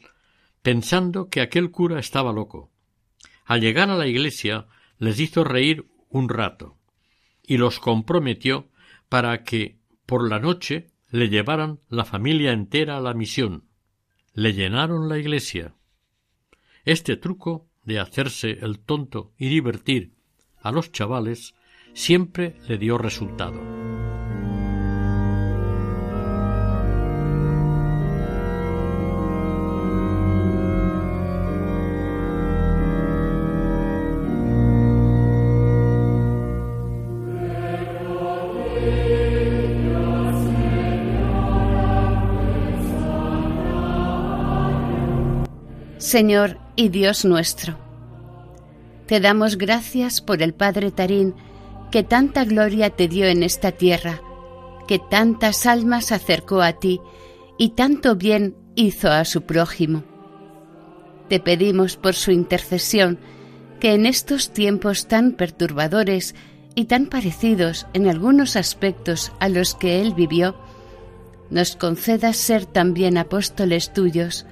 pensando 0.63 1.29
que 1.29 1.41
aquel 1.41 1.71
cura 1.71 1.99
estaba 1.99 2.33
loco. 2.33 2.71
Al 3.45 3.61
llegar 3.61 3.91
a 3.91 3.97
la 3.97 4.07
iglesia 4.07 4.67
les 4.99 5.21
hizo 5.21 5.45
reír 5.45 5.87
un 6.09 6.29
rato 6.29 6.79
y 7.43 7.59
los 7.59 7.79
comprometió 7.79 8.71
para 9.09 9.43
que 9.43 9.79
por 10.07 10.29
la 10.29 10.39
noche 10.39 10.91
le 11.11 11.29
llevaran 11.29 11.81
la 11.89 12.05
familia 12.05 12.53
entera 12.53 12.97
a 12.97 13.01
la 13.01 13.15
misión. 13.15 13.69
Le 14.33 14.53
llenaron 14.53 15.09
la 15.09 15.19
iglesia. 15.19 15.75
Este 16.85 17.17
truco 17.17 17.69
de 17.85 18.01
hacerse 18.01 18.51
el 18.63 18.81
tonto 18.81 19.33
y 19.39 19.49
divertir 19.49 20.15
a 20.57 20.73
los 20.73 20.91
chavales 20.91 21.55
siempre 21.95 22.57
le 22.69 22.77
dio 22.77 22.99
resultado. 22.99 23.75
Señor 46.15 46.59
y 46.77 46.91
Dios 46.91 47.25
nuestro. 47.25 47.77
Te 49.07 49.19
damos 49.19 49.59
gracias 49.59 50.21
por 50.21 50.43
el 50.43 50.55
Padre 50.55 50.93
Tarín, 50.93 51.35
que 51.95 52.03
tanta 52.03 52.45
gloria 52.45 52.91
te 52.91 53.07
dio 53.07 53.27
en 53.27 53.45
esta 53.45 53.71
tierra, 53.71 54.21
que 54.89 54.99
tantas 54.99 55.65
almas 55.65 56.11
acercó 56.11 56.61
a 56.61 56.73
ti 56.73 57.01
y 57.57 57.69
tanto 57.77 58.17
bien 58.17 58.57
hizo 58.75 59.13
a 59.13 59.25
su 59.25 59.43
prójimo. 59.43 60.03
Te 61.29 61.39
pedimos 61.39 61.97
por 61.97 62.15
su 62.15 62.33
intercesión 62.33 63.21
que 63.79 63.95
en 63.95 64.07
estos 64.07 64.53
tiempos 64.53 65.07
tan 65.07 65.35
perturbadores 65.35 66.35
y 66.75 66.87
tan 66.87 67.07
parecidos 67.07 67.87
en 67.93 68.09
algunos 68.09 68.57
aspectos 68.57 69.31
a 69.39 69.49
los 69.49 69.77
que 69.77 70.01
él 70.01 70.15
vivió, 70.15 70.57
nos 71.49 71.77
concedas 71.77 72.37
ser 72.37 72.67
también 72.67 73.17
apóstoles 73.19 73.93
tuyos, 73.93 74.47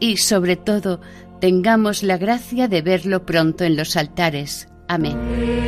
y 0.00 0.18
sobre 0.18 0.56
todo 0.56 1.00
tengamos 1.40 2.02
la 2.02 2.18
gracia 2.18 2.68
de 2.68 2.82
verlo 2.82 3.24
pronto 3.24 3.64
en 3.64 3.74
los 3.74 3.96
altares. 3.96 4.68
Amén. 4.86 5.64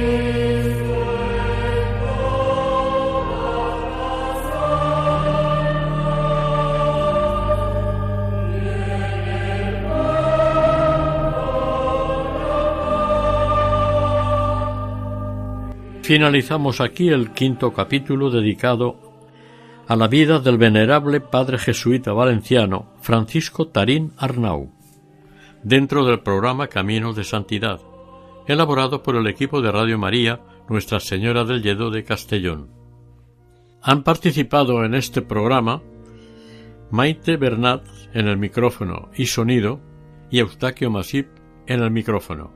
Finalizamos 16.06 16.80
aquí 16.80 17.08
el 17.08 17.32
quinto 17.32 17.72
capítulo 17.72 18.30
dedicado 18.30 18.96
a 19.88 19.96
la 19.96 20.06
vida 20.06 20.38
del 20.38 20.56
venerable 20.56 21.20
padre 21.20 21.58
jesuita 21.58 22.12
valenciano 22.12 22.92
Francisco 23.00 23.66
Tarín 23.66 24.12
Arnau, 24.16 24.70
dentro 25.64 26.04
del 26.04 26.20
programa 26.20 26.68
Caminos 26.68 27.16
de 27.16 27.24
Santidad, 27.24 27.80
elaborado 28.46 29.02
por 29.02 29.16
el 29.16 29.26
equipo 29.26 29.60
de 29.60 29.72
Radio 29.72 29.98
María 29.98 30.42
Nuestra 30.68 31.00
Señora 31.00 31.42
del 31.44 31.60
Lledo 31.60 31.90
de 31.90 32.04
Castellón. 32.04 32.70
Han 33.82 34.04
participado 34.04 34.84
en 34.84 34.94
este 34.94 35.22
programa 35.22 35.82
Maite 36.92 37.36
Bernat 37.36 37.84
en 38.14 38.28
el 38.28 38.36
micrófono 38.36 39.10
y 39.16 39.26
sonido 39.26 39.80
y 40.30 40.38
Eustaquio 40.38 40.88
Masip 40.88 41.26
en 41.66 41.82
el 41.82 41.90
micrófono. 41.90 42.55